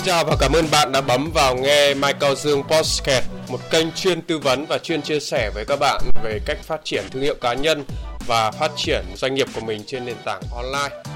Xin 0.00 0.06
chào 0.06 0.24
và 0.24 0.36
cảm 0.40 0.52
ơn 0.52 0.64
bạn 0.72 0.92
đã 0.92 1.00
bấm 1.00 1.30
vào 1.34 1.56
nghe 1.56 1.94
Michael 1.94 2.34
Dương 2.34 2.62
Podcast, 2.62 3.24
một 3.48 3.60
kênh 3.70 3.92
chuyên 3.92 4.22
tư 4.22 4.38
vấn 4.38 4.66
và 4.66 4.78
chuyên 4.78 5.02
chia 5.02 5.20
sẻ 5.20 5.50
với 5.54 5.64
các 5.68 5.76
bạn 5.80 6.02
về 6.24 6.40
cách 6.46 6.58
phát 6.62 6.80
triển 6.84 7.04
thương 7.10 7.22
hiệu 7.22 7.34
cá 7.40 7.54
nhân 7.54 7.84
và 8.26 8.50
phát 8.50 8.70
triển 8.76 9.04
doanh 9.16 9.34
nghiệp 9.34 9.46
của 9.54 9.60
mình 9.60 9.82
trên 9.86 10.04
nền 10.04 10.16
tảng 10.24 10.42
online. 10.56 11.09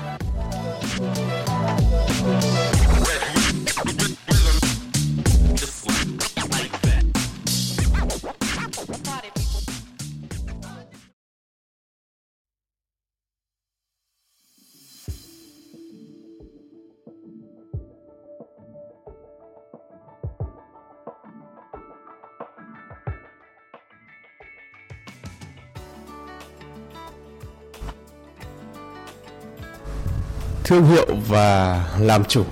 Thương 30.74 30.86
hiệu 30.86 31.06
và 31.28 31.84
làm 31.98 32.24
chủ. 32.24 32.44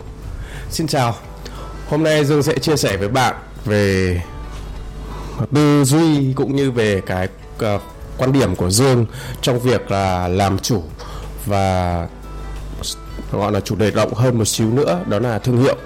Xin 0.70 0.86
chào. 0.86 1.14
Hôm 1.88 2.02
nay 2.02 2.24
Dương 2.24 2.42
sẽ 2.42 2.58
chia 2.58 2.76
sẻ 2.76 2.96
với 2.96 3.08
bạn 3.08 3.34
về 3.64 4.20
tư 5.54 5.84
duy 5.84 6.32
cũng 6.32 6.56
như 6.56 6.70
về 6.70 7.00
cái 7.06 7.28
uh, 7.74 7.80
quan 8.18 8.32
điểm 8.32 8.56
của 8.56 8.70
Dương 8.70 9.06
trong 9.40 9.60
việc 9.60 9.90
là 9.90 10.28
làm 10.28 10.58
chủ 10.58 10.82
và 11.46 12.08
gọi 13.32 13.52
là 13.52 13.60
chủ 13.60 13.76
đề 13.76 13.90
rộng 13.90 14.14
hơn 14.14 14.38
một 14.38 14.44
xíu 14.44 14.70
nữa 14.70 15.00
đó 15.06 15.18
là 15.18 15.38
thương 15.38 15.62
hiệu. 15.62 15.76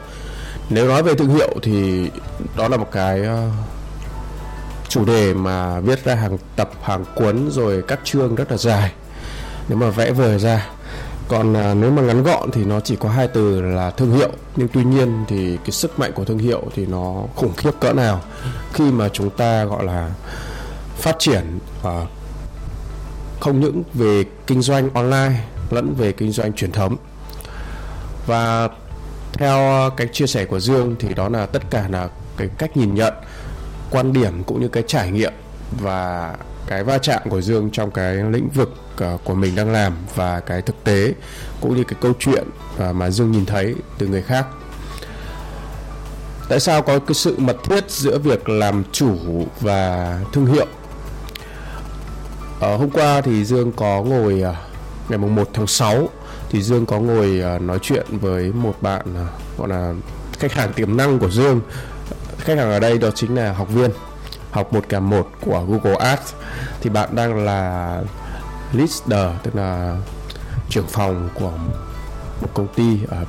Nếu 0.70 0.88
nói 0.88 1.02
về 1.02 1.14
thương 1.14 1.34
hiệu 1.34 1.54
thì 1.62 2.10
đó 2.56 2.68
là 2.68 2.76
một 2.76 2.88
cái 2.92 3.20
uh, 3.20 3.52
chủ 4.88 5.04
đề 5.04 5.34
mà 5.34 5.80
viết 5.80 6.04
ra 6.04 6.14
hàng 6.14 6.38
tập 6.56 6.70
hàng 6.82 7.04
cuốn 7.14 7.50
rồi 7.50 7.82
các 7.88 8.00
chương 8.04 8.34
rất 8.34 8.50
là 8.50 8.56
dài 8.56 8.92
nếu 9.68 9.78
mà 9.78 9.90
vẽ 9.90 10.10
vời 10.10 10.38
ra 10.38 10.66
còn 11.28 11.56
à, 11.56 11.74
nếu 11.74 11.90
mà 11.90 12.02
ngắn 12.02 12.22
gọn 12.22 12.50
thì 12.50 12.64
nó 12.64 12.80
chỉ 12.80 12.96
có 12.96 13.08
hai 13.08 13.28
từ 13.28 13.62
là 13.62 13.90
thương 13.90 14.12
hiệu. 14.12 14.30
Nhưng 14.56 14.68
tuy 14.68 14.84
nhiên 14.84 15.24
thì 15.28 15.56
cái 15.56 15.70
sức 15.70 15.98
mạnh 15.98 16.12
của 16.14 16.24
thương 16.24 16.38
hiệu 16.38 16.62
thì 16.74 16.86
nó 16.86 17.22
khủng 17.36 17.54
khiếp 17.56 17.70
cỡ 17.80 17.92
nào. 17.92 18.20
Khi 18.72 18.84
mà 18.84 19.08
chúng 19.08 19.30
ta 19.30 19.64
gọi 19.64 19.84
là 19.84 20.10
phát 20.96 21.16
triển 21.18 21.58
à, 21.84 22.06
không 23.40 23.60
những 23.60 23.82
về 23.94 24.24
kinh 24.46 24.62
doanh 24.62 24.90
online 24.94 25.40
lẫn 25.70 25.94
về 25.94 26.12
kinh 26.12 26.32
doanh 26.32 26.52
truyền 26.52 26.72
thống. 26.72 26.96
Và 28.26 28.68
theo 29.32 29.90
cái 29.96 30.08
chia 30.12 30.26
sẻ 30.26 30.44
của 30.44 30.60
Dương 30.60 30.96
thì 30.98 31.14
đó 31.14 31.28
là 31.28 31.46
tất 31.46 31.62
cả 31.70 31.88
là 31.90 32.08
cái 32.36 32.48
cách 32.58 32.76
nhìn 32.76 32.94
nhận 32.94 33.14
quan 33.90 34.12
điểm 34.12 34.44
cũng 34.44 34.60
như 34.60 34.68
cái 34.68 34.82
trải 34.86 35.10
nghiệm 35.10 35.32
và 35.80 36.34
cái 36.66 36.84
va 36.84 36.98
chạm 36.98 37.22
của 37.30 37.40
Dương 37.40 37.70
trong 37.70 37.90
cái 37.90 38.14
lĩnh 38.14 38.48
vực 38.48 38.74
ờ, 38.96 39.18
của 39.24 39.34
mình 39.34 39.54
đang 39.54 39.72
làm 39.72 39.96
và 40.14 40.40
cái 40.40 40.62
thực 40.62 40.84
tế 40.84 41.12
cũng 41.60 41.76
như 41.76 41.84
cái 41.84 41.98
câu 42.00 42.12
chuyện 42.18 42.44
ờ, 42.78 42.92
mà 42.92 43.10
Dương 43.10 43.32
nhìn 43.32 43.46
thấy 43.46 43.74
từ 43.98 44.06
người 44.06 44.22
khác. 44.22 44.46
Tại 46.48 46.60
sao 46.60 46.82
có 46.82 46.98
cái 46.98 47.14
sự 47.14 47.34
mật 47.38 47.56
thiết 47.64 47.90
giữa 47.90 48.18
việc 48.18 48.48
làm 48.48 48.84
chủ 48.92 49.16
và 49.60 50.20
thương 50.32 50.46
hiệu? 50.46 50.66
Uh, 52.56 52.80
hôm 52.80 52.90
qua 52.90 53.20
thì 53.20 53.44
Dương 53.44 53.72
có 53.72 54.02
ngồi 54.02 54.42
ngày 55.08 55.18
mùng 55.18 55.34
1 55.34 55.48
tháng 55.52 55.66
6 55.66 56.08
thì 56.50 56.62
Dương 56.62 56.86
có 56.86 57.00
ngồi 57.00 57.42
nói 57.60 57.78
chuyện 57.82 58.06
với 58.10 58.52
một 58.52 58.74
bạn 58.80 59.26
gọi 59.58 59.68
là 59.68 59.94
khách 60.38 60.52
hàng 60.52 60.72
tiềm 60.72 60.96
năng 60.96 61.18
của 61.18 61.30
Dương. 61.30 61.60
Khách 62.38 62.58
hàng 62.58 62.70
ở 62.70 62.80
đây 62.80 62.98
đó 62.98 63.10
chính 63.14 63.34
là 63.34 63.52
học 63.52 63.68
viên 63.68 63.90
học 64.50 64.72
một 64.72 64.84
cả 64.88 65.00
một 65.00 65.30
của 65.40 65.64
Google 65.68 65.96
Ads 65.96 66.34
thì 66.80 66.90
bạn 66.90 67.08
đang 67.14 67.44
là 67.44 68.02
leader 68.72 69.36
tức 69.42 69.56
là 69.56 69.96
trưởng 70.68 70.86
phòng 70.86 71.28
của 71.34 71.52
một 72.40 72.48
công 72.54 72.68
ty 72.74 72.98
ở 73.08 73.24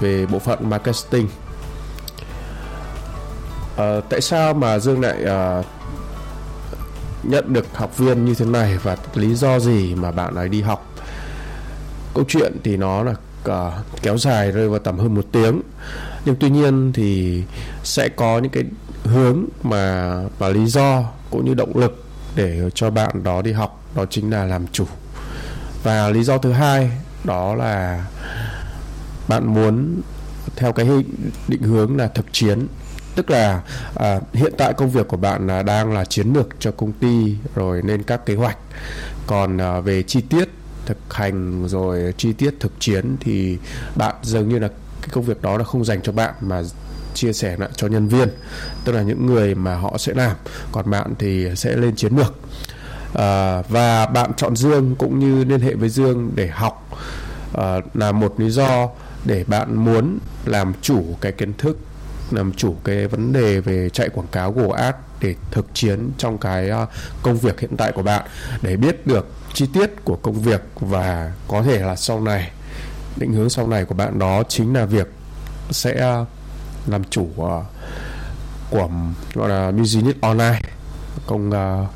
về 0.00 0.26
bộ 0.26 0.38
phận 0.38 0.70
marketing. 0.70 1.28
À, 3.76 4.00
tại 4.10 4.20
sao 4.20 4.54
mà 4.54 4.78
Dương 4.78 5.00
lại 5.00 5.24
à, 5.24 5.62
nhận 7.22 7.52
được 7.52 7.66
học 7.74 7.98
viên 7.98 8.24
như 8.24 8.34
thế 8.34 8.44
này 8.44 8.78
và 8.82 8.96
lý 9.14 9.34
do 9.34 9.58
gì 9.58 9.94
mà 9.94 10.10
bạn 10.10 10.34
ấy 10.34 10.48
đi 10.48 10.62
học? 10.62 10.86
Câu 12.14 12.24
chuyện 12.28 12.56
thì 12.64 12.76
nó 12.76 13.02
là 13.02 13.14
à, 13.44 13.70
kéo 14.02 14.18
dài 14.18 14.50
rơi 14.50 14.68
vào 14.68 14.78
tầm 14.78 14.98
hơn 14.98 15.14
một 15.14 15.24
tiếng. 15.32 15.60
Nhưng 16.24 16.36
tuy 16.40 16.50
nhiên 16.50 16.92
thì 16.92 17.42
sẽ 17.84 18.08
có 18.08 18.38
những 18.38 18.52
cái 18.52 18.64
hướng 19.08 19.44
mà 19.62 20.14
và 20.38 20.48
lý 20.48 20.66
do 20.66 21.04
cũng 21.30 21.44
như 21.44 21.54
động 21.54 21.76
lực 21.76 22.04
để 22.34 22.70
cho 22.74 22.90
bạn 22.90 23.22
đó 23.22 23.42
đi 23.42 23.52
học 23.52 23.84
đó 23.94 24.04
chính 24.10 24.30
là 24.30 24.44
làm 24.44 24.66
chủ. 24.72 24.86
Và 25.82 26.08
lý 26.08 26.24
do 26.24 26.38
thứ 26.38 26.52
hai 26.52 26.90
đó 27.24 27.54
là 27.54 28.06
bạn 29.28 29.46
muốn 29.54 30.00
theo 30.56 30.72
cái 30.72 30.86
định 31.48 31.62
hướng 31.62 31.96
là 31.96 32.08
thực 32.08 32.26
chiến. 32.32 32.66
Tức 33.14 33.30
là 33.30 33.62
à, 33.94 34.20
hiện 34.32 34.52
tại 34.58 34.72
công 34.72 34.90
việc 34.90 35.08
của 35.08 35.16
bạn 35.16 35.46
là 35.46 35.62
đang 35.62 35.92
là 35.92 36.04
chiến 36.04 36.32
lược 36.32 36.48
cho 36.58 36.70
công 36.70 36.92
ty 36.92 37.36
rồi 37.54 37.82
nên 37.84 38.02
các 38.02 38.26
kế 38.26 38.34
hoạch. 38.34 38.58
Còn 39.26 39.58
à, 39.58 39.80
về 39.80 40.02
chi 40.02 40.20
tiết 40.20 40.48
thực 40.86 41.14
hành 41.14 41.68
rồi 41.68 42.14
chi 42.16 42.32
tiết 42.32 42.54
thực 42.60 42.72
chiến 42.80 43.16
thì 43.20 43.58
bạn 43.96 44.14
dường 44.22 44.48
như 44.48 44.58
là 44.58 44.68
cái 45.00 45.08
công 45.12 45.24
việc 45.24 45.42
đó 45.42 45.58
là 45.58 45.64
không 45.64 45.84
dành 45.84 46.02
cho 46.02 46.12
bạn 46.12 46.34
mà 46.40 46.62
chia 47.18 47.32
sẻ 47.32 47.56
lại 47.58 47.68
cho 47.76 47.86
nhân 47.86 48.08
viên 48.08 48.28
tức 48.84 48.92
là 48.92 49.02
những 49.02 49.26
người 49.26 49.54
mà 49.54 49.74
họ 49.74 49.98
sẽ 49.98 50.14
làm. 50.14 50.36
Còn 50.72 50.90
bạn 50.90 51.14
thì 51.18 51.48
sẽ 51.56 51.76
lên 51.76 51.96
chiến 51.96 52.16
lược. 52.16 52.34
À, 53.14 53.62
và 53.68 54.06
bạn 54.06 54.30
chọn 54.36 54.56
Dương 54.56 54.96
cũng 54.98 55.18
như 55.18 55.44
liên 55.44 55.60
hệ 55.60 55.74
với 55.74 55.88
Dương 55.88 56.30
để 56.34 56.46
học 56.46 56.88
à, 57.54 57.76
là 57.94 58.12
một 58.12 58.40
lý 58.40 58.50
do 58.50 58.88
để 59.24 59.44
bạn 59.46 59.76
muốn 59.84 60.18
làm 60.44 60.72
chủ 60.82 61.04
cái 61.20 61.32
kiến 61.32 61.52
thức 61.58 61.78
làm 62.30 62.52
chủ 62.52 62.76
cái 62.84 63.06
vấn 63.06 63.32
đề 63.32 63.60
về 63.60 63.90
chạy 63.90 64.08
quảng 64.08 64.26
cáo 64.32 64.52
của 64.52 64.72
Ads 64.72 64.98
để 65.20 65.34
thực 65.50 65.66
chiến 65.74 66.10
trong 66.18 66.38
cái 66.38 66.70
à, 66.70 66.86
công 67.22 67.38
việc 67.38 67.60
hiện 67.60 67.76
tại 67.76 67.92
của 67.92 68.02
bạn. 68.02 68.24
Để 68.62 68.76
biết 68.76 69.06
được 69.06 69.26
chi 69.54 69.66
tiết 69.72 70.04
của 70.04 70.16
công 70.16 70.42
việc 70.42 70.62
và 70.80 71.32
có 71.48 71.62
thể 71.62 71.78
là 71.78 71.96
sau 71.96 72.20
này 72.20 72.50
định 73.16 73.32
hướng 73.32 73.50
sau 73.50 73.68
này 73.68 73.84
của 73.84 73.94
bạn 73.94 74.18
đó 74.18 74.42
chính 74.48 74.74
là 74.74 74.84
việc 74.84 75.08
sẽ 75.70 76.24
làm 76.90 77.04
chủ 77.04 77.28
uh, 77.36 77.64
của 78.70 78.88
gọi 79.34 79.48
là 79.48 79.70
business 79.70 80.20
online 80.20 80.60
công 81.26 81.50
uh, 81.50 81.88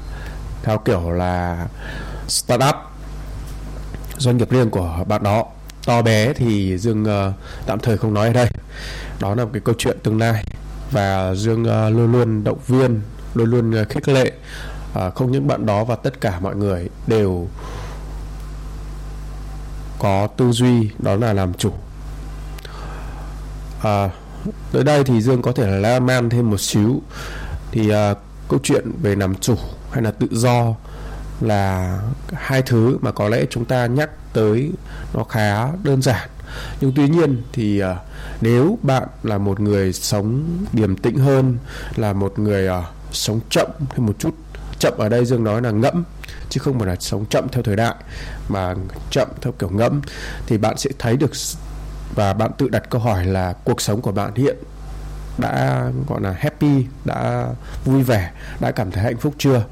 theo 0.63 0.79
kiểu 0.79 1.11
là 1.11 1.67
startup 2.29 2.75
doanh 4.19 4.37
nghiệp 4.37 4.51
riêng 4.51 4.71
của 4.71 5.05
bạn 5.09 5.23
đó. 5.23 5.45
To 5.87 6.03
bé 6.03 6.33
thì 6.33 6.79
dương 6.79 7.03
uh, 7.03 7.35
tạm 7.67 7.79
thời 7.79 7.99
không 7.99 8.15
nói 8.15 8.27
ở 8.27 8.33
đây. 8.33 8.49
Đó 9.21 9.35
là 9.35 9.45
một 9.45 9.51
cái 9.53 9.63
câu 9.65 9.75
chuyện 9.79 9.99
tương 10.03 10.19
lai. 10.19 10.45
Và 10.91 11.35
dương 11.35 11.63
uh, 11.63 11.97
luôn 11.97 12.13
luôn 12.13 12.45
động 12.45 12.59
viên 12.67 13.01
luôn 13.35 13.51
luôn 13.51 13.83
uh, 13.83 13.89
khích 13.89 14.09
lệ 14.09 14.33
uh, 14.99 15.15
không 15.15 15.33
những 15.33 15.47
bạn 15.47 15.67
đó 15.67 15.85
và 15.85 15.97
tất 15.97 16.21
cả 16.21 16.41
mọi 16.41 16.57
người 16.57 16.89
đều 17.07 17.49
có 19.99 20.29
tư 20.37 20.53
duy 20.53 20.91
đó 20.99 21.15
là 21.15 21.33
làm 21.33 21.55
chủ. 21.55 21.73
Uh, 23.79 24.13
tới 24.73 24.85
đây 24.85 25.05
thì 25.05 25.21
dương 25.21 25.43
có 25.43 25.53
thể 25.53 25.67
là 25.67 25.77
la 25.77 26.01
man 26.01 26.31
thêm 26.31 26.51
một 26.51 26.61
xíu. 26.61 27.03
Thì 27.71 27.91
uh, 27.91 28.19
câu 28.49 28.61
chuyện 28.63 28.93
về 29.03 29.15
làm 29.15 29.35
chủ 29.35 29.55
hay 29.91 30.03
là 30.03 30.11
tự 30.11 30.27
do 30.31 30.75
là 31.41 31.99
hai 32.33 32.63
thứ 32.63 32.99
mà 33.01 33.13
có 33.13 33.29
lẽ 33.29 33.45
chúng 33.51 33.65
ta 33.65 33.87
nhắc 33.87 34.11
tới 34.33 34.73
nó 35.15 35.25
khá 35.25 35.69
đơn 35.83 36.03
giản. 36.03 36.29
Nhưng 36.81 36.93
tuy 36.97 37.09
nhiên 37.09 37.43
thì 37.53 37.83
uh, 37.83 37.89
nếu 38.41 38.79
bạn 38.83 39.09
là 39.23 39.39
một 39.39 39.61
người 39.61 39.93
sống 39.93 40.43
điềm 40.73 40.97
tĩnh 40.97 41.19
hơn 41.19 41.59
là 41.97 42.13
một 42.13 42.39
người 42.39 42.69
uh, 42.69 42.85
sống 43.13 43.41
chậm 43.51 43.67
thêm 43.91 44.07
một 44.07 44.15
chút 44.19 44.35
chậm 44.83 44.99
ở 44.99 45.09
đây 45.09 45.25
dương 45.25 45.45
nói 45.45 45.63
là 45.63 45.71
ngẫm 45.71 46.05
chứ 46.51 46.61
không 46.61 46.79
phải 46.79 46.89
là 46.89 46.97
sống 47.01 47.27
chậm 47.31 47.49
theo 47.53 47.63
thời 47.63 47.77
đại 47.77 47.95
mà 48.49 48.75
chậm 49.11 49.29
theo 49.41 49.53
kiểu 49.59 49.71
ngẫm 49.71 50.01
thì 50.47 50.59
bạn 50.59 50.79
sẽ 50.79 50.91
thấy 50.99 51.17
được 51.17 51.31
và 52.15 52.33
bạn 52.33 52.51
tự 52.59 52.69
đặt 52.69 52.91
câu 52.91 53.01
hỏi 53.01 53.25
là 53.25 53.53
cuộc 53.65 53.81
sống 53.81 54.01
của 54.01 54.13
bạn 54.13 54.35
hiện 54.35 54.57
đã 55.39 55.85
gọi 56.09 56.21
là 56.21 56.33
happy 56.39 56.87
đã 57.05 57.47
vui 57.85 58.03
vẻ 58.03 58.31
đã 58.61 58.71
cảm 58.71 58.91
thấy 58.91 59.05
hạnh 59.05 59.17
phúc 59.17 59.35
chưa? 59.39 59.65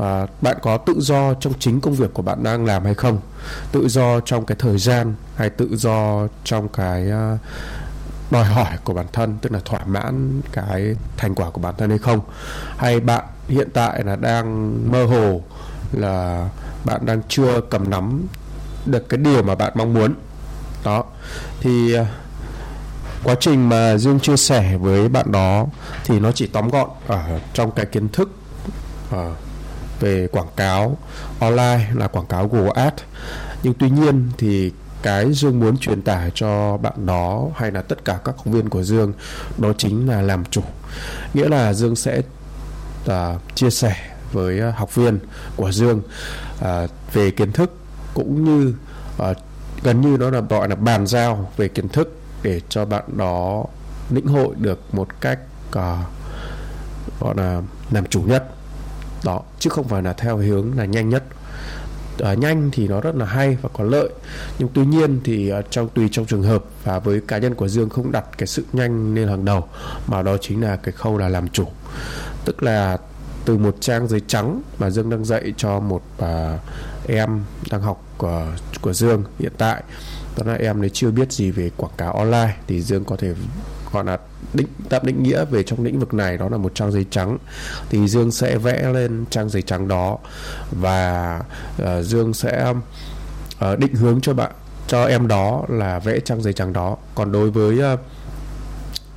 À, 0.00 0.26
bạn 0.40 0.56
có 0.62 0.76
tự 0.76 0.94
do 1.00 1.34
trong 1.34 1.52
chính 1.58 1.80
công 1.80 1.94
việc 1.94 2.14
của 2.14 2.22
bạn 2.22 2.42
đang 2.42 2.64
làm 2.64 2.84
hay 2.84 2.94
không? 2.94 3.18
Tự 3.72 3.88
do 3.88 4.20
trong 4.20 4.46
cái 4.46 4.56
thời 4.58 4.78
gian 4.78 5.14
hay 5.36 5.50
tự 5.50 5.76
do 5.76 6.26
trong 6.44 6.68
cái 6.68 7.10
à, 7.10 7.38
đòi 8.30 8.44
hỏi 8.44 8.78
của 8.84 8.94
bản 8.94 9.06
thân 9.12 9.38
tức 9.42 9.52
là 9.52 9.60
thỏa 9.64 9.84
mãn 9.84 10.40
cái 10.52 10.96
thành 11.16 11.34
quả 11.34 11.50
của 11.50 11.60
bản 11.60 11.74
thân 11.78 11.90
hay 11.90 11.98
không? 11.98 12.20
Hay 12.76 13.00
bạn 13.00 13.24
hiện 13.48 13.68
tại 13.72 14.04
là 14.04 14.16
đang 14.16 14.74
mơ 14.92 15.04
hồ 15.04 15.42
là 15.92 16.48
bạn 16.84 17.06
đang 17.06 17.22
chưa 17.28 17.60
cầm 17.70 17.90
nắm 17.90 18.26
được 18.86 19.08
cái 19.08 19.18
điều 19.18 19.42
mà 19.42 19.54
bạn 19.54 19.72
mong 19.74 19.94
muốn? 19.94 20.14
Đó. 20.84 21.04
Thì 21.60 21.94
à, 21.94 22.06
quá 23.24 23.34
trình 23.40 23.68
mà 23.68 23.96
dương 23.96 24.20
chia 24.20 24.36
sẻ 24.36 24.76
với 24.76 25.08
bạn 25.08 25.32
đó 25.32 25.66
thì 26.04 26.20
nó 26.20 26.32
chỉ 26.32 26.46
tóm 26.46 26.68
gọn 26.68 26.90
ở 27.06 27.40
trong 27.54 27.70
cái 27.70 27.86
kiến 27.86 28.08
thức 28.08 28.30
uh, 29.14 29.18
về 30.00 30.26
quảng 30.32 30.50
cáo 30.56 30.96
online 31.40 31.86
là 31.94 32.08
quảng 32.08 32.26
cáo 32.26 32.48
Google 32.48 32.72
Ads. 32.74 33.02
Nhưng 33.62 33.74
tuy 33.74 33.90
nhiên 33.90 34.30
thì 34.38 34.72
cái 35.02 35.32
Dương 35.32 35.60
muốn 35.60 35.78
truyền 35.78 36.02
tải 36.02 36.30
cho 36.34 36.76
bạn 36.76 37.06
đó 37.06 37.48
hay 37.56 37.70
là 37.70 37.82
tất 37.82 38.04
cả 38.04 38.18
các 38.24 38.36
học 38.36 38.46
viên 38.46 38.68
của 38.68 38.82
Dương 38.82 39.12
đó 39.58 39.72
chính 39.78 40.08
là 40.08 40.22
làm 40.22 40.44
chủ. 40.44 40.62
Nghĩa 41.34 41.48
là 41.48 41.72
Dương 41.72 41.96
sẽ 41.96 42.22
uh, 43.06 43.12
chia 43.54 43.70
sẻ 43.70 43.96
với 44.32 44.72
học 44.72 44.94
viên 44.94 45.18
của 45.56 45.72
Dương 45.72 46.02
uh, 46.58 46.90
về 47.12 47.30
kiến 47.30 47.52
thức 47.52 47.76
cũng 48.14 48.44
như 48.44 48.74
uh, 49.30 49.36
gần 49.82 50.00
như 50.00 50.16
đó 50.16 50.30
là 50.30 50.40
gọi 50.40 50.68
là 50.68 50.74
bàn 50.74 51.06
giao 51.06 51.52
về 51.56 51.68
kiến 51.68 51.88
thức 51.88 52.20
để 52.42 52.60
cho 52.68 52.84
bạn 52.84 53.04
đó 53.16 53.64
lĩnh 54.10 54.26
hội 54.26 54.54
được 54.58 54.94
một 54.94 55.20
cách 55.20 55.38
uh, 55.68 55.74
gọi 57.20 57.34
là 57.36 57.62
làm 57.90 58.06
chủ 58.06 58.22
nhất. 58.22 58.54
Đó 59.24 59.40
chứ 59.58 59.70
không 59.70 59.88
phải 59.88 60.02
là 60.02 60.12
theo 60.12 60.36
hướng 60.36 60.78
là 60.78 60.84
nhanh 60.84 61.08
nhất. 61.08 61.24
Uh, 62.32 62.38
nhanh 62.38 62.70
thì 62.72 62.88
nó 62.88 63.00
rất 63.00 63.14
là 63.14 63.26
hay 63.26 63.56
và 63.62 63.68
có 63.72 63.84
lợi 63.84 64.08
nhưng 64.58 64.68
tuy 64.74 64.86
nhiên 64.86 65.20
thì 65.24 65.52
uh, 65.52 65.64
trong 65.70 65.88
tùy 65.88 66.08
trong 66.12 66.26
trường 66.26 66.42
hợp 66.42 66.64
và 66.84 66.98
với 66.98 67.20
cá 67.28 67.38
nhân 67.38 67.54
của 67.54 67.68
Dương 67.68 67.88
không 67.88 68.12
đặt 68.12 68.24
cái 68.38 68.46
sự 68.46 68.64
nhanh 68.72 69.14
lên 69.14 69.28
hàng 69.28 69.44
đầu 69.44 69.68
mà 70.06 70.22
đó 70.22 70.36
chính 70.40 70.62
là 70.62 70.76
cái 70.76 70.92
khâu 70.92 71.18
là 71.18 71.28
làm 71.28 71.48
chủ. 71.48 71.64
Tức 72.44 72.62
là 72.62 72.98
từ 73.44 73.58
một 73.58 73.76
trang 73.80 74.08
giấy 74.08 74.20
trắng 74.26 74.62
mà 74.78 74.90
Dương 74.90 75.10
đang 75.10 75.24
dạy 75.24 75.54
cho 75.56 75.80
một 75.80 76.02
uh, 76.18 76.26
em 77.06 77.44
đang 77.70 77.82
học 77.82 78.04
của, 78.18 78.46
của 78.80 78.92
Dương 78.92 79.24
hiện 79.38 79.52
tại. 79.58 79.82
Đó 80.36 80.42
là 80.46 80.54
em 80.54 80.82
ấy 80.82 80.90
chưa 80.90 81.10
biết 81.10 81.32
gì 81.32 81.50
về 81.50 81.70
quảng 81.76 81.92
cáo 81.96 82.12
online 82.12 82.56
thì 82.66 82.82
Dương 82.82 83.04
có 83.04 83.16
thể 83.16 83.34
gọi 83.92 84.04
là 84.04 84.18
định 84.54 84.66
tạm 84.88 85.06
định 85.06 85.22
nghĩa 85.22 85.44
về 85.44 85.62
trong 85.62 85.84
lĩnh 85.84 85.98
vực 85.98 86.14
này 86.14 86.38
đó 86.38 86.48
là 86.48 86.56
một 86.56 86.74
trang 86.74 86.92
giấy 86.92 87.06
trắng. 87.10 87.38
Thì 87.88 88.08
Dương 88.08 88.30
sẽ 88.30 88.58
vẽ 88.58 88.90
lên 88.92 89.24
trang 89.30 89.48
giấy 89.48 89.62
trắng 89.62 89.88
đó 89.88 90.18
và 90.70 91.40
uh, 91.82 91.88
Dương 92.04 92.34
sẽ 92.34 92.74
uh, 93.72 93.78
định 93.78 93.94
hướng 93.94 94.20
cho 94.20 94.34
bạn 94.34 94.52
cho 94.86 95.04
em 95.04 95.28
đó 95.28 95.64
là 95.68 95.98
vẽ 95.98 96.20
trang 96.20 96.42
giấy 96.42 96.52
trắng 96.52 96.72
đó. 96.72 96.96
Còn 97.14 97.32
đối 97.32 97.50
với 97.50 97.94
uh, 97.94 98.00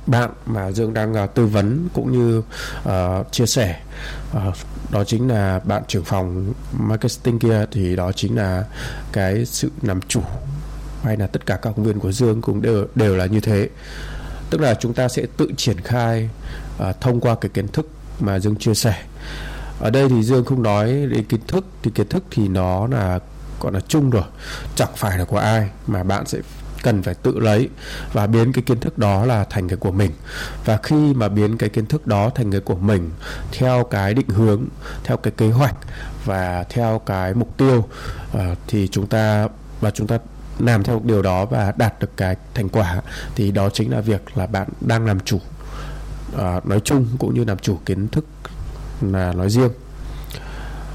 bạn 0.06 0.30
mà 0.46 0.72
Dương 0.72 0.94
đang 0.94 1.24
uh, 1.24 1.34
tư 1.34 1.46
vấn 1.46 1.88
cũng 1.94 2.12
như 2.12 2.42
uh, 2.88 3.32
chia 3.32 3.46
sẻ. 3.46 3.80
Uh, 4.36 4.54
đó 4.90 5.04
chính 5.04 5.28
là 5.28 5.60
bạn 5.64 5.82
trưởng 5.88 6.04
phòng 6.04 6.52
marketing 6.72 7.38
kia 7.38 7.64
thì 7.70 7.96
đó 7.96 8.12
chính 8.12 8.36
là 8.36 8.64
cái 9.12 9.44
sự 9.46 9.70
làm 9.82 10.00
chủ 10.08 10.22
hay 11.02 11.16
là 11.16 11.26
tất 11.26 11.46
cả 11.46 11.56
các 11.56 11.72
công 11.76 11.84
viên 11.84 12.00
của 12.00 12.12
Dương 12.12 12.42
cũng 12.42 12.62
đều 12.62 12.86
đều 12.94 13.16
là 13.16 13.26
như 13.26 13.40
thế. 13.40 13.68
Tức 14.50 14.60
là 14.60 14.74
chúng 14.74 14.94
ta 14.94 15.08
sẽ 15.08 15.26
tự 15.36 15.50
triển 15.56 15.80
khai 15.80 16.28
uh, 16.88 17.00
thông 17.00 17.20
qua 17.20 17.34
cái 17.34 17.48
kiến 17.54 17.68
thức 17.68 17.88
mà 18.20 18.38
Dương 18.38 18.56
chia 18.56 18.74
sẻ. 18.74 19.02
Ở 19.80 19.90
đây 19.90 20.08
thì 20.08 20.22
Dương 20.22 20.44
không 20.44 20.62
nói 20.62 20.86
đến 20.86 21.24
kiến 21.24 21.40
thức 21.48 21.66
thì 21.82 21.90
kiến 21.90 22.08
thức 22.08 22.24
thì 22.30 22.48
nó 22.48 22.86
là 22.86 23.18
gọi 23.60 23.72
là 23.72 23.80
chung 23.88 24.10
rồi 24.10 24.24
chẳng 24.76 24.92
phải 24.96 25.18
là 25.18 25.24
của 25.24 25.38
ai 25.38 25.68
mà 25.86 26.02
bạn 26.02 26.26
sẽ 26.26 26.38
cần 26.84 27.02
phải 27.02 27.14
tự 27.14 27.38
lấy 27.38 27.68
và 28.12 28.26
biến 28.26 28.52
cái 28.52 28.62
kiến 28.62 28.80
thức 28.80 28.98
đó 28.98 29.24
là 29.24 29.44
thành 29.50 29.68
cái 29.68 29.76
của 29.76 29.92
mình. 29.92 30.10
Và 30.64 30.78
khi 30.82 31.14
mà 31.14 31.28
biến 31.28 31.58
cái 31.58 31.68
kiến 31.68 31.86
thức 31.86 32.06
đó 32.06 32.30
thành 32.34 32.50
cái 32.50 32.60
của 32.60 32.74
mình 32.74 33.10
theo 33.52 33.84
cái 33.84 34.14
định 34.14 34.28
hướng 34.28 34.64
theo 35.04 35.16
cái 35.16 35.32
kế 35.36 35.50
hoạch 35.50 35.76
và 36.24 36.64
theo 36.70 37.00
cái 37.06 37.34
mục 37.34 37.56
tiêu 37.56 37.78
uh, 38.36 38.40
thì 38.66 38.88
chúng 38.88 39.06
ta 39.06 39.48
và 39.80 39.90
chúng 39.90 40.06
ta 40.06 40.18
làm 40.58 40.82
theo 40.82 41.00
điều 41.04 41.22
đó 41.22 41.44
và 41.44 41.72
đạt 41.76 42.00
được 42.00 42.16
cái 42.16 42.36
thành 42.54 42.68
quả 42.68 43.02
thì 43.34 43.50
đó 43.50 43.68
chính 43.70 43.92
là 43.92 44.00
việc 44.00 44.22
là 44.34 44.46
bạn 44.46 44.68
đang 44.80 45.06
làm 45.06 45.20
chủ 45.20 45.36
uh, 45.36 46.66
nói 46.66 46.80
chung 46.84 47.06
cũng 47.18 47.34
như 47.34 47.44
làm 47.44 47.58
chủ 47.58 47.78
kiến 47.86 48.08
thức 48.08 48.24
là 49.00 49.32
nói 49.32 49.50
riêng. 49.50 49.70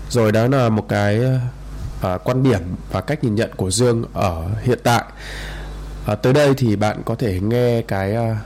Rồi 0.09 0.31
đó 0.31 0.47
là 0.47 0.69
một 0.69 0.86
cái 0.89 1.21
uh, 2.00 2.21
quan 2.24 2.44
điểm 2.44 2.62
và 2.91 3.01
cách 3.01 3.24
nhìn 3.24 3.36
nhận 3.36 3.50
của 3.56 3.71
Dương 3.71 4.03
ở 4.13 4.50
hiện 4.63 4.80
tại 4.83 5.03
à, 6.10 6.16
tới 6.16 6.34
đây 6.34 6.54
thì 6.58 6.76
bạn 6.76 7.02
có 7.06 7.16
thể 7.16 7.40
nghe 7.40 7.82
cái 7.82 8.16
uh, 8.18 8.38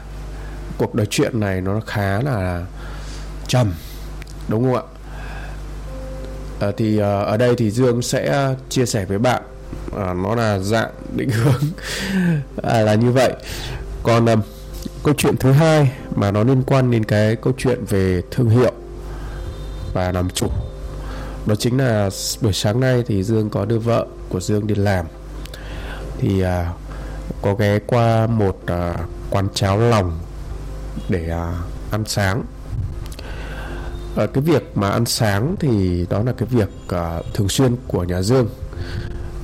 cuộc 0.77 0.95
nói 0.95 1.07
chuyện 1.09 1.39
này 1.39 1.61
nó 1.61 1.79
khá 1.85 2.21
là 2.21 2.65
trầm 3.47 3.73
đúng 4.47 4.63
không 4.63 4.75
ạ? 4.75 4.81
À, 6.59 6.71
thì 6.77 6.97
uh, 6.97 7.03
ở 7.03 7.37
đây 7.37 7.55
thì 7.55 7.71
Dương 7.71 8.01
sẽ 8.01 8.53
chia 8.69 8.85
sẻ 8.85 9.05
với 9.05 9.17
bạn 9.17 9.41
à, 9.97 10.13
nó 10.13 10.35
là 10.35 10.59
dạng 10.59 10.89
định 11.15 11.29
hướng 11.29 11.61
à, 12.63 12.81
là 12.81 12.95
như 12.95 13.11
vậy. 13.11 13.33
Còn 14.03 14.25
um, 14.25 14.41
câu 15.03 15.13
chuyện 15.17 15.37
thứ 15.37 15.51
hai 15.51 15.91
mà 16.15 16.31
nó 16.31 16.43
liên 16.43 16.63
quan 16.63 16.91
đến 16.91 17.03
cái 17.03 17.35
câu 17.35 17.53
chuyện 17.57 17.85
về 17.89 18.21
thương 18.31 18.49
hiệu 18.49 18.73
và 19.93 20.11
làm 20.11 20.29
chủ 20.29 20.47
đó 21.45 21.55
chính 21.55 21.77
là 21.77 22.09
buổi 22.41 22.53
sáng 22.53 22.79
nay 22.79 23.03
thì 23.07 23.23
Dương 23.23 23.49
có 23.49 23.65
đưa 23.65 23.79
vợ 23.79 24.05
của 24.29 24.39
Dương 24.39 24.67
đi 24.67 24.75
làm. 24.75 25.05
Thì 26.19 26.41
à, 26.41 26.71
có 27.43 27.53
ghé 27.53 27.79
qua 27.79 28.27
một 28.27 28.59
à, 28.65 28.93
quán 29.29 29.47
cháo 29.53 29.79
lòng 29.79 30.19
để 31.09 31.29
à, 31.29 31.53
ăn 31.91 32.03
sáng. 32.05 32.43
À, 34.17 34.25
cái 34.33 34.43
việc 34.43 34.77
mà 34.77 34.89
ăn 34.89 35.05
sáng 35.05 35.55
thì 35.59 36.05
đó 36.09 36.23
là 36.25 36.33
cái 36.37 36.47
việc 36.51 36.69
à, 36.87 37.19
thường 37.33 37.49
xuyên 37.49 37.75
của 37.87 38.03
nhà 38.03 38.21
Dương. 38.21 38.49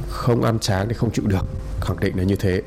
Không 0.10 0.44
ăn 0.44 0.58
sáng 0.62 0.88
thì 0.88 0.94
không 0.94 1.12
chịu 1.12 1.26
được 1.28 1.46
khẳng 1.82 2.00
định 2.00 2.18
là 2.18 2.24
như 2.24 2.36
thế. 2.36 2.62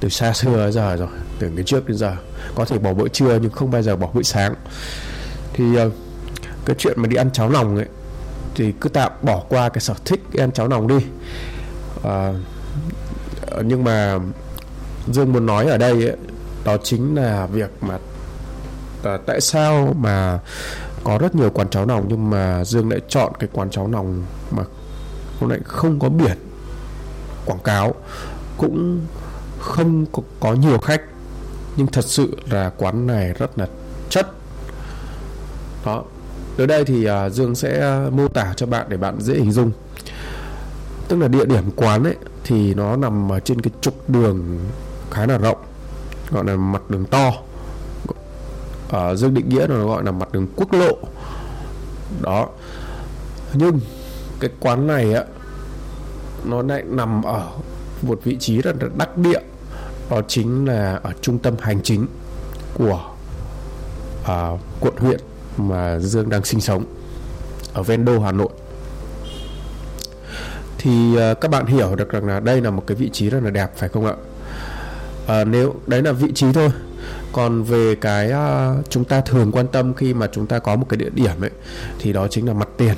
Từ 0.00 0.08
xa 0.08 0.32
xưa 0.32 0.70
giờ 0.70 0.96
rồi 0.96 1.08
từ 1.38 1.50
ngày 1.50 1.64
trước 1.64 1.88
đến 1.88 1.96
giờ 1.96 2.16
có 2.54 2.64
thể 2.64 2.78
bỏ 2.78 2.92
bữa 2.92 3.08
trưa 3.08 3.38
nhưng 3.42 3.50
không 3.50 3.70
bao 3.70 3.82
giờ 3.82 3.96
bỏ 3.96 4.08
bữa 4.14 4.22
sáng. 4.22 4.54
Thì 5.52 5.76
à, 5.76 5.84
cái 6.64 6.76
chuyện 6.78 7.02
mà 7.02 7.08
đi 7.08 7.16
ăn 7.16 7.30
cháo 7.30 7.50
lòng 7.50 7.76
ấy 7.76 7.86
thì 8.54 8.72
cứ 8.80 8.88
tạm 8.88 9.12
bỏ 9.22 9.42
qua 9.48 9.68
cái 9.68 9.80
sở 9.80 9.94
thích 10.04 10.20
ăn 10.38 10.52
cháo 10.52 10.68
lòng 10.68 10.88
đi. 10.88 10.98
À, 12.04 12.32
nhưng 13.64 13.84
mà 13.84 14.18
dương 15.12 15.32
muốn 15.32 15.46
nói 15.46 15.66
ở 15.66 15.78
đây 15.78 16.06
ấy, 16.06 16.16
đó 16.64 16.76
chính 16.82 17.14
là 17.14 17.46
việc 17.46 17.70
mà 17.80 17.98
à, 19.04 19.18
tại 19.26 19.40
sao 19.40 19.94
mà 19.98 20.38
có 21.04 21.18
rất 21.18 21.34
nhiều 21.34 21.50
quán 21.50 21.68
cháo 21.68 21.86
nòng 21.86 22.06
nhưng 22.08 22.30
mà 22.30 22.64
dương 22.64 22.90
lại 22.90 23.00
chọn 23.08 23.32
cái 23.38 23.48
quán 23.52 23.70
cháo 23.70 23.88
nòng 23.88 24.24
mà 24.50 24.62
nó 25.40 25.48
lại 25.48 25.58
không 25.64 25.98
có 25.98 26.08
biển 26.08 26.36
quảng 27.46 27.62
cáo 27.64 27.94
cũng 28.56 29.00
không 29.60 30.06
có, 30.12 30.22
có 30.40 30.54
nhiều 30.54 30.78
khách. 30.78 31.02
Nhưng 31.76 31.86
thật 31.86 32.04
sự 32.04 32.36
là 32.50 32.70
quán 32.76 33.06
này 33.06 33.32
rất 33.38 33.58
là 33.58 33.66
chất. 34.10 34.26
Đó 35.84 36.04
tới 36.56 36.66
đây 36.66 36.84
thì 36.84 37.08
uh, 37.10 37.32
dương 37.32 37.54
sẽ 37.54 37.96
uh, 38.06 38.12
mô 38.12 38.28
tả 38.28 38.52
cho 38.56 38.66
bạn 38.66 38.86
để 38.88 38.96
bạn 38.96 39.20
dễ 39.20 39.34
hình 39.34 39.52
dung. 39.52 39.70
Tức 41.08 41.16
là 41.16 41.28
địa 41.28 41.44
điểm 41.44 41.70
quán 41.76 42.04
ấy 42.04 42.16
thì 42.44 42.74
nó 42.74 42.96
nằm 42.96 43.32
ở 43.32 43.40
trên 43.40 43.60
cái 43.60 43.72
trục 43.80 44.10
đường 44.10 44.58
khá 45.10 45.26
là 45.26 45.38
rộng 45.38 45.58
gọi 46.30 46.44
là 46.44 46.56
mặt 46.56 46.82
đường 46.90 47.04
to. 47.04 47.32
Ở 48.88 49.16
dương 49.16 49.34
định 49.34 49.48
nghĩa 49.48 49.66
nó 49.66 49.86
gọi 49.86 50.04
là 50.04 50.12
mặt 50.12 50.32
đường 50.32 50.46
quốc 50.56 50.72
lộ. 50.72 50.96
Đó. 52.20 52.48
Nhưng 53.54 53.80
cái 54.40 54.50
quán 54.60 54.86
này 54.86 55.14
á 55.14 55.24
nó 56.44 56.62
lại 56.62 56.82
nằm 56.86 57.22
ở 57.22 57.48
một 58.02 58.20
vị 58.24 58.36
trí 58.40 58.62
rất 58.62 58.76
là 58.82 58.88
đắc 58.98 59.18
địa. 59.18 59.40
Đó 60.10 60.22
chính 60.28 60.68
là 60.68 61.00
ở 61.02 61.12
trung 61.20 61.38
tâm 61.38 61.54
hành 61.60 61.82
chính 61.82 62.06
của 62.74 63.00
uh, 64.22 64.60
quận 64.80 64.94
huyện 64.96 65.20
mà 65.56 65.98
Dương 65.98 66.28
đang 66.28 66.44
sinh 66.44 66.60
sống 66.60 66.84
ở 67.74 67.82
ven 67.82 68.04
đô 68.04 68.20
Hà 68.20 68.32
Nội 68.32 68.48
thì 70.82 71.16
uh, 71.16 71.40
các 71.40 71.50
bạn 71.50 71.66
hiểu 71.66 71.96
được 71.96 72.10
rằng 72.10 72.26
là 72.26 72.40
đây 72.40 72.60
là 72.60 72.70
một 72.70 72.84
cái 72.86 72.94
vị 72.94 73.10
trí 73.12 73.30
rất 73.30 73.42
là 73.42 73.50
đẹp 73.50 73.70
phải 73.76 73.88
không 73.88 74.06
ạ? 74.06 74.14
Uh, 75.24 75.48
nếu 75.48 75.74
đấy 75.86 76.02
là 76.02 76.12
vị 76.12 76.32
trí 76.34 76.52
thôi. 76.52 76.70
Còn 77.32 77.62
về 77.62 77.94
cái 77.94 78.32
uh, 78.32 78.90
chúng 78.90 79.04
ta 79.04 79.20
thường 79.20 79.52
quan 79.52 79.66
tâm 79.68 79.94
khi 79.94 80.14
mà 80.14 80.28
chúng 80.32 80.46
ta 80.46 80.58
có 80.58 80.76
một 80.76 80.86
cái 80.88 80.96
địa 80.96 81.10
điểm 81.14 81.40
ấy 81.40 81.50
thì 81.98 82.12
đó 82.12 82.28
chính 82.28 82.46
là 82.46 82.52
mặt 82.52 82.68
tiền. 82.76 82.94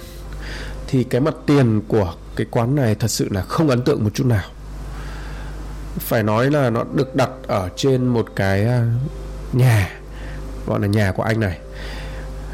Thì 0.87 1.05
cái 1.05 1.21
mặt 1.21 1.35
tiền 1.47 1.81
của 1.89 2.15
cái 2.37 2.47
quán 2.51 2.75
này 2.75 2.95
thật 2.95 3.09
sự 3.09 3.29
là 3.31 3.43
không 3.43 3.71
ấn 3.71 3.83
tượng 3.83 4.05
một 4.05 4.11
chút 4.15 4.27
nào. 4.27 4.45
Phải 5.99 6.23
nói 6.23 6.51
là 6.51 6.71
nó 6.71 6.85
được 6.95 7.17
đặt 7.17 7.31
ở 7.47 7.69
trên 7.77 8.07
một 8.07 8.27
cái 8.37 8.69
nhà 9.53 9.91
gọi 10.67 10.81
là 10.81 10.87
nhà 10.87 11.13
của 11.13 11.23
anh 11.23 11.41
này. 11.41 11.59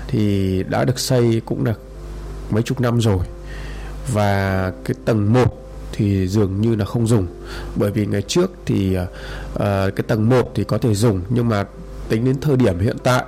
Thì 0.09 0.63
đã 0.69 0.85
được 0.85 0.99
xây 0.99 1.43
cũng 1.47 1.65
được 1.65 1.81
mấy 2.51 2.63
chục 2.63 2.81
năm 2.81 3.01
rồi 3.01 3.19
và 4.09 4.73
cái 4.85 4.95
tầng 5.05 5.33
1 5.33 5.57
thì 5.93 6.29
dường 6.29 6.61
như 6.61 6.77
là 6.77 6.85
không 6.85 7.07
dùng. 7.07 7.27
Bởi 7.77 7.91
vì 7.91 8.07
ngày 8.07 8.23
trước 8.23 8.51
thì 8.67 8.99
uh, 8.99 9.61
cái 9.61 10.05
tầng 10.07 10.29
1 10.29 10.53
thì 10.55 10.65
có 10.65 10.79
thể 10.79 10.95
dùng 10.95 11.21
nhưng 11.29 11.49
mà 11.49 11.65
tính 12.09 12.25
đến 12.25 12.41
thời 12.41 12.57
điểm 12.57 12.79
hiện 12.79 12.97
tại 13.03 13.25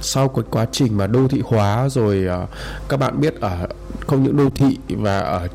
sau 0.00 0.28
cái 0.28 0.44
quá 0.50 0.66
trình 0.72 0.96
mà 0.96 1.06
đô 1.06 1.28
thị 1.28 1.42
hóa 1.44 1.88
rồi 1.88 2.26
uh, 2.42 2.48
các 2.88 2.96
bạn 2.96 3.20
biết 3.20 3.40
ở 3.40 3.68
không 4.06 4.22
những 4.22 4.36
đô 4.36 4.50
thị 4.54 4.78
và 4.88 5.18
ở 5.18 5.48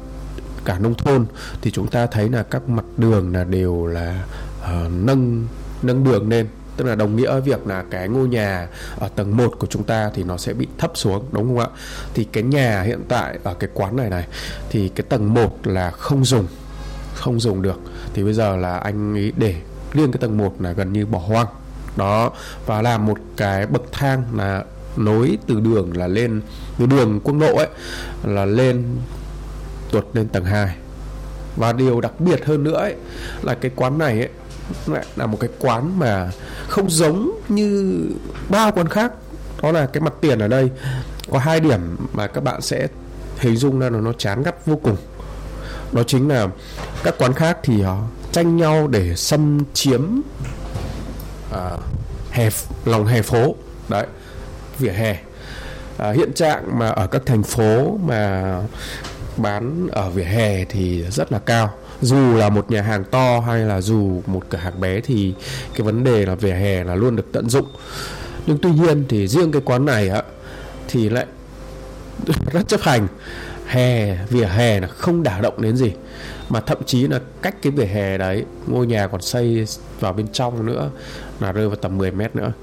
cả 0.66 0.80
nông 0.80 0.96
thôn 0.96 1.26
thì 1.62 1.72
chúng 1.72 1.88
ta 1.88 2.06
thấy 2.06 2.30
là 2.30 2.44
các 2.44 2.70
mặt 2.70 2.86
đường 2.98 3.34
là 3.34 3.44
đều 3.44 3.86
là 3.86 4.24
uh, 4.62 4.92
nâng 4.92 5.48
nâng 5.82 6.04
đường 6.04 6.30
lên 6.30 6.48
tức 6.78 6.86
là 6.86 6.96
đồng 6.96 7.16
nghĩa 7.16 7.40
việc 7.40 7.68
là 7.68 7.84
cái 7.92 8.10
ngôi 8.10 8.28
nhà 8.28 8.68
ở 9.00 9.10
tầng 9.16 9.38
1 9.38 9.54
của 9.60 9.68
chúng 9.68 9.84
ta 9.84 10.12
thì 10.14 10.24
nó 10.24 10.38
sẽ 10.38 10.54
bị 10.54 10.68
thấp 10.78 10.92
xuống 10.96 11.26
đúng 11.32 11.48
không 11.48 11.60
ạ? 11.60 11.68
Thì 12.14 12.24
cái 12.24 12.44
nhà 12.44 12.82
hiện 12.82 13.00
tại 13.08 13.40
ở 13.44 13.54
cái 13.54 13.70
quán 13.74 13.96
này 13.96 14.10
này 14.10 14.28
thì 14.70 14.90
cái 14.90 15.06
tầng 15.10 15.34
1 15.34 15.58
là 15.64 15.92
không 15.92 16.26
dùng 16.26 16.48
không 17.14 17.40
dùng 17.40 17.62
được. 17.62 17.80
Thì 18.14 18.24
bây 18.24 18.34
giờ 18.34 18.58
là 18.58 18.78
anh 18.78 19.18
ấy 19.18 19.34
để 19.38 19.56
riêng 19.94 20.12
cái 20.12 20.20
tầng 20.22 20.38
1 20.38 20.62
là 20.62 20.72
gần 20.72 20.94
như 20.94 21.06
bỏ 21.06 21.20
hoang. 21.20 21.48
Đó 21.96 22.32
và 22.66 22.82
làm 22.82 23.06
một 23.06 23.18
cái 23.38 23.68
bậc 23.68 23.84
thang 23.92 24.24
là 24.34 24.64
nối 24.98 25.38
từ 25.48 25.60
đường 25.60 25.98
là 25.98 26.08
lên 26.08 26.42
từ 26.80 26.86
đường 26.86 27.20
quốc 27.24 27.36
lộ 27.36 27.56
ấy 27.56 27.68
là 28.24 28.46
lên 28.46 28.86
tuột 29.92 30.06
lên 30.14 30.28
tầng 30.28 30.46
2 30.46 30.76
và 31.56 31.74
điều 31.74 32.02
đặc 32.02 32.20
biệt 32.20 32.46
hơn 32.46 32.64
nữa 32.64 32.78
ấy, 32.78 32.96
là 33.42 33.56
cái 33.56 33.72
quán 33.76 33.98
này 33.98 34.20
ấy 34.20 34.30
lại 34.88 35.06
là 35.16 35.26
một 35.26 35.38
cái 35.40 35.50
quán 35.60 36.00
mà 36.00 36.32
không 36.68 36.90
giống 36.90 37.40
như 37.50 38.00
ba 38.50 38.72
quán 38.72 38.88
khác. 38.88 39.12
Đó 39.62 39.72
là 39.72 39.86
cái 39.86 40.02
mặt 40.02 40.14
tiền 40.22 40.40
ở 40.40 40.48
đây. 40.48 40.70
Có 41.32 41.40
hai 41.40 41.60
điểm 41.60 41.98
mà 42.14 42.28
các 42.28 42.44
bạn 42.44 42.62
sẽ 42.62 42.88
hình 43.38 43.56
dung 43.56 43.80
ra 43.80 43.90
là 43.90 44.00
nó 44.00 44.14
chán 44.14 44.44
gắt 44.44 44.66
vô 44.66 44.76
cùng. 44.84 44.98
Đó 45.92 46.04
chính 46.08 46.28
là 46.30 46.48
các 47.04 47.16
quán 47.18 47.34
khác 47.34 47.58
thì 47.64 47.82
họ 47.82 48.00
tranh 48.32 48.58
nhau 48.58 48.88
để 48.88 49.16
xâm 49.16 49.60
chiếm 49.74 50.22
à, 51.52 51.70
hè 52.32 52.50
lòng 52.86 53.06
hè 53.06 53.22
phố. 53.22 53.56
Đấy 53.90 54.06
vỉa 54.80 54.92
hè. 54.92 55.18
À, 55.98 56.12
hiện 56.12 56.34
trạng 56.34 56.80
mà 56.80 56.90
ở 56.90 57.08
các 57.08 57.22
thành 57.26 57.44
phố 57.44 57.98
mà 58.04 58.58
bán 59.38 59.88
ở 59.92 60.10
vỉa 60.10 60.24
hè 60.24 60.66
thì 60.66 61.04
rất 61.04 61.32
là 61.32 61.40
cao 61.40 61.74
dù 62.06 62.36
là 62.36 62.50
một 62.50 62.72
nhà 62.72 62.82
hàng 62.82 63.04
to 63.04 63.40
hay 63.40 63.60
là 63.60 63.82
dù 63.82 64.22
một 64.26 64.42
cửa 64.50 64.58
hàng 64.58 64.80
bé 64.82 65.02
thì 65.02 65.34
cái 65.76 65.82
vấn 65.82 66.04
đề 66.04 66.26
là 66.26 66.36
vỉa 66.36 66.52
hè 66.54 66.84
là 66.84 66.96
luôn 66.96 67.16
được 67.16 67.26
tận 67.32 67.50
dụng. 67.50 67.68
Nhưng 68.46 68.58
tuy 68.58 68.72
nhiên 68.72 69.06
thì 69.10 69.28
riêng 69.28 69.52
cái 69.52 69.62
quán 69.66 69.86
này 69.86 70.10
á, 70.10 70.24
thì 70.88 71.10
lại 71.10 71.26
rất 72.54 72.68
chấp 72.68 72.82
hành. 72.82 73.08
Hè, 73.68 74.16
vỉa 74.26 74.46
hè 74.46 74.80
là 74.80 74.88
không 74.88 75.24
đả 75.24 75.42
động 75.42 75.62
đến 75.62 75.78
gì. 75.78 75.92
Mà 76.50 76.60
thậm 76.60 76.78
chí 76.86 77.08
là 77.08 77.20
cách 77.42 77.56
cái 77.62 77.72
vỉa 77.72 77.86
hè 77.86 78.18
đấy, 78.18 78.46
ngôi 78.68 78.88
nhà 78.88 79.08
còn 79.08 79.22
xây 79.22 79.66
vào 80.00 80.14
bên 80.14 80.28
trong 80.28 80.66
nữa, 80.66 80.90
là 81.40 81.52
rơi 81.52 81.68
vào 81.68 81.76
tầm 81.76 81.98
10 81.98 82.12
mét 82.12 82.36
nữa. 82.36 82.54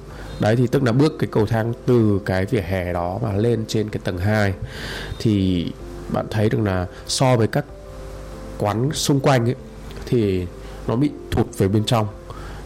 Đấy, 0.41 0.57
thì 0.57 0.67
tức 0.67 0.83
là 0.83 0.93
bước 0.93 1.13
cái 1.19 1.29
cầu 1.33 1.47
thang 1.47 1.73
từ 1.87 2.21
cái 2.27 2.47
vỉa 2.47 2.61
hè 2.61 2.93
đó 2.93 3.19
mà 3.23 3.33
lên 3.33 3.65
trên 3.69 3.89
cái 3.89 4.01
tầng 4.05 4.19
2 4.19 4.55
thì 5.19 5.67
bạn 6.09 6.27
thấy 6.31 6.49
được 6.49 6.61
là 6.61 6.87
so 7.07 7.37
với 7.37 7.47
các 7.47 7.65
quán 8.61 8.93
xung 8.93 9.21
quanh 9.21 9.49
ấy 9.49 9.55
thì 10.07 10.47
nó 10.87 10.97
bị 10.97 11.11
thụt 11.31 11.47
về 11.59 11.69
bên 11.69 11.85
trong. 11.85 12.07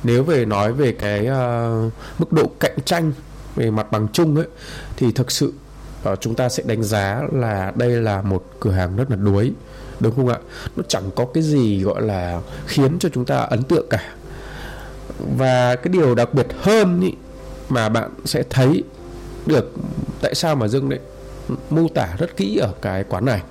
Nếu 0.02 0.24
về 0.24 0.44
nói 0.44 0.72
về 0.72 0.92
cái 0.92 1.20
uh, 1.20 1.92
mức 2.18 2.32
độ 2.32 2.50
cạnh 2.60 2.78
tranh 2.84 3.12
về 3.56 3.70
mặt 3.70 3.86
bằng 3.92 4.08
chung 4.12 4.36
ấy 4.36 4.46
thì 4.96 5.12
thực 5.12 5.30
sự 5.30 5.52
uh, 6.12 6.20
chúng 6.20 6.34
ta 6.34 6.48
sẽ 6.48 6.62
đánh 6.66 6.82
giá 6.82 7.22
là 7.32 7.72
đây 7.76 7.90
là 7.90 8.22
một 8.22 8.44
cửa 8.60 8.70
hàng 8.70 8.96
rất 8.96 9.10
là 9.10 9.16
đuối 9.16 9.52
đúng 10.00 10.16
không 10.16 10.28
ạ? 10.28 10.38
Nó 10.76 10.82
chẳng 10.88 11.10
có 11.16 11.26
cái 11.34 11.42
gì 11.42 11.82
gọi 11.82 12.02
là 12.02 12.40
khiến 12.66 12.98
cho 12.98 13.08
chúng 13.08 13.24
ta 13.24 13.36
ấn 13.36 13.62
tượng 13.62 13.86
cả. 13.90 14.14
Và 15.38 15.76
cái 15.76 15.88
điều 15.92 16.14
đặc 16.14 16.34
biệt 16.34 16.46
hơn 16.60 17.00
ý, 17.00 17.12
mà 17.68 17.88
bạn 17.88 18.10
sẽ 18.24 18.42
thấy 18.50 18.84
được 19.46 19.72
tại 20.20 20.34
sao 20.34 20.54
mà 20.56 20.68
dương 20.68 20.90
lại 20.90 21.00
mô 21.70 21.88
tả 21.94 22.16
rất 22.18 22.36
kỹ 22.36 22.56
ở 22.56 22.72
cái 22.82 23.04
quán 23.04 23.24
này 23.24 23.42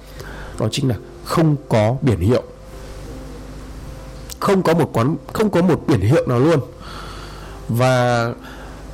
đó 0.59 0.67
chính 0.71 0.89
là 0.89 0.95
không 1.23 1.55
có 1.69 1.95
biển 2.01 2.19
hiệu. 2.19 2.43
Không 4.39 4.63
có 4.63 4.73
một 4.73 4.89
quán, 4.93 5.15
không 5.33 5.49
có 5.49 5.61
một 5.61 5.83
biển 5.87 5.99
hiệu 5.99 6.27
nào 6.27 6.39
luôn. 6.39 6.59
Và 7.69 8.29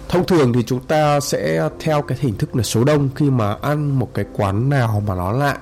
thông 0.09 0.25
thường 0.25 0.53
thì 0.53 0.63
chúng 0.63 0.79
ta 0.79 1.19
sẽ 1.19 1.69
theo 1.79 2.01
cái 2.01 2.17
hình 2.21 2.37
thức 2.37 2.55
là 2.55 2.63
số 2.63 2.83
đông 2.83 3.09
khi 3.15 3.29
mà 3.29 3.55
ăn 3.61 3.99
một 3.99 4.13
cái 4.13 4.25
quán 4.33 4.69
nào 4.69 5.03
mà 5.07 5.15
nó 5.15 5.31
lạ 5.31 5.57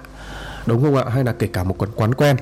đúng 0.68 0.84
không 0.84 0.96
ạ? 0.96 1.04
Hay 1.10 1.24
là 1.24 1.32
kể 1.32 1.48
cả 1.48 1.64
một 1.64 1.76
quán 1.78 1.92
quán 1.96 2.14
quen. 2.14 2.36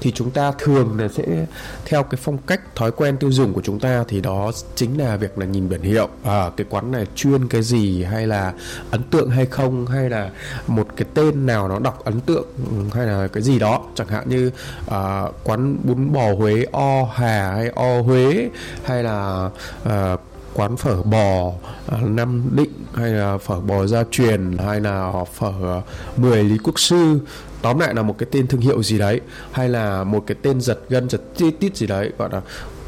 Thì 0.00 0.12
chúng 0.12 0.30
ta 0.30 0.52
thường 0.58 1.00
là 1.00 1.08
sẽ 1.08 1.46
theo 1.84 2.02
cái 2.02 2.18
phong 2.22 2.38
cách 2.38 2.60
thói 2.74 2.90
quen 2.90 3.16
tiêu 3.16 3.32
dùng 3.32 3.52
của 3.52 3.62
chúng 3.64 3.80
ta 3.80 4.04
thì 4.08 4.20
đó 4.20 4.50
chính 4.74 4.98
là 4.98 5.16
việc 5.16 5.38
là 5.38 5.46
nhìn 5.46 5.68
biển 5.68 5.82
hiệu. 5.82 6.08
À, 6.24 6.50
cái 6.56 6.66
quán 6.70 6.92
này 6.92 7.06
chuyên 7.14 7.48
cái 7.48 7.62
gì 7.62 8.02
hay 8.02 8.26
là 8.26 8.52
ấn 8.90 9.02
tượng 9.02 9.30
hay 9.30 9.46
không 9.46 9.86
hay 9.86 10.10
là 10.10 10.30
một 10.66 10.86
cái 10.96 11.06
tên 11.14 11.46
nào 11.46 11.68
nó 11.68 11.78
đọc 11.78 12.04
ấn 12.04 12.20
tượng 12.20 12.46
ừ, 12.70 12.76
hay 12.92 13.06
là 13.06 13.28
cái 13.28 13.42
gì 13.42 13.58
đó. 13.58 13.82
Chẳng 13.94 14.08
hạn 14.08 14.28
như 14.28 14.50
à, 14.90 15.22
quán 15.44 15.76
bún 15.84 16.12
bò 16.12 16.34
Huế 16.38 16.64
o 16.72 17.04
Hà 17.14 17.52
hay 17.54 17.68
o 17.68 18.00
Huế 18.00 18.48
hay 18.84 19.02
là 19.02 19.50
à, 19.84 20.16
quán 20.58 20.76
phở 20.76 21.02
bò 21.02 21.52
à, 21.88 21.98
Nam 22.02 22.42
Định 22.52 22.72
hay 22.94 23.10
là 23.10 23.38
phở 23.38 23.60
bò 23.60 23.86
gia 23.86 24.04
truyền 24.10 24.58
hay 24.58 24.80
là 24.80 25.12
phở 25.34 25.52
à, 25.62 25.80
10 26.16 26.44
Lý 26.44 26.58
Quốc 26.58 26.78
Sư. 26.78 27.20
Tóm 27.62 27.78
lại 27.78 27.94
là 27.94 28.02
một 28.02 28.18
cái 28.18 28.28
tên 28.32 28.46
thương 28.46 28.60
hiệu 28.60 28.82
gì 28.82 28.98
đấy 28.98 29.20
hay 29.52 29.68
là 29.68 30.04
một 30.04 30.24
cái 30.26 30.36
tên 30.42 30.60
giật 30.60 30.78
gân 30.88 31.08
giật 31.08 31.20
tít 31.38 31.54
tít 31.60 31.76
gì 31.76 31.86
đấy 31.86 32.12
gọi 32.18 32.28
là 32.32 32.40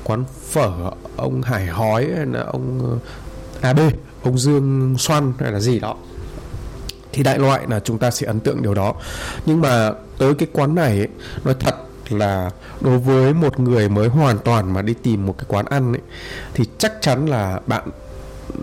quán 0.05 0.25
phở 0.51 0.71
ông 1.17 1.43
Hải 1.43 1.67
Hói 1.67 2.09
hay 2.17 2.27
là 2.27 2.43
ông 2.43 2.99
à, 3.61 3.69
AB 3.69 3.81
ông 4.23 4.39
Dương 4.39 4.95
Xoan 4.99 5.33
hay 5.39 5.53
là 5.53 5.61
gì 5.61 5.79
đó. 5.79 5.97
Thì 7.13 7.23
đại 7.23 7.39
loại 7.39 7.63
là 7.69 7.81
chúng 7.81 7.99
ta 7.99 8.11
sẽ 8.11 8.27
ấn 8.27 8.41
tượng 8.41 8.63
điều 8.63 8.75
đó. 8.75 8.95
Nhưng 9.47 9.61
mà 9.61 9.93
tới 10.19 10.35
cái 10.35 10.49
quán 10.53 10.75
này 10.75 10.99
ấy, 10.99 11.09
nói 11.45 11.55
thật 11.61 11.75
là 12.13 12.51
đối 12.81 12.99
với 12.99 13.35
một 13.35 13.61
người 13.61 13.89
mới 13.89 14.09
hoàn 14.09 14.39
toàn 14.39 14.75
mà 14.75 14.83
đi 14.83 14.95
tìm 15.03 15.27
một 15.27 15.35
cái 15.39 15.45
quán 15.49 15.67
ăn 15.67 15.93
ấy, 15.93 16.03
thì 16.55 16.65
chắc 16.79 16.93
chắn 17.01 17.27
là 17.27 17.61
bạn 17.67 17.89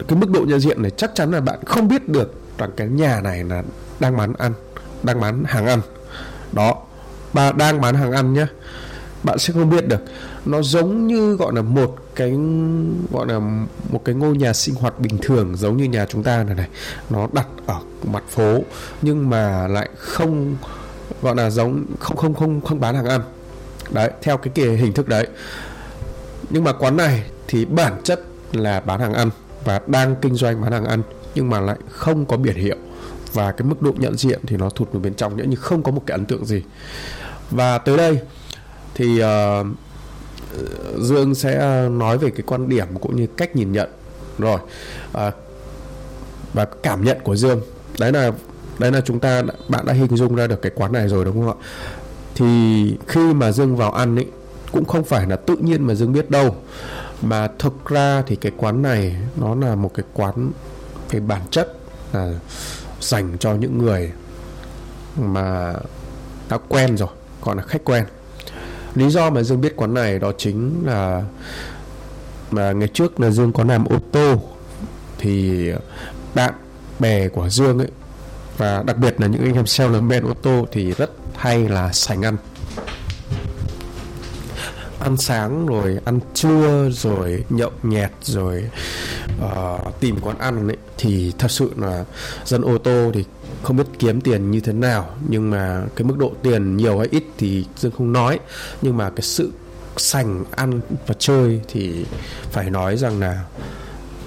cái 0.08 0.20
mức 0.20 0.30
độ 0.30 0.42
nhận 0.48 0.60
diện 0.60 0.82
này 0.82 0.92
chắc 0.92 1.12
chắn 1.16 1.32
là 1.32 1.42
bạn 1.42 1.60
không 1.66 1.88
biết 1.88 2.10
được 2.10 2.34
rằng 2.58 2.72
cái 2.78 2.88
nhà 2.88 3.22
này 3.22 3.44
là 3.44 3.64
đang 4.00 4.18
bán 4.18 4.34
ăn 4.34 4.54
đang 5.04 5.20
bán 5.20 5.44
hàng 5.44 5.66
ăn. 5.66 5.82
Đó 6.52 6.76
bà 7.34 7.52
đang 7.52 7.82
bán 7.82 7.96
hàng 7.96 8.12
ăn 8.12 8.34
nhé 8.34 8.46
bạn 9.24 9.40
sẽ 9.40 9.54
không 9.54 9.70
biết 9.70 9.88
được. 9.88 10.02
Nó 10.46 10.62
giống 10.62 11.08
như 11.08 11.36
gọi 11.36 11.54
là 11.56 11.62
một 11.62 11.96
cái 12.16 12.38
gọi 13.12 13.28
là 13.28 13.40
một 13.90 14.02
cái 14.06 14.16
ngôi 14.16 14.38
nhà 14.38 14.54
sinh 14.54 14.76
hoạt 14.76 15.00
bình 15.00 15.18
thường 15.22 15.56
giống 15.56 15.78
như 15.78 15.84
nhà 15.84 16.06
chúng 16.10 16.24
ta 16.24 16.44
này 16.44 16.56
này. 16.56 16.68
Nó 17.10 17.28
đặt 17.34 17.48
ở 17.66 17.80
mặt 18.04 18.24
phố 18.30 18.62
nhưng 19.02 19.30
mà 19.30 19.68
lại 19.68 19.90
không 19.98 20.56
gọi 21.22 21.36
là 21.36 21.50
giống 21.50 21.86
không 22.00 22.18
không 22.18 22.34
không 22.34 22.62
không 22.62 22.80
bán 22.80 22.96
hàng 22.96 23.06
ăn 23.06 23.22
đấy 23.90 24.12
theo 24.22 24.38
cái 24.38 24.52
kiểu 24.56 24.76
hình 24.76 24.94
thức 24.94 25.08
đấy. 25.08 25.28
Nhưng 26.50 26.64
mà 26.64 26.74
quán 26.74 26.98
này 26.98 27.24
thì 27.48 27.66
bản 27.66 28.02
chất 28.04 28.22
là 28.52 28.80
bán 28.80 29.00
hàng 29.00 29.14
ăn 29.14 29.30
và 29.64 29.82
đang 29.88 30.16
kinh 30.22 30.36
doanh 30.36 30.62
bán 30.62 30.72
hàng 30.72 30.86
ăn 30.86 31.02
nhưng 31.36 31.50
mà 31.50 31.62
lại 31.62 31.78
không 31.90 32.26
có 32.26 32.38
biển 32.38 32.56
hiệu. 32.56 32.76
Và 33.34 33.52
cái 33.52 33.68
mức 33.68 33.82
độ 33.82 33.92
nhận 33.98 34.18
diện 34.18 34.40
thì 34.48 34.58
nó 34.58 34.70
thụt 34.70 34.92
vào 34.92 35.02
bên 35.02 35.14
trong 35.14 35.38
nữa 35.38 35.46
nhưng 35.48 35.60
không 35.60 35.84
có 35.84 35.92
một 35.92 36.02
cái 36.06 36.18
ấn 36.18 36.26
tượng 36.26 36.46
gì. 36.46 36.64
Và 37.52 37.78
tới 37.78 37.98
đây 37.98 38.20
thì 38.96 39.24
uh, 39.24 39.68
Dương 41.02 41.36
sẽ 41.36 41.88
nói 41.90 42.18
về 42.18 42.30
cái 42.30 42.42
quan 42.46 42.70
điểm 42.70 42.88
cũng 43.02 43.16
như 43.16 43.28
cách 43.38 43.56
nhìn 43.56 43.72
nhận. 43.72 43.90
Rồi 44.38 44.60
uh, 45.18 45.34
và 46.54 46.66
cảm 46.84 47.06
nhận 47.06 47.18
của 47.24 47.36
Dương. 47.36 47.62
Đấy 48.00 48.12
là 48.12 48.32
đấy 48.80 48.92
là 48.92 49.02
chúng 49.02 49.20
ta 49.20 49.44
bạn 49.68 49.86
đã 49.86 49.94
hình 49.94 50.18
dung 50.18 50.36
ra 50.36 50.48
được 50.48 50.62
cái 50.62 50.72
quán 50.76 50.92
này 50.92 51.08
rồi 51.08 51.26
đúng 51.26 51.46
không 51.46 51.60
ạ? 51.60 51.66
Thì 52.38 52.98
khi 53.08 53.34
mà 53.34 53.52
Dương 53.52 53.76
vào 53.76 53.92
ăn 53.92 54.16
ấy, 54.16 54.28
cũng 54.72 54.86
không 54.86 55.04
phải 55.04 55.28
là 55.28 55.36
tự 55.36 55.56
nhiên 55.56 55.88
mà 55.88 55.94
Dương 55.94 56.14
biết 56.14 56.30
đâu. 56.30 56.56
Mà 57.22 57.48
thực 57.60 57.86
ra 57.86 58.24
thì 58.28 58.36
cái 58.36 58.52
quán 58.58 58.82
này, 58.82 59.16
nó 59.36 59.56
là 59.56 59.76
một 59.76 59.92
cái 59.94 60.06
quán 60.14 60.52
cái 61.10 61.22
bản 61.22 61.42
chất 61.52 61.78
là 62.14 62.34
dành 63.00 63.38
cho 63.40 63.54
những 63.54 63.78
người 63.78 64.12
mà 65.16 65.74
đã 66.50 66.58
quen 66.68 66.98
rồi 66.98 67.10
còn 67.42 67.58
là 67.58 67.64
khách 67.64 67.86
quen. 67.86 68.06
Lý 68.96 69.10
do 69.10 69.30
mà 69.30 69.44
dương 69.44 69.62
biết 69.62 69.76
quán 69.76 69.94
này 69.94 70.20
đó 70.20 70.32
chính 70.38 70.84
là 70.86 71.24
mà 72.52 72.72
ngày 72.72 72.88
trước 72.88 73.20
là 73.20 73.30
dương 73.30 73.54
có 73.54 73.64
làm 73.64 73.86
ô 73.86 73.98
tô, 74.12 74.42
thì 75.18 75.70
bạn 76.36 76.54
bè 77.00 77.28
của 77.28 77.50
dương 77.50 77.80
ấy, 77.80 77.92
và 78.58 78.84
đặc 78.84 78.98
biệt 78.98 79.22
là 79.22 79.28
những 79.28 79.42
anh 79.42 79.54
em 79.54 79.66
seller 79.66 80.04
men 80.04 80.24
ô 80.24 80.34
tô 80.34 80.66
thì 80.72 80.92
rất 80.92 81.12
hay 81.38 81.70
là 81.70 81.92
sành 81.94 82.22
ăn? 82.22 82.38
Ăn 85.00 85.18
sáng 85.18 85.66
rồi 85.66 86.00
ăn 86.06 86.20
trưa 86.34 86.90
rồi 86.92 87.44
nhậu 87.50 87.72
nhẹt 87.84 88.12
rồi 88.22 88.64
uh, 89.46 90.00
tìm 90.00 90.20
quán 90.22 90.38
ăn 90.38 90.68
ấy 90.68 90.78
thì 90.98 91.34
thật 91.38 91.52
sự 91.52 91.72
là 91.78 92.06
dân 92.46 92.62
ô 92.62 92.78
tô 92.78 93.12
thì 93.14 93.26
không 93.64 93.78
biết 93.78 93.84
kiếm 94.00 94.22
tiền 94.22 94.52
như 94.52 94.60
thế 94.60 94.74
nào 94.74 95.16
nhưng 95.30 95.50
mà 95.50 95.84
cái 95.96 96.04
mức 96.04 96.18
độ 96.18 96.32
tiền 96.44 96.78
nhiều 96.78 97.00
hay 97.00 97.08
ít 97.12 97.24
thì 97.38 97.66
dương 97.78 97.92
không 97.98 98.14
nói. 98.14 98.40
Nhưng 98.82 98.98
mà 98.98 99.10
cái 99.10 99.22
sự 99.22 99.52
sành 99.98 100.46
ăn 100.52 100.82
và 101.08 101.16
chơi 101.20 101.62
thì 101.68 102.06
phải 102.52 102.70
nói 102.70 102.98
rằng 102.98 103.20
là 103.20 103.44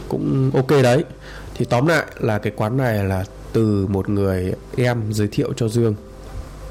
cũng 0.08 0.50
ok 0.54 0.68
đấy. 0.82 1.04
Thì 1.54 1.64
tóm 1.64 1.86
lại 1.86 2.06
là 2.20 2.38
cái 2.38 2.52
quán 2.56 2.76
này 2.76 3.04
là 3.04 3.24
từ 3.52 3.86
một 3.86 4.08
người 4.08 4.52
em 4.76 5.12
giới 5.12 5.28
thiệu 5.28 5.52
cho 5.56 5.68
dương 5.68 5.94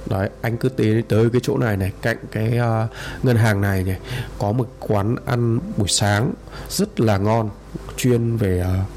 đấy 0.06 0.30
anh 0.42 0.58
cứ 0.58 0.70
tới 0.70 1.04
tới 1.08 1.30
cái 1.30 1.42
chỗ 1.44 1.58
này 1.58 1.78
này 1.78 1.92
cạnh 2.02 2.18
cái 2.32 2.60
uh, 2.60 3.26
ngân 3.26 3.38
hàng 3.38 3.62
này 3.62 3.84
này 3.84 3.98
có 4.40 4.52
một 4.52 4.68
quán 4.80 5.16
ăn 5.26 5.60
buổi 5.78 5.88
sáng 5.88 6.34
rất 6.70 7.00
là 7.00 7.18
ngon 7.18 7.50
chuyên 7.98 8.38
về 8.38 8.64
uh, 8.82 8.88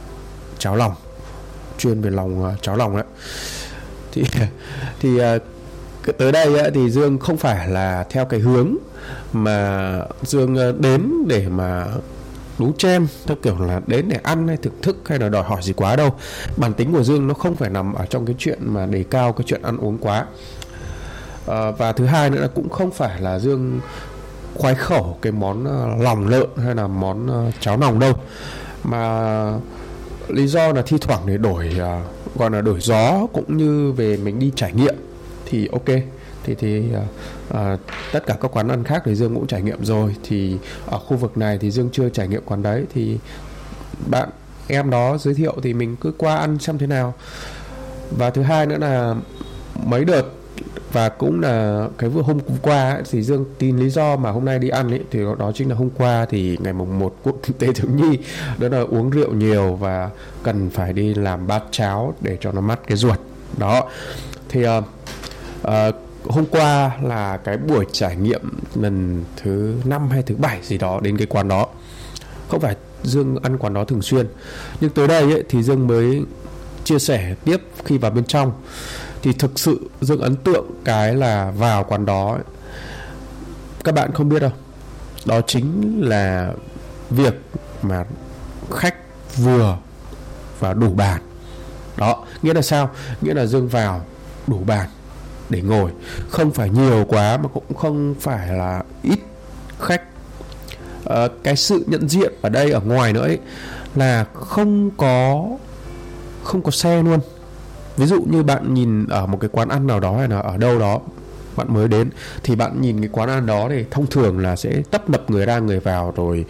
cháo 0.59 0.77
lòng 0.77 0.95
chuyên 1.79 2.01
về 2.01 2.11
lòng 2.11 2.45
uh, 2.45 2.63
cháo 2.63 2.77
lòng 2.77 2.97
đấy. 2.97 3.05
Thì 4.13 4.25
thì 5.01 5.21
uh, 5.21 6.19
tới 6.19 6.33
đây 6.33 6.49
uh, 6.49 6.75
thì 6.75 6.91
Dương 6.91 7.19
không 7.19 7.37
phải 7.37 7.69
là 7.69 8.05
theo 8.11 8.25
cái 8.25 8.41
hướng 8.41 8.77
mà 9.33 9.99
Dương 10.23 10.81
đến 10.81 11.13
để 11.27 11.49
mà 11.49 11.87
đú 12.59 12.73
chen 12.79 13.07
theo 13.27 13.37
kiểu 13.43 13.59
là 13.59 13.81
đến 13.87 14.09
để 14.09 14.19
ăn 14.23 14.49
hay 14.49 14.57
thưởng 14.57 14.83
thức 14.83 14.97
hay 15.07 15.19
là 15.19 15.29
đòi 15.29 15.43
hỏi 15.43 15.63
gì 15.63 15.73
quá 15.73 15.97
đâu. 15.97 16.15
Bản 16.57 16.75
tính 16.75 16.93
của 16.93 17.03
Dương 17.03 17.29
nó 17.29 17.35
không 17.35 17.57
phải 17.57 17.71
nằm 17.71 17.95
ở 17.95 18.07
trong 18.07 18.27
cái 18.27 18.37
chuyện 18.39 18.59
mà 18.63 18.87
đề 18.87 19.05
cao 19.11 19.33
cái 19.33 19.45
chuyện 19.47 19.63
ăn 19.63 19.79
uống 19.79 19.99
quá 19.99 20.27
à, 21.47 21.71
và 21.71 21.93
thứ 21.93 22.07
hai 22.07 22.31
nữa 22.31 22.41
là 22.41 22.49
cũng 22.49 22.69
không 22.71 22.91
phải 22.91 23.21
là 23.21 23.39
Dương 23.39 23.81
khoái 24.55 24.75
khẩu 24.75 25.19
cái 25.23 25.33
món 25.33 25.65
ờ, 25.65 25.89
lòng 26.01 26.29
lợn 26.29 26.49
hay 26.65 26.75
là 26.75 26.87
món 26.87 27.27
ờ, 27.27 27.51
cháo 27.61 27.77
nòng 27.77 27.99
đâu. 27.99 28.13
Mà 28.85 29.55
lý 30.29 30.47
do 30.47 30.73
là 30.73 30.83
thi 30.83 30.97
thoảng 31.01 31.23
để 31.27 31.37
đổi 31.37 31.71
uh, 31.77 32.39
gọi 32.39 32.51
là 32.51 32.61
đổi 32.61 32.81
gió 32.81 33.27
cũng 33.33 33.57
như 33.57 33.93
về 33.93 34.17
mình 34.17 34.39
đi 34.39 34.53
trải 34.57 34.73
nghiệm 34.73 34.95
thì 35.47 35.69
ok. 35.73 35.99
Thì 36.45 36.55
thì 36.55 36.83
uh, 36.97 37.55
uh, 37.55 37.81
tất 38.13 38.27
cả 38.27 38.37
các 38.41 38.57
quán 38.57 38.69
ăn 38.69 38.85
khác 38.85 39.03
thì 39.05 39.15
Dương 39.15 39.35
cũng 39.35 39.47
trải 39.47 39.63
nghiệm 39.63 39.85
rồi. 39.85 40.15
Thì 40.23 40.57
ở 40.87 40.99
khu 40.99 41.17
vực 41.17 41.39
này 41.39 41.59
thì 41.59 41.71
Dương 41.71 41.91
chưa 41.93 42.09
trải 42.09 42.29
nghiệm 42.29 42.43
quán 42.45 42.63
đấy. 42.63 42.85
Thì 42.95 43.19
bạn 44.07 44.29
em 44.67 44.91
đó 44.91 45.19
giới 45.19 45.35
thiệu 45.35 45.57
thì 45.63 45.75
mình 45.75 45.97
cứ 45.97 46.13
qua 46.19 46.37
ăn 46.37 46.59
xem 46.59 46.79
thế 46.79 46.87
nào. 46.87 47.15
Và 48.11 48.31
thứ 48.31 48.43
hai 48.43 48.67
nữa 48.67 48.79
là 48.79 49.15
mấy 49.85 50.05
đợt 50.05 50.23
và 50.93 51.09
cũng 51.09 51.41
là 51.41 51.87
cái 51.99 52.11
vừa 52.11 52.23
hôm 52.23 52.39
qua 52.63 52.93
ấy, 52.93 53.03
thì 53.11 53.23
Dương 53.23 53.45
tin 53.59 53.77
lý 53.77 53.91
do 53.91 54.17
mà 54.17 54.31
hôm 54.31 54.45
nay 54.45 54.59
đi 54.59 54.69
ăn 54.69 54.91
ấy 54.91 55.01
thì 55.11 55.21
đó 55.39 55.53
chính 55.55 55.69
là 55.69 55.75
hôm 55.75 55.91
qua 55.91 56.27
thì 56.31 56.59
ngày 56.61 56.73
mùng 56.73 56.99
1 56.99 57.17
quốc 57.23 57.37
tế 57.59 57.73
thiếu 57.73 57.91
nhi 57.95 58.19
đó 58.59 58.69
là 58.69 58.81
uống 58.81 59.11
rượu 59.11 59.33
nhiều 59.33 59.75
và 59.75 60.11
cần 60.43 60.71
phải 60.71 60.93
đi 60.93 61.15
làm 61.15 61.47
bát 61.47 61.63
cháo 61.71 62.15
để 62.21 62.39
cho 62.41 62.53
nó 62.53 62.61
mát 62.61 62.81
cái 62.87 62.97
ruột. 62.97 63.19
Đó. 63.59 63.89
Thì 64.49 64.67
uh, 64.67 64.85
uh, 65.63 65.95
hôm 66.25 66.47
qua 66.47 66.91
là 67.03 67.37
cái 67.37 67.57
buổi 67.57 67.87
trải 67.93 68.17
nghiệm 68.17 68.41
lần 68.75 69.25
thứ 69.37 69.75
năm 69.85 70.11
hay 70.11 70.23
thứ 70.23 70.37
bảy 70.37 70.59
gì 70.63 70.79
đó 70.79 71.01
đến 71.03 71.17
cái 71.17 71.27
quán 71.27 71.49
đó. 71.49 71.67
Không 72.49 72.61
phải 72.61 72.77
Dương 73.03 73.37
ăn 73.43 73.59
quán 73.59 73.75
đó 73.75 73.85
thường 73.85 74.03
xuyên. 74.03 74.27
Nhưng 74.81 74.91
tới 74.91 75.09
đây 75.09 75.23
ấy, 75.23 75.45
thì 75.49 75.63
Dương 75.63 75.87
mới 75.87 76.23
chia 76.85 76.99
sẻ 76.99 77.35
tiếp 77.45 77.57
khi 77.85 77.99
vào 77.99 78.11
bên 78.11 78.25
trong 78.25 78.53
thì 79.23 79.33
thực 79.33 79.59
sự 79.59 79.81
Dương 80.01 80.21
ấn 80.21 80.37
tượng 80.37 80.67
cái 80.85 81.15
là 81.15 81.51
vào 81.51 81.85
quán 81.85 82.07
đó 82.07 82.33
ấy, 82.33 82.43
các 83.85 83.95
bạn 83.95 84.13
không 84.13 84.29
biết 84.29 84.41
đâu. 84.41 84.53
Đó 85.25 85.41
chính 85.47 86.01
là 86.05 86.53
việc 87.11 87.35
mà 87.83 88.05
khách 88.71 88.95
vừa 89.37 89.77
và 90.59 90.75
đủ 90.75 90.95
bàn. 90.95 91.23
Đó 91.97 92.25
nghĩa 92.43 92.55
là 92.55 92.63
sao? 92.63 92.91
Nghĩa 93.21 93.35
là 93.35 93.47
Dương 93.47 93.69
vào 93.69 94.05
đủ 94.47 94.59
bàn 94.67 94.89
để 95.49 95.63
ngồi. 95.63 95.91
Không 96.31 96.53
phải 96.53 96.71
nhiều 96.71 97.05
quá 97.09 97.37
mà 97.37 97.49
cũng 97.55 97.75
không 97.75 98.15
phải 98.21 98.49
là 98.53 98.83
ít 99.03 99.19
khách. 99.81 100.03
À, 101.07 101.29
cái 101.45 101.57
sự 101.57 101.85
nhận 101.87 102.09
diện 102.09 102.33
ở 102.43 102.49
đây 102.49 102.71
ở 102.71 102.81
ngoài 102.81 103.13
nữa 103.13 103.23
ấy 103.23 103.39
là 103.95 104.25
không 104.35 104.91
có 104.91 105.47
không 106.45 106.63
có 106.63 106.71
xe 106.71 107.03
luôn 107.03 107.21
ví 107.97 108.07
dụ 108.07 108.23
như 108.23 108.43
bạn 108.43 108.75
nhìn 108.75 109.07
ở 109.07 109.27
một 109.27 109.39
cái 109.41 109.51
quán 109.53 109.69
ăn 109.69 109.87
nào 109.87 110.01
đó 110.01 110.17
hay 110.19 110.29
là 110.29 110.39
ở 110.39 110.57
đâu 110.57 110.79
đó 110.79 111.01
bạn 111.57 111.75
mới 111.75 111.89
đến, 111.89 112.11
thì 112.43 112.57
bạn 112.57 112.81
nhìn 112.81 113.01
cái 113.01 113.09
quán 113.13 113.29
ăn 113.29 113.47
đó 113.47 113.67
thì 113.71 113.85
thông 113.91 114.07
thường 114.07 114.39
là 114.39 114.57
sẽ 114.57 114.83
tấp 114.91 115.11
nập 115.11 115.31
người 115.31 115.47
ra, 115.47 115.59
người 115.59 115.81
vào 115.81 116.13
rồi 116.17 116.45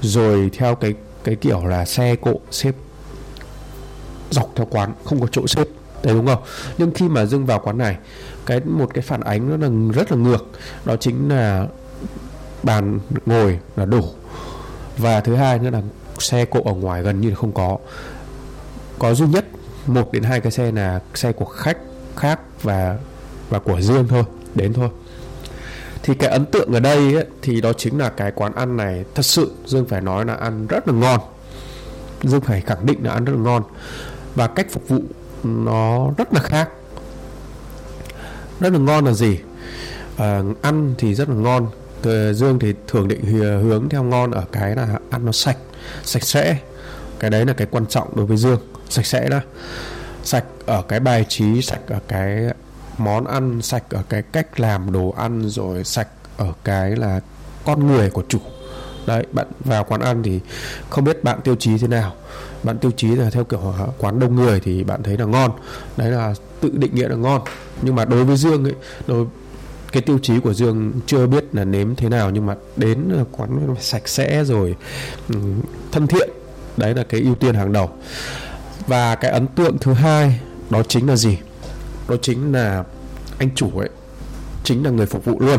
rồi 0.00 0.50
theo 0.58 0.74
cái 0.74 0.94
cái 1.24 1.36
kiểu 1.36 1.66
là 1.66 1.84
xe 1.84 2.16
cộ, 2.16 2.40
xếp 2.50 2.72
dọc 4.30 4.52
theo 4.54 4.66
quán, 4.70 4.92
không 5.04 5.20
có 5.20 5.26
chỗ 5.32 5.46
xếp. 5.46 5.64
Đấy, 6.02 6.14
đúng 6.14 6.26
không? 6.26 6.42
Nhưng 6.78 6.90
khi 6.94 7.08
mà 7.08 7.26
dưng 7.26 7.46
vào 7.46 7.58
quán 7.58 7.78
này, 7.78 7.96
cái, 8.46 8.60
một 8.60 8.94
cái 8.94 9.02
phản 9.02 9.20
ánh 9.20 9.50
nó 9.50 9.56
là, 9.56 9.92
rất 9.94 10.12
là 10.12 10.18
ngược. 10.18 10.46
Đó 10.84 10.96
chính 10.96 11.28
là 11.28 11.66
bàn 12.62 12.98
ngồi 13.26 13.58
là 13.76 13.84
đủ. 13.84 14.04
Và 14.98 15.20
thứ 15.20 15.34
hai 15.34 15.58
nữa 15.58 15.70
là 15.70 15.82
xe 16.18 16.44
cộ 16.44 16.60
ở 16.64 16.72
ngoài 16.72 17.02
gần 17.02 17.20
như 17.20 17.34
không 17.34 17.52
có. 17.52 17.78
Có 18.98 19.14
duy 19.14 19.26
nhất 19.26 19.44
một 19.86 20.12
đến 20.12 20.22
hai 20.22 20.40
cái 20.40 20.52
xe 20.52 20.72
là 20.72 21.00
xe 21.14 21.32
của 21.32 21.44
khách 21.44 21.78
khác 22.16 22.40
và 22.62 22.98
và 23.50 23.58
của 23.58 23.80
dương 23.80 24.08
thôi 24.08 24.24
đến 24.54 24.72
thôi. 24.72 24.88
Thì 26.02 26.14
cái 26.14 26.30
ấn 26.30 26.46
tượng 26.46 26.72
ở 26.72 26.80
đây 26.80 27.14
ấy, 27.14 27.26
thì 27.42 27.60
đó 27.60 27.72
chính 27.72 27.98
là 27.98 28.08
cái 28.08 28.32
quán 28.32 28.54
ăn 28.54 28.76
này 28.76 29.04
thật 29.14 29.22
sự 29.22 29.52
dương 29.66 29.86
phải 29.86 30.00
nói 30.00 30.24
là 30.24 30.34
ăn 30.34 30.66
rất 30.66 30.88
là 30.88 30.94
ngon. 30.94 31.20
Dương 32.22 32.40
phải 32.40 32.60
khẳng 32.60 32.86
định 32.86 32.98
là 33.04 33.12
ăn 33.12 33.24
rất 33.24 33.32
là 33.32 33.38
ngon. 33.38 33.62
Và 34.34 34.46
cách 34.46 34.66
phục 34.70 34.88
vụ 34.88 34.98
nó 35.44 36.10
rất 36.18 36.32
là 36.34 36.40
khác. 36.40 36.68
Rất 38.60 38.72
là 38.72 38.78
ngon 38.78 39.04
là 39.04 39.12
gì? 39.12 39.38
À, 40.16 40.42
ăn 40.62 40.94
thì 40.98 41.14
rất 41.14 41.28
là 41.28 41.34
ngon. 41.34 41.68
Ờ, 42.02 42.32
dương 42.32 42.58
thì 42.58 42.74
thường 42.86 43.08
định 43.08 43.24
hướng 43.62 43.88
theo 43.88 44.02
ngon 44.02 44.30
ở 44.30 44.44
cái 44.52 44.76
là 44.76 44.98
ăn 45.10 45.24
nó 45.26 45.32
sạch 45.32 45.58
sạch 46.04 46.22
sẽ. 46.22 46.58
Cái 47.18 47.30
đấy 47.30 47.46
là 47.46 47.52
cái 47.52 47.66
quan 47.70 47.86
trọng 47.86 48.16
đối 48.16 48.26
với 48.26 48.36
Dương 48.36 48.60
sạch 48.88 49.06
sẽ 49.06 49.28
đó 49.28 49.40
sạch 50.24 50.44
ở 50.66 50.82
cái 50.82 51.00
bài 51.00 51.24
trí, 51.28 51.62
sạch 51.62 51.80
ở 51.86 51.98
cái 52.08 52.42
món 52.98 53.24
ăn, 53.24 53.62
sạch 53.62 53.84
ở 53.90 54.02
cái 54.08 54.22
cách 54.22 54.60
làm 54.60 54.92
đồ 54.92 55.14
ăn, 55.16 55.48
rồi 55.48 55.84
sạch 55.84 56.08
ở 56.36 56.52
cái 56.64 56.96
là 56.96 57.20
con 57.64 57.86
người 57.86 58.10
của 58.10 58.22
chủ. 58.28 58.38
Đấy, 59.06 59.26
bạn 59.32 59.46
vào 59.64 59.84
quán 59.84 60.00
ăn 60.00 60.22
thì 60.22 60.40
không 60.90 61.04
biết 61.04 61.24
bạn 61.24 61.40
tiêu 61.44 61.56
chí 61.56 61.78
thế 61.78 61.88
nào. 61.88 62.14
Bạn 62.62 62.78
tiêu 62.78 62.90
chí 62.96 63.08
là 63.08 63.30
theo 63.30 63.44
kiểu 63.44 63.74
quán 63.98 64.20
đông 64.20 64.36
người 64.36 64.60
thì 64.60 64.84
bạn 64.84 65.02
thấy 65.02 65.18
là 65.18 65.24
ngon. 65.24 65.50
Đấy 65.96 66.10
là 66.10 66.34
tự 66.60 66.70
định 66.72 66.94
nghĩa 66.94 67.08
là 67.08 67.16
ngon. 67.16 67.42
Nhưng 67.82 67.94
mà 67.94 68.04
đối 68.04 68.24
với 68.24 68.36
dương 68.36 68.64
ấy, 68.64 68.74
đối, 69.06 69.26
cái 69.92 70.02
tiêu 70.02 70.18
chí 70.22 70.40
của 70.40 70.54
dương 70.54 70.92
chưa 71.06 71.26
biết 71.26 71.44
là 71.52 71.64
nếm 71.64 71.94
thế 71.94 72.08
nào, 72.08 72.30
nhưng 72.30 72.46
mà 72.46 72.54
đến 72.76 73.24
quán 73.32 73.74
sạch 73.80 74.08
sẽ 74.08 74.44
rồi 74.44 74.76
ừ, 75.28 75.36
thân 75.92 76.06
thiện. 76.06 76.30
Đấy 76.76 76.94
là 76.94 77.02
cái 77.02 77.20
ưu 77.20 77.34
tiên 77.34 77.54
hàng 77.54 77.72
đầu 77.72 77.90
và 78.86 79.14
cái 79.14 79.30
ấn 79.30 79.46
tượng 79.46 79.78
thứ 79.78 79.92
hai 79.92 80.40
đó 80.70 80.82
chính 80.88 81.08
là 81.08 81.16
gì? 81.16 81.38
Đó 82.08 82.16
chính 82.22 82.52
là 82.52 82.84
anh 83.38 83.48
chủ 83.54 83.78
ấy 83.78 83.88
chính 84.64 84.84
là 84.84 84.90
người 84.90 85.06
phục 85.06 85.24
vụ 85.24 85.40
luôn. 85.40 85.58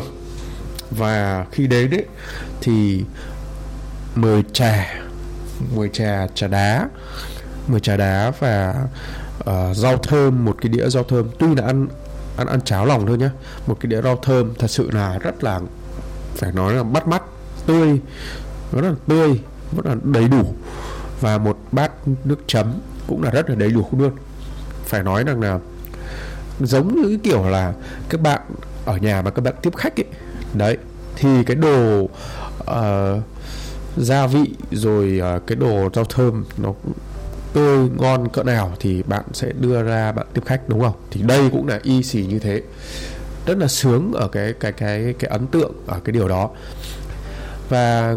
Và 0.92 1.46
khi 1.52 1.68
đến 1.68 1.90
đấy 1.90 2.06
thì 2.62 3.04
mời 4.16 4.44
trà 4.54 4.94
mời 5.76 5.90
trà 5.94 6.28
trà 6.36 6.48
đá 6.48 6.88
mời 7.68 7.80
trà 7.80 7.98
đá 7.98 8.32
và 8.40 8.76
uh, 9.40 9.76
rau 9.76 9.98
thơm 9.98 10.46
một 10.46 10.56
cái 10.62 10.70
đĩa 10.70 10.90
rau 10.90 11.04
thơm. 11.04 11.30
Tuy 11.40 11.56
là 11.56 11.66
ăn 11.66 11.88
ăn 12.38 12.48
ăn 12.48 12.62
cháo 12.62 12.86
lòng 12.86 13.08
thôi 13.08 13.18
nhá 13.18 13.32
một 13.68 13.78
cái 13.80 13.90
đĩa 13.90 14.02
rau 14.02 14.20
thơm 14.24 14.54
thật 14.60 14.68
sự 14.68 14.92
là 14.92 15.18
rất 15.18 15.44
là 15.44 15.60
phải 16.36 16.52
nói 16.52 16.74
là 16.74 16.84
bắt 16.84 17.08
mắt 17.08 17.24
tươi 17.66 18.00
rất 18.72 18.82
là 18.82 18.94
tươi 19.08 19.40
rất 19.76 19.86
là 19.86 19.96
đầy 20.04 20.28
đủ. 20.28 20.54
Và 21.22 21.38
một 21.38 21.58
bát 21.72 21.92
nước 22.26 22.40
chấm 22.48 22.74
cũng 23.08 23.24
là 23.24 23.32
rất 23.32 23.50
là 23.50 23.56
đầy 23.56 23.72
đủ 23.72 23.88
luôn. 23.92 24.12
Phải 24.86 25.04
nói 25.04 25.24
rằng 25.24 25.42
là 25.42 25.60
giống 26.60 26.96
như 26.96 27.08
cái 27.08 27.20
kiểu 27.24 27.44
là 27.44 27.74
các 28.10 28.22
bạn 28.22 28.42
ở 28.86 28.98
nhà 28.98 29.22
mà 29.22 29.32
các 29.32 29.42
bạn 29.42 29.54
tiếp 29.62 29.76
khách 29.76 30.00
ấy 30.00 30.06
đấy 30.54 30.78
thì 31.16 31.44
cái 31.44 31.56
đồ 31.56 32.02
uh, 32.02 33.24
gia 33.98 34.28
vị 34.28 34.54
rồi 34.72 35.22
uh, 35.36 35.48
cái 35.48 35.56
đồ 35.56 35.90
rau 35.94 36.06
thơm 36.06 36.46
nó 36.58 36.74
tươi 37.54 37.90
ngon 37.98 38.30
cỡ 38.30 38.44
nào 38.44 38.74
thì 38.80 39.04
bạn 39.04 39.24
sẽ 39.34 39.52
đưa 39.60 39.84
ra 39.84 40.12
bạn 40.12 40.26
tiếp 40.34 40.42
khách 40.46 40.70
đúng 40.70 40.82
không? 40.82 40.96
Thì 41.12 41.22
đây 41.22 41.50
cũng 41.52 41.68
là 41.68 41.80
y 41.84 42.04
xì 42.04 42.26
như 42.26 42.40
thế. 42.40 42.62
Rất 43.46 43.58
là 43.58 43.68
sướng 43.68 44.12
ở 44.14 44.28
cái 44.28 44.54
cái 44.54 44.72
cái 44.72 45.16
cái 45.20 45.32
ấn 45.32 45.48
tượng 45.48 45.72
ở 45.88 46.00
cái 46.04 46.14
điều 46.14 46.28
đó. 46.28 46.50
Và 47.70 48.16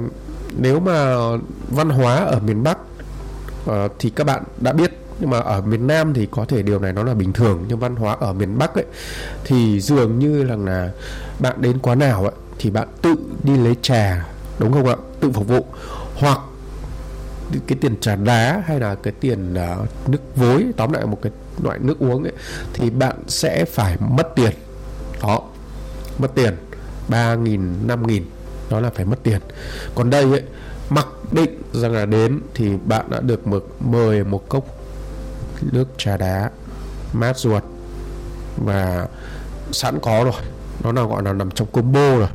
nếu 0.59 0.81
mà 0.81 1.17
văn 1.69 1.91
hóa 1.91 2.17
ở 2.17 2.41
miền 2.41 2.63
Bắc 2.63 2.79
uh, 3.65 3.93
thì 3.99 4.11
các 4.11 4.25
bạn 4.25 4.43
đã 4.61 4.73
biết 4.73 4.91
nhưng 5.21 5.31
mà 5.31 5.39
ở 5.39 5.61
miền 5.61 5.87
Nam 5.87 6.15
thì 6.15 6.29
có 6.31 6.45
thể 6.45 6.63
điều 6.63 6.79
này 6.79 6.93
nó 6.93 7.03
là 7.03 7.15
bình 7.15 7.33
thường 7.33 7.65
nhưng 7.69 7.79
văn 7.79 7.97
hóa 7.97 8.17
ở 8.21 8.33
miền 8.33 8.59
Bắc 8.59 8.75
ấy 8.75 8.85
thì 9.45 9.81
dường 9.81 10.19
như 10.19 10.43
là 10.43 10.57
là 10.57 10.91
bạn 11.39 11.57
đến 11.61 11.79
quán 11.79 11.99
nào 11.99 12.23
ấy 12.23 12.33
thì 12.59 12.71
bạn 12.71 12.89
tự 13.03 13.15
đi 13.43 13.57
lấy 13.57 13.77
trà 13.83 14.27
đúng 14.59 14.73
không 14.73 14.87
ạ? 14.87 14.97
Tự 15.21 15.31
phục 15.31 15.49
vụ. 15.49 15.67
Hoặc 16.15 16.39
cái 17.67 17.79
tiền 17.81 18.01
trà 18.01 18.17
đá 18.17 18.63
hay 18.67 18.81
là 18.81 18.95
cái 18.95 19.13
tiền 19.21 19.55
uh, 19.55 20.09
nước 20.09 20.37
vối 20.37 20.67
tóm 20.77 20.93
lại 20.93 21.07
một 21.07 21.19
cái 21.23 21.33
loại 21.63 21.79
nước 21.79 21.99
uống 21.99 22.23
ấy 22.23 22.33
thì 22.73 22.91
bạn 22.91 23.17
sẽ 23.29 23.65
phải 23.65 23.97
mất 24.01 24.29
tiền. 24.37 24.53
Đó 25.23 25.43
mất 26.19 26.35
tiền. 26.35 26.57
ba 27.09 27.35
nghìn 27.35 27.87
năm 27.87 28.07
nghìn 28.07 28.25
đó 28.71 28.81
là 28.81 28.91
phải 28.91 29.05
mất 29.05 29.23
tiền. 29.23 29.41
Còn 29.95 30.11
đây 30.11 30.25
ấy 30.25 30.43
mặc 30.91 31.07
định 31.33 31.63
rằng 31.73 31.93
là 31.93 32.07
đến 32.07 32.41
thì 32.55 32.71
bạn 32.85 33.11
đã 33.11 33.21
được 33.21 33.41
mời 33.81 34.25
một 34.25 34.49
cốc 34.49 34.65
nước 35.73 35.89
trà 35.99 36.17
đá 36.17 36.51
mát 37.13 37.39
ruột. 37.39 37.63
Và 38.57 39.07
sẵn 39.73 39.99
có 40.01 40.25
rồi. 40.25 40.43
Nó 40.83 40.93
là 40.93 41.03
gọi 41.03 41.23
là 41.23 41.33
nằm 41.33 41.51
trong 41.51 41.69
combo 41.73 42.17
rồi. 42.17 42.29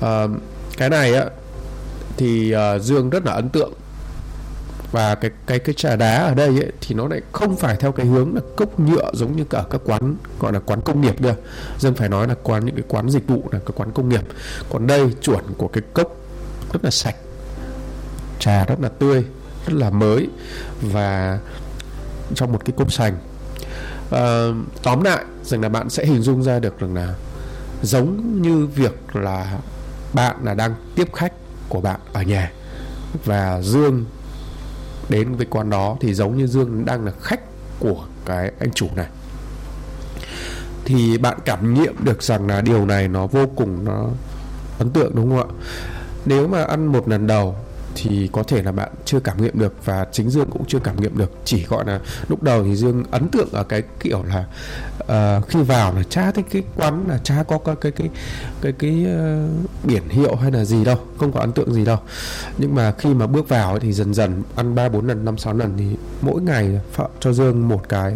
À, 0.00 0.26
cái 0.76 0.90
này 0.90 1.14
á 1.14 1.24
thì 2.16 2.54
uh, 2.54 2.82
Dương 2.82 3.10
rất 3.10 3.26
là 3.26 3.32
ấn 3.32 3.48
tượng. 3.48 3.72
Và 4.92 5.14
cái 5.14 5.30
cái 5.46 5.58
cái 5.58 5.74
trà 5.74 5.96
đá 5.96 6.16
ở 6.16 6.34
đây 6.34 6.48
ấy, 6.48 6.72
thì 6.80 6.94
nó 6.94 7.08
lại 7.08 7.20
không 7.32 7.56
phải 7.56 7.76
theo 7.76 7.92
cái 7.92 8.06
hướng 8.06 8.34
là 8.34 8.40
cốc 8.56 8.80
nhựa 8.80 9.10
giống 9.14 9.36
như 9.36 9.44
cả 9.44 9.64
các 9.70 9.80
quán 9.84 10.16
gọi 10.40 10.52
là 10.52 10.60
quán 10.60 10.80
công 10.80 11.00
nghiệp 11.00 11.20
nữa 11.20 11.34
Dương 11.78 11.94
phải 11.94 12.08
nói 12.08 12.28
là 12.28 12.34
quán 12.42 12.66
những 12.66 12.74
cái 12.74 12.84
quán 12.88 13.10
dịch 13.10 13.26
vụ 13.26 13.44
là 13.52 13.58
cái 13.58 13.72
quán 13.74 13.92
công 13.92 14.08
nghiệp. 14.08 14.22
Còn 14.70 14.86
đây 14.86 15.14
chuẩn 15.22 15.44
của 15.58 15.68
cái 15.68 15.82
cốc 15.94 16.16
rất 16.72 16.84
là 16.84 16.90
sạch 16.90 17.16
trà 18.44 18.64
rất 18.64 18.80
là 18.80 18.88
tươi 18.88 19.24
rất 19.66 19.72
là 19.72 19.90
mới 19.90 20.28
và 20.82 21.38
trong 22.34 22.52
một 22.52 22.64
cái 22.64 22.74
cốc 22.76 22.92
sành. 22.92 23.16
À, 24.10 24.46
tóm 24.82 25.02
lại 25.02 25.24
rằng 25.44 25.60
là 25.60 25.68
bạn 25.68 25.90
sẽ 25.90 26.06
hình 26.06 26.22
dung 26.22 26.42
ra 26.42 26.58
được 26.58 26.80
rằng 26.80 26.94
là 26.94 27.14
giống 27.82 28.42
như 28.42 28.66
việc 28.66 29.16
là 29.16 29.58
bạn 30.12 30.36
là 30.42 30.54
đang 30.54 30.74
tiếp 30.94 31.08
khách 31.14 31.32
của 31.68 31.80
bạn 31.80 32.00
ở 32.12 32.22
nhà 32.22 32.52
và 33.24 33.62
Dương 33.62 34.04
đến 35.08 35.34
với 35.34 35.46
quán 35.46 35.70
đó 35.70 35.96
thì 36.00 36.14
giống 36.14 36.38
như 36.38 36.46
Dương 36.46 36.84
đang 36.84 37.04
là 37.04 37.12
khách 37.20 37.40
của 37.78 38.04
cái 38.24 38.52
anh 38.60 38.70
chủ 38.70 38.88
này. 38.96 39.06
Thì 40.84 41.18
bạn 41.18 41.38
cảm 41.44 41.74
nghiệm 41.74 42.04
được 42.04 42.22
rằng 42.22 42.46
là 42.46 42.60
điều 42.60 42.86
này 42.86 43.08
nó 43.08 43.26
vô 43.26 43.46
cùng 43.56 43.84
nó 43.84 44.06
ấn 44.78 44.90
tượng 44.90 45.14
đúng 45.14 45.30
không 45.30 45.48
ạ? 45.48 45.54
Nếu 46.26 46.48
mà 46.48 46.64
ăn 46.64 46.86
một 46.86 47.08
lần 47.08 47.26
đầu 47.26 47.56
thì 47.94 48.28
có 48.32 48.42
thể 48.42 48.62
là 48.62 48.72
bạn 48.72 48.88
chưa 49.04 49.20
cảm 49.20 49.42
nghiệm 49.42 49.58
được 49.58 49.74
và 49.84 50.06
chính 50.12 50.30
Dương 50.30 50.50
cũng 50.50 50.64
chưa 50.68 50.78
cảm 50.78 51.00
nghiệm 51.00 51.18
được. 51.18 51.32
Chỉ 51.44 51.64
gọi 51.64 51.84
là 51.86 52.00
lúc 52.28 52.42
đầu 52.42 52.64
thì 52.64 52.76
Dương 52.76 53.04
ấn 53.10 53.28
tượng 53.28 53.48
ở 53.52 53.64
cái 53.64 53.82
kiểu 54.00 54.24
là 54.24 54.44
uh, 55.38 55.48
khi 55.48 55.62
vào 55.62 55.94
là 55.94 56.02
cha 56.10 56.30
thích 56.30 56.46
cái 56.50 56.62
quán 56.76 57.04
là 57.08 57.18
cha 57.24 57.42
có 57.48 57.58
cái 57.58 57.76
cái 57.80 57.92
cái 57.92 58.08
cái, 58.60 58.72
cái 58.72 59.06
uh, 59.06 59.84
biển 59.84 60.08
hiệu 60.08 60.36
hay 60.36 60.52
là 60.52 60.64
gì 60.64 60.84
đâu 60.84 60.96
không 61.18 61.32
có 61.32 61.40
ấn 61.40 61.52
tượng 61.52 61.74
gì 61.74 61.84
đâu. 61.84 61.98
Nhưng 62.58 62.74
mà 62.74 62.92
khi 62.98 63.14
mà 63.14 63.26
bước 63.26 63.48
vào 63.48 63.78
thì 63.78 63.92
dần 63.92 64.14
dần 64.14 64.42
ăn 64.56 64.74
ba 64.74 64.88
bốn 64.88 65.08
lần 65.08 65.24
năm 65.24 65.38
sáu 65.38 65.54
lần 65.54 65.74
thì 65.78 65.96
mỗi 66.20 66.42
ngày 66.42 66.80
cho 67.20 67.32
Dương 67.32 67.68
một 67.68 67.88
cái 67.88 68.14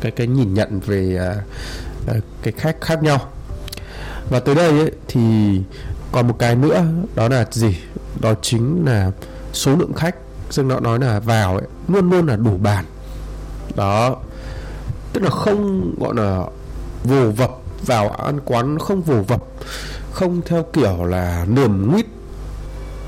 cái 0.00 0.12
cái 0.12 0.26
nhìn 0.26 0.54
nhận 0.54 0.80
về 0.80 1.32
uh, 2.10 2.16
cái 2.42 2.52
khách 2.56 2.80
khác 2.80 3.02
nhau. 3.02 3.18
Và 4.30 4.40
tới 4.40 4.54
đây 4.54 4.78
ấy, 4.78 4.92
thì 5.08 5.20
còn 6.12 6.28
một 6.28 6.36
cái 6.38 6.56
nữa 6.56 6.84
đó 7.14 7.28
là 7.28 7.46
gì? 7.50 7.76
Đó 8.20 8.34
chính 8.42 8.84
là 8.86 9.10
số 9.52 9.76
lượng 9.76 9.92
khách. 9.92 10.16
Dương 10.50 10.68
nó 10.68 10.80
nói 10.80 10.98
là 10.98 11.20
vào 11.20 11.56
ấy, 11.56 11.66
luôn 11.88 12.10
luôn 12.10 12.26
là 12.26 12.36
đủ 12.36 12.56
bàn. 12.62 12.84
Đó. 13.76 14.16
Tức 15.12 15.22
là 15.22 15.30
không 15.30 15.94
gọi 16.00 16.14
là 16.14 16.42
vồ 17.04 17.30
vập 17.30 17.50
vào 17.86 18.08
ăn 18.08 18.40
quán 18.44 18.78
không 18.78 19.02
vồ 19.02 19.22
vập 19.22 19.44
không 20.12 20.40
theo 20.46 20.62
kiểu 20.72 21.04
là 21.04 21.46
nườm 21.48 21.92
nguyết. 21.92 22.06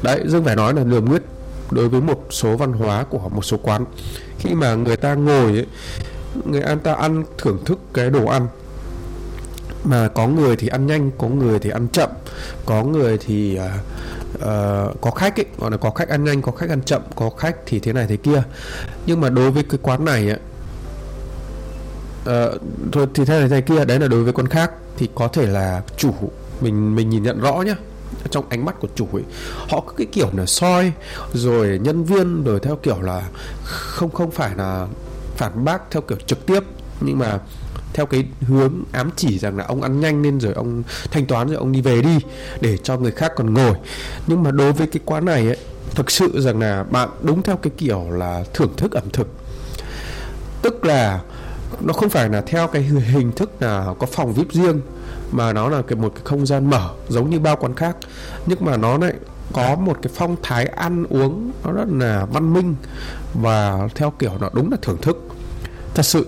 Đấy 0.03 0.21
dương 0.27 0.45
phải 0.45 0.57
nói 0.57 0.75
là 0.75 0.85
nườm 0.85 1.05
nguyết 1.05 1.23
đối 1.71 1.89
với 1.89 2.01
một 2.01 2.27
số 2.31 2.57
văn 2.57 2.73
hóa 2.73 3.05
của 3.05 3.29
một 3.29 3.45
số 3.45 3.57
quán. 3.63 3.85
Khi 4.39 4.55
mà 4.55 4.75
người 4.75 4.97
ta 4.97 5.15
ngồi 5.15 5.53
ấy, 5.53 5.67
người 6.45 6.63
ăn 6.63 6.81
ta 6.81 6.95
ăn 6.95 7.25
thưởng 7.39 7.59
thức 7.65 7.79
cái 7.95 8.11
đồ 8.11 8.27
ăn. 8.27 8.47
Mà 9.85 10.09
có 10.09 10.27
người 10.27 10.57
thì 10.57 10.69
ăn 10.69 10.87
nhanh 10.87 11.11
có 11.19 11.29
người 11.29 11.59
thì 11.59 11.71
ăn 11.71 11.89
chậm 11.89 12.11
có 12.67 12.85
người 12.85 13.19
thì 13.19 13.59
uh, 13.59 13.65
uh, 14.35 15.01
có 15.01 15.11
khách 15.11 15.41
ấy 15.41 15.47
gọi 15.59 15.71
là 15.71 15.77
có 15.77 15.91
khách 15.91 16.09
ăn 16.09 16.25
nhanh 16.25 16.43
có 16.43 16.53
khách 16.53 16.71
ăn 16.71 16.83
chậm 16.83 17.03
có 17.17 17.31
khách 17.31 17.57
thì 17.67 17.81
thế 17.81 17.93
này 17.93 18.07
thế 18.09 18.17
kia. 18.17 18.43
Nhưng 19.07 19.21
mà 19.21 19.29
đối 19.29 19.51
với 19.51 19.63
cái 19.63 19.79
quán 19.83 20.05
này 20.05 20.29
ấy, 20.29 20.39
uh, 22.21 22.25
ờ, 22.25 22.59
thôi 22.93 23.07
thì 23.15 23.25
thế 23.25 23.39
này 23.39 23.49
thế 23.49 23.61
kia 23.61 23.85
đấy 23.85 23.99
là 23.99 24.09
đối 24.09 24.25
với 24.25 24.33
con 24.33 24.49
khác 24.49 24.71
thì 24.97 25.09
có 25.15 25.29
thể 25.29 25.47
là 25.47 25.83
chủ 25.97 26.15
mình 26.61 26.95
mình 26.97 27.09
nhìn 27.09 27.23
nhận 27.23 27.41
rõ 27.41 27.63
nhá. 27.63 27.75
Trong 28.31 28.45
ánh 28.49 28.65
mắt 28.65 28.81
của 28.81 28.89
chủ 28.95 29.09
ấy 29.13 29.23
họ 29.69 29.85
cứ 29.87 29.95
cái 29.97 30.07
kiểu 30.13 30.31
là 30.33 30.47
soi 30.47 30.93
rồi 31.33 31.81
nhân 31.83 32.05
viên 32.05 32.45
rồi 32.45 32.61
theo 32.61 32.77
kiểu 32.77 33.01
là 33.01 33.29
không 33.65 34.11
không 34.11 34.31
phải 34.31 34.51
là 34.57 34.87
phản 35.37 35.65
bác 35.65 35.91
theo 35.91 36.03
kiểu 36.03 36.19
trực 36.27 36.47
tiếp. 36.47 36.61
Nhưng 37.01 37.19
mà 37.19 37.39
theo 37.95 38.07
cái 38.07 38.25
hướng 38.41 38.73
ám 38.93 39.11
chỉ 39.17 39.39
rằng 39.39 39.57
là 39.57 39.65
ông 39.65 39.83
ăn 39.83 40.01
nhanh 40.01 40.23
nên 40.23 40.41
rồi 40.41 40.53
ông 40.53 40.83
thanh 41.11 41.27
toán 41.27 41.49
rồi 41.49 41.57
ông 41.57 41.73
đi 41.73 41.81
về 41.81 42.03
đi, 42.03 42.19
để 42.61 42.77
cho 42.77 42.97
người 42.97 43.13
khác 43.13 43.33
còn 43.37 43.55
ngồi. 43.55 43.75
Nhưng 44.27 44.43
mà 44.43 44.51
đối 44.51 44.73
với 44.73 44.87
cái 44.87 45.01
quán 45.05 45.25
này 45.25 45.47
ấy, 45.47 45.57
thực 45.95 46.11
sự 46.11 46.41
rằng 46.41 46.61
là 46.61 46.85
bạn 46.91 47.09
đúng 47.23 47.43
theo 47.43 47.57
cái 47.57 47.73
kiểu 47.77 48.11
là 48.11 48.45
thưởng 48.55 48.73
thức 48.77 48.93
ẩm 48.93 49.11
thực. 49.13 49.29
Tức 50.63 50.85
là 50.85 51.21
nó 51.81 51.93
không 51.93 52.11
phải 52.11 52.29
là 52.29 52.41
theo 52.41 52.69
cái 52.69 52.83
hình 52.83 53.33
thức 53.33 53.63
là 53.63 53.87
có 53.99 54.07
phòng 54.07 54.33
vip 54.33 54.53
riêng, 54.53 54.81
mà 55.33 55.53
nó 55.53 55.69
là 55.69 55.83
cái 55.83 55.97
một 55.97 56.13
cái 56.15 56.23
không 56.25 56.47
gian 56.47 56.71
mở, 56.71 56.91
giống 57.09 57.31
như 57.31 57.39
bao 57.39 57.57
quán 57.57 57.75
khác. 57.75 57.97
Nhưng 58.47 58.59
mà 58.65 58.77
nó 58.77 58.99
lại 58.99 59.13
có 59.53 59.75
một 59.75 59.99
cái 60.03 60.13
phong 60.15 60.37
thái 60.43 60.67
ăn 60.67 61.05
uống 61.11 61.53
nó 61.65 61.73
rất 61.73 61.85
là 61.89 62.25
văn 62.25 62.53
minh 62.53 62.75
và 63.35 63.89
theo 63.95 64.11
kiểu 64.11 64.33
nó 64.41 64.51
đúng 64.53 64.71
là 64.71 64.77
thưởng 64.83 64.99
thức. 65.03 65.29
Thật 65.95 66.03
sự 66.03 66.27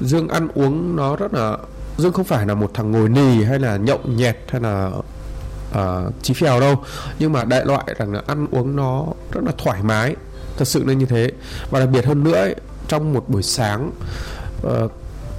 dương 0.00 0.28
ăn 0.28 0.48
uống 0.54 0.96
nó 0.96 1.16
rất 1.16 1.34
là 1.34 1.56
dương 1.98 2.12
không 2.12 2.24
phải 2.24 2.46
là 2.46 2.54
một 2.54 2.70
thằng 2.74 2.92
ngồi 2.92 3.08
nì 3.08 3.44
hay 3.44 3.58
là 3.58 3.76
nhậu 3.76 3.98
nhẹt 4.04 4.36
hay 4.48 4.60
là 4.60 4.90
uh, 5.78 6.14
chí 6.22 6.34
phèo 6.34 6.60
đâu. 6.60 6.84
Nhưng 7.18 7.32
mà 7.32 7.44
đại 7.44 7.64
loại 7.66 7.84
rằng 7.98 8.12
là 8.12 8.22
ăn 8.26 8.46
uống 8.50 8.76
nó 8.76 9.06
rất 9.32 9.40
là 9.44 9.52
thoải 9.58 9.82
mái. 9.82 10.16
Thật 10.56 10.64
sự 10.64 10.84
là 10.84 10.92
như 10.92 11.06
thế. 11.06 11.30
Và 11.70 11.80
đặc 11.80 11.88
biệt 11.92 12.04
hơn 12.06 12.24
nữa 12.24 12.34
ấy, 12.34 12.54
trong 12.88 13.12
một 13.14 13.28
buổi 13.28 13.42
sáng 13.42 13.92
uh, 14.66 14.92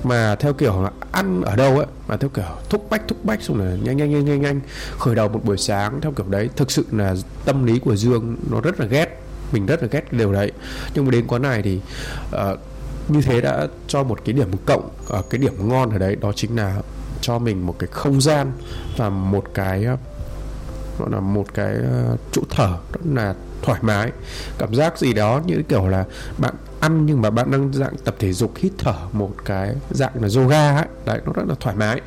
mà 0.03 0.35
theo 0.35 0.53
kiểu 0.53 0.81
là 0.81 0.91
ăn 1.11 1.41
ở 1.41 1.55
đâu 1.55 1.77
ấy 1.77 1.85
mà 2.07 2.17
theo 2.17 2.29
kiểu 2.29 2.43
thúc 2.69 2.87
bách 2.89 3.07
thúc 3.07 3.25
bách 3.25 3.41
xong 3.41 3.59
là 3.59 3.75
nhanh 3.83 3.97
nhanh 3.97 4.11
nhanh 4.11 4.25
nhanh 4.25 4.41
nhanh 4.41 4.61
khởi 4.99 5.15
đầu 5.15 5.27
một 5.27 5.45
buổi 5.45 5.57
sáng 5.57 6.01
theo 6.01 6.11
kiểu 6.11 6.25
đấy 6.29 6.49
thực 6.55 6.71
sự 6.71 6.85
là 6.91 7.15
tâm 7.45 7.65
lý 7.65 7.79
của 7.79 7.95
dương 7.95 8.35
nó 8.49 8.61
rất 8.61 8.79
là 8.79 8.85
ghét. 8.85 9.21
Mình 9.51 9.65
rất 9.65 9.81
là 9.81 9.87
ghét 9.91 10.01
cái 10.11 10.19
điều 10.19 10.33
đấy. 10.33 10.51
Nhưng 10.93 11.05
mà 11.05 11.11
đến 11.11 11.27
quán 11.27 11.41
này 11.41 11.61
thì 11.61 11.79
uh, 12.35 12.59
như 13.07 13.21
thế 13.21 13.41
đã 13.41 13.67
cho 13.87 14.03
một 14.03 14.19
cái 14.25 14.33
điểm 14.33 14.47
cộng 14.65 14.89
ở 15.09 15.21
cái 15.29 15.39
điểm 15.39 15.69
ngon 15.69 15.89
ở 15.89 15.97
đấy, 15.97 16.15
đó 16.15 16.31
chính 16.35 16.55
là 16.55 16.81
cho 17.21 17.39
mình 17.39 17.65
một 17.65 17.75
cái 17.79 17.89
không 17.91 18.21
gian 18.21 18.51
và 18.97 19.09
một 19.09 19.43
cái 19.53 19.85
ờ, 19.85 19.97
gọi 20.99 21.09
là 21.11 21.19
một 21.19 21.45
cái 21.53 21.75
ờ, 21.75 22.17
chỗ 22.31 22.41
thở 22.49 22.77
rất 22.93 23.01
là 23.13 23.33
thoải 23.61 23.79
mái. 23.83 24.11
Cảm 24.57 24.75
giác 24.75 24.97
gì 24.97 25.13
đó 25.13 25.41
như 25.45 25.61
kiểu 25.69 25.87
là 25.87 26.05
bạn 26.37 26.53
ăn 26.79 27.05
nhưng 27.05 27.21
mà 27.21 27.29
bạn 27.29 27.51
đang 27.51 27.73
dạng 27.73 27.95
tập 28.03 28.15
thể 28.19 28.33
dục, 28.33 28.51
hít 28.55 28.71
thở 28.77 28.95
một 29.11 29.31
cái 29.45 29.75
dạng 29.91 30.11
là 30.21 30.27
yoga 30.35 30.75
ấy, 30.75 30.85
đấy, 31.05 31.19
nó 31.25 31.31
rất 31.35 31.43
là 31.47 31.55
thoải 31.59 31.75
mái. 31.75 32.01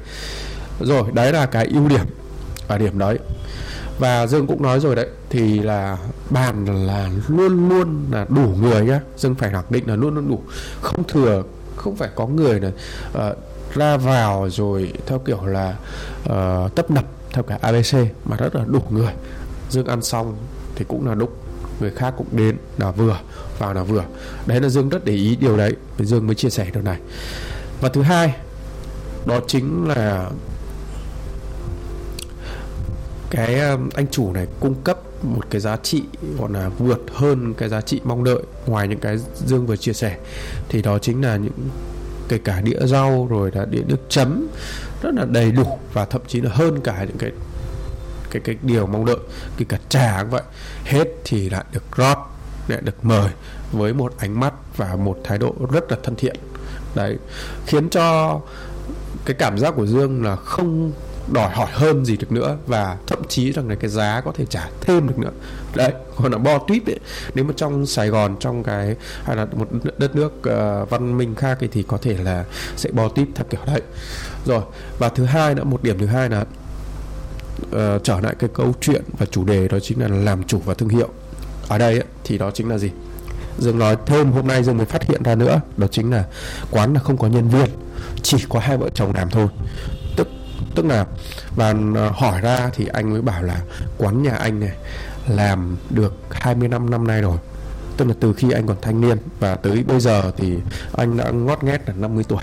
Rồi, 0.80 1.04
đấy 1.12 1.33
là 1.33 1.46
cái 1.46 1.66
ưu 1.66 1.88
điểm 1.88 2.07
ở 2.68 2.78
điểm 2.78 2.98
đấy 2.98 3.18
và 3.98 4.26
dương 4.26 4.46
cũng 4.46 4.62
nói 4.62 4.80
rồi 4.80 4.96
đấy 4.96 5.07
thì 5.30 5.59
là 5.59 5.98
bàn 6.30 6.87
là 6.87 7.11
luôn 7.28 7.68
luôn 7.68 8.07
là 8.11 8.26
đủ 8.28 8.54
người 8.61 8.85
nhá. 8.85 9.00
Dương 9.16 9.35
phải 9.35 9.50
khẳng 9.50 9.64
định 9.70 9.88
là 9.88 9.96
luôn 9.96 10.14
luôn 10.14 10.28
đủ. 10.28 10.42
Không 10.80 11.04
thừa 11.09 11.42
không 11.76 11.96
phải 11.96 12.09
có 12.14 12.26
người 12.26 12.61
là 12.61 12.70
uh, 13.28 13.37
ra 13.74 13.96
vào 13.96 14.48
rồi 14.50 14.92
theo 15.07 15.18
kiểu 15.18 15.46
là 15.46 15.76
uh, 16.22 16.74
tấp 16.74 16.90
nập 16.90 17.04
theo 17.33 17.42
cả 17.42 17.59
abc 17.61 17.96
mà 18.24 18.37
rất 18.37 18.57
là 18.57 18.64
đủ 18.66 18.83
người. 18.90 19.12
Dương 19.70 19.87
ăn 19.87 20.02
xong 20.02 20.37
thì 20.74 20.85
cũng 20.88 21.07
là 21.07 21.14
đúc 21.14 21.37
người 21.80 21.90
khác 21.90 22.14
cũng 22.16 22.26
đến 22.33 22.57
là 22.78 22.90
vừa 22.90 23.18
vào 23.59 23.74
là 23.74 23.83
vừa. 23.83 24.04
Đấy 24.46 24.61
là 24.61 24.68
dương 24.68 24.88
rất 24.88 25.04
để 25.04 25.12
ý 25.12 25.37
điều 25.37 25.57
đấy 25.57 25.76
dương 25.98 26.26
mới 26.26 26.35
chia 26.35 26.50
sẻ 26.50 26.66
điều 26.74 26.83
này. 26.83 26.98
Và 27.80 27.88
thứ 27.88 28.02
hai 28.02 28.35
đó 29.26 29.40
chính 29.46 29.88
là 29.88 30.30
cái 33.37 33.61
anh 33.94 34.07
chủ 34.11 34.33
này 34.33 34.47
cung 34.61 34.75
cấp 34.85 34.99
một 35.25 35.51
cái 35.51 35.61
giá 35.61 35.77
trị 35.77 36.03
gọi 36.38 36.51
là 36.53 36.68
vượt 36.79 37.01
hơn 37.14 37.55
cái 37.55 37.68
giá 37.68 37.81
trị 37.81 38.01
mong 38.05 38.25
đợi 38.25 38.42
ngoài 38.66 38.88
những 38.88 38.99
cái 38.99 39.18
dương 39.47 39.66
vừa 39.66 39.77
chia 39.77 39.92
sẻ. 39.92 40.16
Thì 40.68 40.83
đó 40.83 40.99
chính 40.99 41.25
là 41.25 41.37
những, 41.37 41.68
kể 42.29 42.38
cả 42.38 42.61
đĩa 42.61 42.87
rau 42.87 43.27
rồi 43.31 43.51
là 43.55 43.64
đĩa 43.64 43.83
nước 43.87 43.97
chấm 44.09 44.47
rất 45.03 45.14
là 45.14 45.25
đầy 45.25 45.53
đủ 45.53 45.79
và 45.92 46.05
thậm 46.05 46.20
chí 46.27 46.40
là 46.40 46.51
hơn 46.53 46.81
cả 46.81 47.05
những 47.05 47.18
cái 47.18 47.31
cái 48.31 48.42
cái 48.44 48.57
điều 48.62 48.87
mong 48.87 49.05
đợi, 49.05 49.18
kể 49.57 49.66
cả 49.68 49.79
trà 49.88 50.23
cũng 50.23 50.31
vậy. 50.31 50.42
Hết 50.85 51.09
thì 51.25 51.51
lại 51.51 51.64
được 51.73 51.97
rót, 51.97 52.18
lại 52.68 52.81
được 52.81 53.05
mời 53.05 53.31
với 53.73 53.94
một 53.94 54.14
ánh 54.18 54.40
mắt 54.40 54.55
và 54.77 54.97
một 54.97 55.18
thái 55.25 55.38
độ 55.38 55.55
rất 55.73 55.90
là 55.90 55.97
thân 56.03 56.16
thiện. 56.16 56.37
Đấy, 56.94 57.18
khiến 57.66 57.88
cho 57.88 58.40
cái 59.25 59.37
cảm 59.38 59.59
giác 59.59 59.75
của 59.77 59.87
dương 59.87 60.25
là 60.25 60.37
không 60.37 60.92
đòi 61.32 61.50
hỏi 61.50 61.68
hơn 61.72 62.04
gì 62.04 62.16
được 62.16 62.32
nữa 62.32 62.56
và 62.66 62.96
thậm 63.06 63.18
chí 63.28 63.52
rằng 63.52 63.68
là 63.68 63.74
cái 63.74 63.90
giá 63.90 64.20
có 64.24 64.32
thể 64.32 64.46
trả 64.46 64.68
thêm 64.80 65.08
được 65.08 65.18
nữa. 65.18 65.30
Đấy 65.74 65.92
còn 66.16 66.32
là 66.32 66.38
bo 66.38 66.58
tuyết 66.58 66.87
ấy 66.87 66.98
nếu 67.34 67.44
mà 67.44 67.52
trong 67.56 67.87
Sài 67.87 68.08
Gòn 68.08 68.37
trong 68.40 68.62
cái 68.62 68.96
hay 69.24 69.37
là 69.37 69.46
một 69.52 69.68
đất 69.98 70.16
nước 70.16 70.32
uh, 70.38 70.90
văn 70.90 71.18
minh 71.18 71.34
khác 71.34 71.58
thì 71.72 71.82
có 71.82 71.98
thể 72.02 72.16
là 72.24 72.44
sẽ 72.76 72.90
bo 72.90 73.08
tuyết 73.08 73.28
theo 73.34 73.46
kiểu 73.50 73.60
đấy. 73.66 73.82
Rồi 74.44 74.62
và 74.98 75.08
thứ 75.08 75.24
hai 75.24 75.54
nữa 75.54 75.64
một 75.64 75.82
điểm 75.82 75.98
thứ 75.98 76.06
hai 76.06 76.28
là 76.28 76.40
uh, 76.40 78.04
trở 78.04 78.20
lại 78.20 78.34
cái 78.38 78.50
câu 78.54 78.74
chuyện 78.80 79.02
và 79.18 79.26
chủ 79.26 79.44
đề 79.44 79.68
đó 79.68 79.78
chính 79.82 80.00
là 80.00 80.08
làm 80.08 80.44
chủ 80.44 80.60
và 80.64 80.74
thương 80.74 80.88
hiệu. 80.88 81.08
Ở 81.68 81.78
đây 81.78 81.92
ấy, 81.92 82.04
thì 82.24 82.38
đó 82.38 82.50
chính 82.54 82.68
là 82.68 82.78
gì? 82.78 82.90
Dương 83.58 83.78
nói 83.78 83.96
thêm 84.06 84.32
hôm 84.32 84.46
nay 84.46 84.62
Dương 84.62 84.76
mới 84.76 84.87
phát 84.87 85.02
hiện 85.02 85.22
ra 85.22 85.34
nữa 85.34 85.60
đó 85.76 85.87
chính 85.90 86.10
là 86.10 86.24
quán 86.70 86.94
là 86.94 87.00
không 87.00 87.16
có 87.16 87.28
nhân 87.28 87.48
viên 87.48 87.66
chỉ 88.22 88.38
có 88.48 88.58
hai 88.60 88.76
vợ 88.76 88.88
chồng 88.94 89.12
làm 89.14 89.30
thôi 89.30 89.46
tức 90.74 90.87
là 90.87 91.06
và 91.56 91.74
ờ, 91.94 92.10
hỏi 92.14 92.40
ra 92.40 92.70
thì 92.74 92.87
anh 92.92 93.10
mới 93.10 93.22
bảo 93.22 93.42
là 93.42 93.60
quán 93.98 94.22
nhà 94.22 94.34
anh 94.34 94.60
này 94.60 94.72
làm 95.28 95.76
được 95.90 96.14
25 96.30 96.90
năm 96.90 97.06
nay 97.06 97.22
rồi. 97.22 97.37
Tức 97.96 98.08
là 98.08 98.14
từ 98.20 98.32
khi 98.32 98.50
anh 98.50 98.66
còn 98.66 98.76
thanh 98.82 99.00
niên 99.00 99.18
và 99.40 99.54
tới 99.54 99.84
bây 99.87 100.00
giờ 100.00 100.32
thì 100.37 100.58
anh 100.92 101.16
đã 101.16 101.30
ngót 101.30 101.64
nghét 101.64 101.88
là 101.88 101.94
50 101.94 102.24
tuổi. 102.28 102.42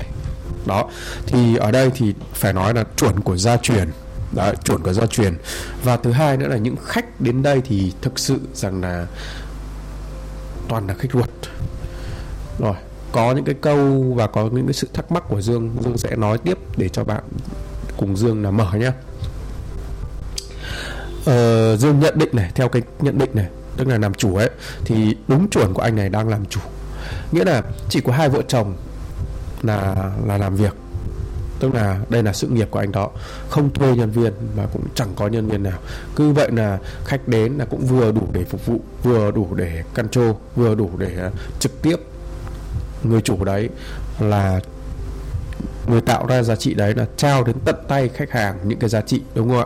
Đó 0.65 0.89
thì 1.27 1.55
ở 1.57 1.71
đây 1.71 1.91
thì 1.95 2.13
phải 2.33 2.53
nói 2.53 2.73
là 2.73 2.83
chuẩn 2.97 3.19
của 3.19 3.37
gia 3.37 3.57
truyền 3.57 3.89
đó, 4.31 4.53
chuẩn 4.63 4.83
của 4.83 4.93
gia 4.93 5.05
truyền. 5.05 5.37
Và 5.83 5.97
thứ 5.97 6.11
hai 6.11 6.37
nữa 6.37 6.47
là 6.47 6.57
những 6.57 6.75
khách 6.85 7.21
đến 7.21 7.43
đây 7.43 7.61
thì 7.65 7.93
thực 8.01 8.19
sự 8.19 8.39
rằng 8.53 8.81
là 8.81 9.07
toàn 10.67 10.87
là 10.87 10.93
khách 10.93 11.11
ruột. 11.13 11.29
Rồi 12.59 12.75
có 13.11 13.31
những 13.31 13.45
cái 13.45 13.55
câu 13.61 14.13
và 14.15 14.27
có 14.27 14.49
những 14.51 14.65
cái 14.65 14.73
sự 14.73 14.87
thắc 14.93 15.11
mắc 15.11 15.23
của 15.29 15.41
Dương 15.41 15.75
Dương 15.83 15.97
sẽ 15.97 16.15
nói 16.15 16.37
tiếp 16.37 16.57
để 16.77 16.89
cho 16.89 17.03
bạn 17.03 17.23
cùng 17.97 18.17
Dương 18.17 18.43
là 18.43 18.51
mở 18.51 18.71
nhé 18.73 18.91
ờ, 21.25 21.77
Dương 21.77 21.99
nhận 21.99 22.19
định 22.19 22.30
này 22.34 22.51
theo 22.56 22.69
cái 22.69 22.82
nhận 22.99 23.17
định 23.17 23.30
này 23.34 23.47
tức 23.77 23.88
là 23.88 23.97
làm 23.97 24.13
chủ 24.13 24.36
ấy 24.36 24.49
thì 24.86 25.15
đúng 25.27 25.49
chuẩn 25.49 25.73
của 25.73 25.82
anh 25.82 25.95
này 25.95 26.10
đang 26.10 26.30
làm 26.30 26.45
chủ. 26.45 26.60
Nghĩa 27.32 27.45
là 27.45 27.62
chỉ 27.89 28.01
có 28.01 28.13
hai 28.13 28.30
vợ 28.30 28.41
chồng 28.47 28.75
là 29.62 30.12
là 30.25 30.38
làm 30.38 30.56
việc. 30.56 30.73
Tức 31.60 31.73
là 31.73 31.99
đây 32.10 32.23
là 32.23 32.34
sự 32.34 32.47
nghiệp 32.47 32.67
của 32.71 32.80
anh 32.80 32.91
đó. 32.91 33.10
Không 33.49 33.73
thuê 33.73 33.95
nhân 33.95 34.12
viên 34.12 34.34
mà 34.58 34.65
cũng 34.73 34.84
chẳng 34.95 35.10
có 35.15 35.27
nhân 35.27 35.47
viên 35.47 35.63
nào. 35.63 35.80
Cứ 36.15 36.32
vậy 36.32 36.51
là 36.51 36.80
khách 37.06 37.27
đến 37.27 37.54
là 37.54 37.65
cũng 37.65 37.86
vừa 37.86 38.12
đủ 38.12 38.27
để 38.34 38.43
phục 38.43 38.65
vụ 38.65 38.82
vừa 39.04 39.32
đủ 39.32 39.56
để 39.56 39.84
căn 39.93 40.10
trô 40.10 40.36
vừa 40.56 40.75
đủ 40.75 40.89
để 40.97 41.15
ờ, 41.17 41.32
trực 41.60 41.82
tiếp. 41.82 41.95
Người 43.04 43.21
chủ 43.21 43.43
đấy 43.43 43.69
là 44.19 44.60
người 45.87 46.01
tạo 46.01 46.25
ra 46.27 46.43
giá 46.43 46.55
trị 46.55 46.73
đấy 46.73 46.93
là 46.95 47.05
trao 47.17 47.43
đến 47.43 47.55
tận 47.65 47.75
tay 47.87 48.09
khách 48.09 48.31
hàng 48.31 48.57
những 48.63 48.79
cái 48.79 48.89
giá 48.89 49.01
trị, 49.01 49.21
đúng 49.35 49.49
không 49.49 49.59
ạ? 49.59 49.65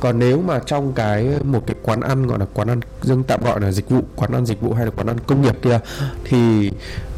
Còn 0.00 0.18
nếu 0.18 0.42
mà 0.42 0.58
trong 0.66 0.92
cái 0.92 1.28
một 1.44 1.62
cái 1.66 1.76
quán 1.82 2.00
ăn 2.00 2.26
gọi 2.26 2.38
là 2.38 2.46
quán 2.54 2.68
ăn 2.68 2.80
dân 3.02 3.22
tạm 3.22 3.44
gọi 3.44 3.60
là 3.60 3.72
dịch 3.72 3.88
vụ, 3.88 4.00
quán 4.16 4.32
ăn 4.32 4.46
dịch 4.46 4.60
vụ 4.60 4.72
hay 4.72 4.84
là 4.84 4.90
quán 4.96 5.06
ăn 5.06 5.16
công 5.26 5.42
nghiệp 5.42 5.56
kia, 5.62 5.80
thì 6.24 6.70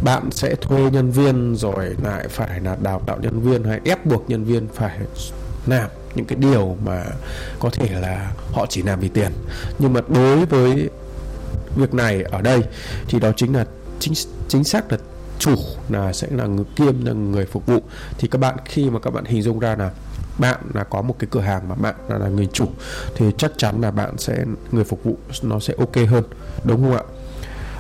bạn 0.05 0.31
sẽ 0.31 0.55
thuê 0.55 0.91
nhân 0.91 1.11
viên 1.11 1.57
rồi 1.57 1.97
lại 2.03 2.29
phải 2.29 2.61
là 2.61 2.77
đào 2.83 3.03
tạo 3.07 3.19
nhân 3.23 3.41
viên 3.41 3.65
hay 3.65 3.81
ép 3.85 4.07
buộc 4.07 4.31
nhân 4.31 4.45
viên 4.45 4.69
phải 4.75 4.99
làm 5.67 5.91
những 6.15 6.27
cái 6.27 6.39
điều 6.41 6.77
mà 6.85 7.05
có 7.61 7.71
thể 7.71 8.01
là 8.01 8.33
họ 8.53 8.67
chỉ 8.69 8.83
làm 8.83 9.01
vì 9.01 9.09
tiền. 9.09 9.33
Nhưng 9.79 9.93
mà 9.93 10.01
đối 10.09 10.47
với 10.47 10.91
việc 11.77 11.95
này 11.95 12.23
ở 12.23 12.43
đây 12.43 12.63
thì 13.09 13.21
đó 13.21 13.33
chính 13.37 13.57
là 13.57 13.65
chính 14.01 14.15
chính 14.49 14.65
xác 14.65 14.93
là 14.93 14.99
chủ 15.39 15.55
là 15.89 16.13
sẽ 16.13 16.29
là 16.31 16.47
người 16.47 16.65
kiêm 16.77 17.05
là 17.05 17.13
người 17.13 17.47
phục 17.47 17.67
vụ. 17.67 17.79
Thì 18.19 18.29
các 18.29 18.39
bạn 18.39 18.57
khi 18.65 18.91
mà 18.91 18.99
các 18.99 19.11
bạn 19.11 19.25
hình 19.25 19.43
dung 19.43 19.59
ra 19.59 19.77
là 19.77 19.91
bạn 20.39 20.61
là 20.75 20.85
có 20.85 21.03
một 21.03 21.17
cái 21.19 21.29
cửa 21.31 21.41
hàng 21.41 21.69
mà 21.69 21.75
bạn 21.75 21.95
là, 22.09 22.19
là 22.19 22.29
người 22.29 22.49
chủ 22.53 22.67
thì 23.17 23.27
chắc 23.39 23.53
chắn 23.57 23.81
là 23.81 23.91
bạn 23.91 24.19
sẽ 24.19 24.45
người 24.73 24.85
phục 24.85 25.05
vụ 25.05 25.17
nó 25.43 25.61
sẽ 25.61 25.75
ok 25.79 25.97
hơn 26.09 26.25
đúng 26.65 26.83
không 26.83 26.97
ạ? 26.97 27.03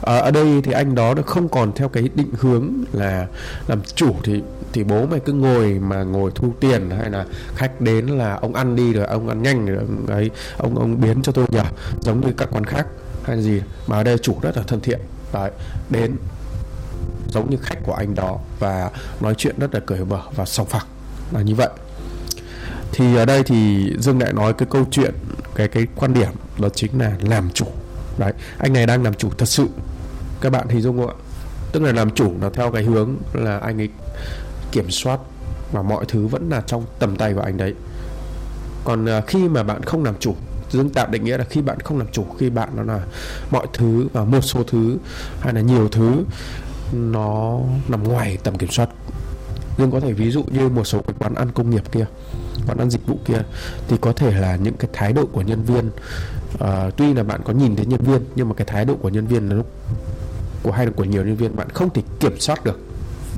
À, 0.03 0.17
ở 0.17 0.31
đây 0.31 0.61
thì 0.65 0.73
anh 0.73 0.95
đó 0.95 1.15
nó 1.15 1.23
không 1.23 1.49
còn 1.49 1.73
theo 1.73 1.89
cái 1.89 2.09
định 2.15 2.31
hướng 2.41 2.71
là 2.93 3.27
làm 3.69 3.83
chủ 3.95 4.15
thì 4.25 4.43
thì 4.73 4.85
bố 4.85 5.07
mày 5.07 5.21
cứ 5.21 5.33
ngồi 5.33 5.79
mà 5.79 6.03
ngồi 6.03 6.31
thu 6.35 6.53
tiền 6.61 6.91
hay 6.91 7.11
là 7.11 7.27
khách 7.55 7.81
đến 7.81 8.07
là 8.07 8.35
ông 8.35 8.55
ăn 8.55 8.77
đi 8.77 8.93
rồi 8.93 9.07
ông 9.07 9.29
ăn 9.29 9.43
nhanh 9.43 9.67
rồi 9.67 9.79
ấy 10.09 10.31
ông 10.59 10.79
ông 10.79 11.01
biến 11.01 11.23
cho 11.23 11.33
tôi 11.33 11.47
nhờ 11.49 11.65
giống 12.01 12.21
như 12.21 12.33
các 12.37 12.49
quán 12.53 12.65
khác 12.65 12.87
hay 13.25 13.43
gì. 13.43 13.63
Mà 13.87 13.97
ở 13.97 14.03
đây 14.03 14.19
chủ 14.19 14.37
rất 14.43 14.57
là 14.57 14.63
thân 14.67 14.81
thiện. 14.81 15.01
Đấy 15.33 15.51
đến 15.91 16.17
giống 17.31 17.51
như 17.51 17.57
khách 17.63 17.79
của 17.83 17.95
anh 17.95 18.15
đó, 18.15 18.39
và 18.59 18.91
nói 19.21 19.35
chuyện 19.39 19.55
rất 19.59 19.75
là 19.75 19.81
cởi 19.81 20.05
mở 20.05 20.23
và 20.37 20.45
sòng 20.45 20.67
phẳng. 20.67 20.87
Là 21.33 21.41
như 21.41 21.55
vậy. 21.55 21.71
Thì 22.93 23.17
ở 23.17 23.25
đây 23.25 23.43
thì 23.43 23.91
dương 23.99 24.21
lại 24.21 24.33
nói 24.33 24.53
cái 24.53 24.69
câu 24.71 24.85
chuyện, 24.91 25.15
cái 25.55 25.69
cái 25.69 25.87
quan 25.97 26.15
điểm 26.15 26.31
đó 26.59 26.69
chính 26.75 27.01
là 27.01 27.13
làm 27.21 27.51
chủ. 27.51 27.67
Đấy, 28.19 28.33
anh 28.59 28.73
này 28.73 28.87
đang 28.87 29.03
làm 29.03 29.15
chủ 29.15 29.31
thật 29.39 29.47
sự. 29.47 29.69
Các 30.41 30.51
bạn 30.51 30.67
thì 30.69 30.81
dung 30.81 30.99
không 30.99 31.09
ạ? 31.09 31.15
Tức 31.73 31.83
là 31.83 31.93
làm 31.93 32.11
chủ 32.11 32.33
là 32.43 32.51
theo 32.51 32.71
cái 32.71 32.83
hướng 32.83 33.17
là 33.33 33.59
anh 33.59 33.81
ấy 33.81 33.89
kiểm 34.73 34.91
soát 34.91 35.21
và 35.73 35.83
mọi 35.83 36.05
thứ 36.09 36.27
vẫn 36.27 36.49
là 36.51 36.61
trong 36.67 36.85
tầm 36.99 37.17
tay 37.17 37.35
của 37.35 37.41
anh 37.41 37.57
đấy. 37.57 37.75
Còn 38.85 39.07
à, 39.07 39.21
khi 39.27 39.49
mà 39.49 39.63
bạn 39.63 39.83
không 39.83 40.05
làm 40.05 40.15
chủ, 40.21 40.35
dương 40.71 40.91
tạm 40.91 41.11
định 41.11 41.25
nghĩa 41.25 41.39
là 41.39 41.45
khi 41.45 41.63
bạn 41.63 41.81
không 41.81 41.99
làm 41.99 42.07
chủ, 42.13 42.27
khi 42.39 42.51
bạn 42.51 42.69
nó 42.77 42.83
là 42.83 43.01
mọi 43.51 43.67
thứ 43.73 44.09
và 44.13 44.25
một 44.25 44.41
số 44.41 44.63
thứ 44.63 44.99
hay 45.41 45.55
là 45.55 45.61
nhiều 45.61 45.89
thứ 45.89 46.25
nó 46.93 47.61
nằm 47.89 48.03
ngoài 48.03 48.39
tầm 48.43 48.59
kiểm 48.59 48.71
soát. 48.71 48.89
Nhưng 49.79 49.91
có 49.91 50.01
thể 50.01 50.13
ví 50.13 50.31
dụ 50.31 50.43
như 50.43 50.69
một 50.69 50.85
số 50.85 51.03
cái 51.07 51.15
quán 51.19 51.35
ăn 51.35 51.53
công 51.53 51.71
nghiệp 51.71 51.93
kia 51.93 52.07
quán 52.67 52.79
ăn 52.79 52.91
dịch 52.91 53.07
vụ 53.07 53.19
kia 53.25 53.43
thì 53.89 53.97
có 54.01 54.13
thể 54.13 54.41
là 54.41 54.57
những 54.57 54.75
cái 54.75 54.91
thái 54.93 55.13
độ 55.13 55.27
của 55.33 55.43
nhân 55.43 55.63
viên 55.63 55.91
uh, 56.55 56.97
tuy 56.97 57.15
là 57.15 57.23
bạn 57.23 57.41
có 57.45 57.53
nhìn 57.53 57.77
thấy 57.77 57.87
nhân 57.87 58.01
viên 58.01 58.21
nhưng 58.35 58.49
mà 58.49 58.55
cái 58.55 58.67
thái 58.67 58.85
độ 58.85 58.95
của 59.03 59.09
nhân 59.09 59.27
viên 59.27 59.49
là 59.49 59.55
lúc 59.55 59.67
của 60.63 60.73
hay 60.73 60.87
là 60.87 60.93
của 60.97 61.05
nhiều 61.05 61.25
nhân 61.25 61.37
viên 61.37 61.57
bạn 61.57 61.69
không 61.71 61.91
thể 61.91 62.03
kiểm 62.21 62.41
soát 62.41 62.65
được 62.65 62.81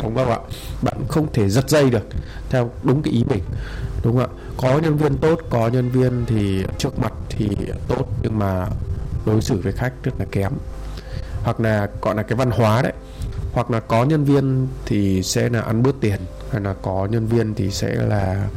đúng 0.03 0.15
không 0.15 0.31
ạ? 0.31 0.39
Bạn 0.83 0.95
không 1.09 1.33
thể 1.33 1.49
giật 1.49 1.71
dây 1.71 1.91
được 1.91 2.07
theo 2.51 2.71
đúng 2.83 3.03
cái 3.03 3.13
ý 3.13 3.25
mình 3.29 3.43
đúng 4.05 4.19
không 4.19 4.27
ạ? 4.27 4.35
Có 4.57 4.79
nhân 4.79 4.97
viên 4.97 5.17
tốt 5.17 5.41
có 5.51 5.69
nhân 5.69 5.91
viên 5.91 6.25
thì 6.27 6.65
trước 6.79 6.99
mặt 6.99 7.13
thì 7.29 7.49
tốt 7.89 8.09
nhưng 8.23 8.39
mà 8.39 8.67
đối 9.27 9.43
xử 9.43 9.61
với 9.61 9.73
khách 9.73 9.93
rất 10.03 10.13
là 10.19 10.25
kém. 10.31 10.53
Hoặc 11.43 11.61
là 11.61 11.89
gọi 12.03 12.15
là 12.15 12.23
cái 12.23 12.37
văn 12.37 12.51
hóa 12.51 12.83
đấy 12.83 12.93
hoặc 13.53 13.71
là 13.71 13.81
có 13.81 14.05
nhân 14.05 14.25
viên 14.25 14.69
thì 14.87 15.23
sẽ 15.23 15.49
là 15.49 15.61
ăn 15.61 15.83
bớt 15.83 16.01
tiền, 16.01 16.21
hay 16.51 16.61
là 16.61 16.75
có 16.83 17.09
nhân 17.11 17.27
viên 17.27 17.55
thì 17.55 17.71
sẽ 17.71 17.95
là 17.95 18.49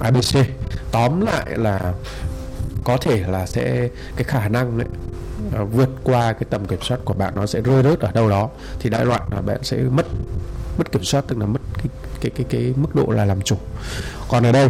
ABC 0.00 0.46
tóm 0.92 1.20
lại 1.20 1.46
là 1.56 1.94
có 2.84 2.96
thể 2.96 3.24
là 3.28 3.46
sẽ, 3.46 3.88
cái 4.16 4.24
khả 4.24 4.48
năng 4.48 4.78
đấy 4.78 4.88
à, 5.54 5.62
vượt 5.62 5.88
qua 6.04 6.32
cái 6.32 6.44
tầm 6.50 6.66
kiểm 6.66 6.78
soát 6.82 7.00
của 7.04 7.14
bạn 7.14 7.32
nó 7.36 7.46
sẽ 7.46 7.60
rơi 7.60 7.82
rớt 7.82 8.00
ở 8.00 8.12
đâu 8.12 8.28
đó, 8.28 8.48
thì 8.80 8.90
đại 8.90 9.04
loại 9.04 9.20
là 9.30 9.40
bạn 9.40 9.58
sẽ 9.62 9.76
mất 9.76 10.06
mất 10.78 10.92
kiểm 10.92 11.04
soát, 11.04 11.24
tức 11.28 11.38
là 11.38 11.46
mất 11.46 11.60
cái 11.74 11.86
cái 12.20 12.30
cái 12.30 12.46
cái 12.50 12.74
mức 12.76 12.94
độ 12.94 13.06
là 13.06 13.24
làm 13.24 13.42
chủ. 13.42 13.56
Còn 14.28 14.46
ở 14.46 14.52
đây 14.52 14.68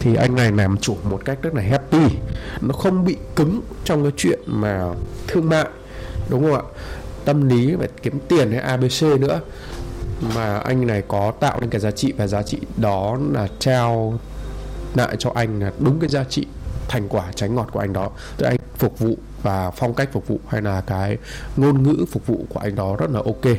thì 0.00 0.14
anh 0.14 0.36
này 0.36 0.52
làm 0.52 0.76
chủ 0.78 0.96
một 1.10 1.20
cách 1.24 1.38
rất 1.42 1.54
là 1.54 1.62
happy, 1.62 2.04
nó 2.60 2.72
không 2.72 3.04
bị 3.04 3.16
cứng 3.36 3.60
trong 3.84 4.02
cái 4.02 4.12
chuyện 4.16 4.40
mà 4.46 4.84
thương 5.28 5.48
mại, 5.48 5.66
đúng 6.28 6.42
không 6.42 6.54
ạ? 6.54 6.62
Tâm 7.24 7.48
lý 7.48 7.74
về 7.74 7.88
kiếm 8.02 8.18
tiền 8.28 8.50
hay 8.52 8.60
abc 8.60 9.02
nữa. 9.20 9.40
Mà 10.34 10.58
anh 10.58 10.86
này 10.86 11.02
có 11.08 11.32
tạo 11.40 11.60
nên 11.60 11.70
cái 11.70 11.80
giá 11.80 11.90
trị 11.90 12.12
và 12.16 12.26
giá 12.26 12.42
trị 12.42 12.58
đó 12.76 13.18
là 13.32 13.48
trao 13.58 14.18
lại 14.94 15.16
cho 15.18 15.30
anh 15.34 15.60
là 15.60 15.72
đúng 15.78 16.00
cái 16.00 16.08
giá 16.08 16.24
trị 16.24 16.46
thành 16.88 17.08
quả 17.08 17.32
trái 17.34 17.48
ngọt 17.48 17.68
của 17.72 17.80
anh 17.80 17.92
đó. 17.92 18.10
Tức 18.36 18.46
anh 18.46 18.56
phục 18.78 18.98
vụ 18.98 19.16
và 19.42 19.70
phong 19.70 19.94
cách 19.94 20.08
phục 20.12 20.28
vụ 20.28 20.40
hay 20.48 20.62
là 20.62 20.80
cái 20.80 21.18
ngôn 21.56 21.82
ngữ 21.82 22.04
phục 22.10 22.26
vụ 22.26 22.46
của 22.48 22.60
anh 22.60 22.74
đó 22.74 22.96
rất 22.98 23.10
là 23.10 23.20
ok. 23.24 23.56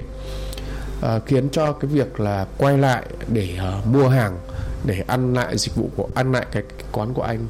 À, 1.02 1.20
khiến 1.26 1.50
cho 1.50 1.74
cái 1.74 1.92
việc 1.92 2.20
là 2.20 2.46
quay 2.58 2.78
lại 2.78 3.04
để 3.28 3.58
uh, 3.80 3.88
mua 3.88 4.08
hàng 4.10 4.38
để 4.86 5.04
ăn 5.08 5.34
lại 5.34 5.58
dịch 5.58 5.76
vụ 5.76 5.90
của 5.96 6.08
ăn 6.16 6.32
lại 6.32 6.46
cái, 6.52 6.64
cái 6.78 6.88
quán 6.92 7.14
của 7.14 7.22
anh 7.22 7.48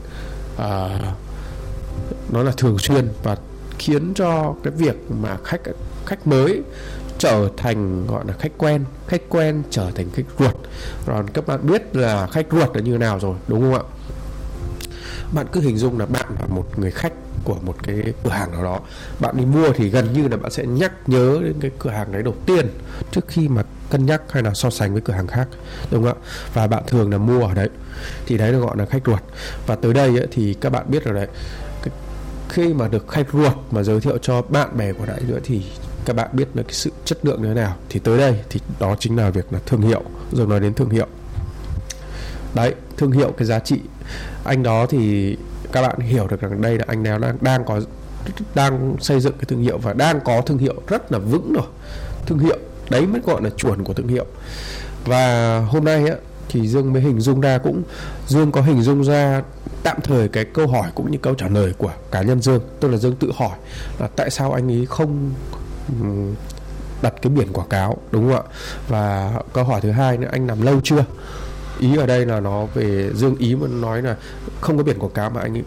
uh, 0.56 1.15
nó 2.32 2.43
là 2.43 2.51
thường 2.58 2.80
xuyên 2.80 3.10
và 3.23 3.38
khiến 3.80 4.13
cho 4.13 4.56
cái 4.63 4.73
việc 4.78 4.95
mà 5.10 5.38
khách 5.43 5.62
khách 6.05 6.27
mới 6.27 6.61
trở 7.17 7.49
thành 7.57 8.07
gọi 8.07 8.23
là 8.27 8.33
khách 8.39 8.51
quen 8.57 8.85
khách 9.07 9.21
quen 9.29 9.63
trở 9.69 9.91
thành 9.95 10.09
khách 10.13 10.23
ruột. 10.39 10.55
Rồi 11.05 11.23
các 11.33 11.47
bạn 11.47 11.59
biết 11.67 11.95
là 11.95 12.27
khách 12.27 12.45
ruột 12.51 12.75
là 12.75 12.81
như 12.81 12.97
nào 12.97 13.19
rồi 13.19 13.35
đúng 13.47 13.61
không 13.61 13.73
ạ? 13.73 13.81
Bạn 15.33 15.45
cứ 15.51 15.61
hình 15.61 15.77
dung 15.77 15.99
là 15.99 16.05
bạn 16.05 16.25
là 16.39 16.47
một 16.47 16.79
người 16.79 16.91
khách 16.91 17.13
của 17.43 17.57
một 17.61 17.75
cái 17.83 18.13
cửa 18.23 18.29
hàng 18.29 18.51
nào 18.51 18.63
đó. 18.63 18.79
Bạn 19.19 19.37
đi 19.37 19.45
mua 19.45 19.69
thì 19.75 19.89
gần 19.89 20.13
như 20.13 20.27
là 20.27 20.37
bạn 20.37 20.51
sẽ 20.51 20.65
nhắc 20.65 20.91
nhớ 21.07 21.39
đến 21.43 21.53
cái 21.61 21.71
cửa 21.79 21.89
hàng 21.89 22.11
đấy 22.11 22.23
đầu 22.23 22.35
tiên 22.45 22.67
trước 23.11 23.27
khi 23.27 23.47
mà 23.47 23.63
cân 23.89 24.05
nhắc 24.05 24.21
hay 24.29 24.43
là 24.43 24.53
so 24.53 24.69
sánh 24.69 24.93
với 24.93 25.01
cửa 25.01 25.13
hàng 25.13 25.27
khác 25.27 25.47
đúng 25.91 26.03
không 26.03 26.17
ạ? 26.21 26.25
Và 26.53 26.67
bạn 26.67 26.83
thường 26.87 27.11
là 27.11 27.17
mua 27.17 27.45
ở 27.45 27.53
đấy. 27.53 27.69
Thì 28.25 28.37
đấy 28.37 28.51
là 28.51 28.59
gọi 28.59 28.77
là 28.77 28.85
khách 28.85 29.01
ruột. 29.05 29.21
Và 29.67 29.75
tới 29.75 29.93
đây 29.93 30.17
ấy, 30.17 30.27
thì 30.31 30.53
các 30.53 30.69
bạn 30.69 30.85
biết 30.87 31.03
rồi 31.03 31.15
đấy 31.15 31.27
khi 32.49 32.73
mà 32.73 32.87
được 32.87 33.07
khách 33.07 33.27
ruột 33.33 33.53
mà 33.71 33.83
giới 33.83 34.01
thiệu 34.01 34.17
cho 34.17 34.41
bạn 34.41 34.77
bè 34.77 34.93
của 34.93 35.05
đại 35.05 35.21
nữa 35.27 35.39
thì 35.43 35.65
các 36.05 36.15
bạn 36.15 36.29
biết 36.33 36.47
là 36.53 36.63
cái 36.63 36.73
sự 36.73 36.91
chất 37.05 37.25
lượng 37.25 37.41
như 37.41 37.47
thế 37.47 37.53
nào. 37.53 37.75
Thì 37.89 37.99
tới 37.99 38.17
đây 38.17 38.39
thì 38.49 38.59
đó 38.79 38.95
chính 38.99 39.17
là 39.17 39.29
việc 39.29 39.53
là 39.53 39.59
thương 39.65 39.81
hiệu. 39.81 40.01
Rồi 40.31 40.47
nói 40.47 40.59
đến 40.59 40.73
thương 40.73 40.89
hiệu. 40.89 41.07
Đấy, 42.53 42.75
thương 42.97 43.11
hiệu 43.11 43.31
cái 43.37 43.45
giá 43.45 43.59
trị. 43.59 43.79
Anh 44.43 44.63
đó 44.63 44.85
thì 44.85 45.37
các 45.71 45.81
bạn 45.81 45.99
hiểu 45.99 46.27
được 46.27 46.41
rằng 46.41 46.61
đây 46.61 46.77
là 46.77 46.85
anh 46.87 47.03
nào 47.03 47.19
đang 47.19 47.37
đang 47.41 47.65
có, 47.65 47.81
đang 48.55 48.95
xây 48.99 49.19
dựng 49.19 49.33
cái 49.33 49.45
thương 49.47 49.61
hiệu 49.61 49.77
và 49.77 49.93
đang 49.93 50.19
có 50.19 50.41
thương 50.41 50.57
hiệu 50.57 50.75
rất 50.87 51.11
là 51.11 51.19
vững 51.19 51.53
rồi. 51.53 51.65
Thương 52.25 52.39
hiệu, 52.39 52.57
đấy 52.89 53.07
mới 53.07 53.21
gọi 53.25 53.41
là 53.41 53.49
chuẩn 53.49 53.83
của 53.83 53.93
thương 53.93 54.07
hiệu. 54.07 54.25
Và 55.05 55.59
hôm 55.59 55.83
nay 55.83 56.07
á, 56.07 56.15
thì 56.49 56.67
Dương 56.67 56.93
mới 56.93 57.01
hình 57.01 57.19
dung 57.19 57.41
ra 57.41 57.57
cũng, 57.57 57.83
Dương 58.27 58.51
có 58.51 58.61
hình 58.61 58.81
dung 58.81 59.03
ra 59.03 59.41
tạm 59.83 59.97
thời 60.03 60.27
cái 60.27 60.45
câu 60.45 60.67
hỏi 60.67 60.91
cũng 60.95 61.11
như 61.11 61.17
câu 61.21 61.33
trả 61.33 61.47
lời 61.47 61.73
của 61.77 61.91
cá 62.11 62.21
nhân 62.21 62.41
Dương. 62.41 62.61
Tức 62.79 62.87
là 62.87 62.97
Dương 62.97 63.15
tự 63.15 63.31
hỏi 63.35 63.57
là 63.99 64.07
tại 64.15 64.29
sao 64.29 64.51
anh 64.53 64.71
ấy 64.71 64.85
không 64.89 65.31
đặt 67.01 67.13
cái 67.21 67.31
biển 67.35 67.53
quảng 67.53 67.69
cáo, 67.69 67.97
đúng 68.11 68.31
không 68.31 68.41
ạ? 68.41 68.51
Và 68.87 69.31
câu 69.53 69.63
hỏi 69.63 69.81
thứ 69.81 69.91
hai 69.91 70.17
nữa, 70.17 70.29
anh 70.31 70.47
làm 70.47 70.61
lâu 70.61 70.81
chưa? 70.83 71.05
Ý 71.79 71.97
ở 71.97 72.05
đây 72.05 72.25
là 72.25 72.39
nó 72.39 72.65
về 72.65 73.09
dương 73.13 73.35
ý 73.37 73.55
mà 73.55 73.67
nói 73.67 74.01
là 74.01 74.15
không 74.61 74.77
có 74.77 74.83
biển 74.83 74.99
quảng 74.99 75.13
cáo 75.13 75.29
mà 75.29 75.41
anh 75.41 75.63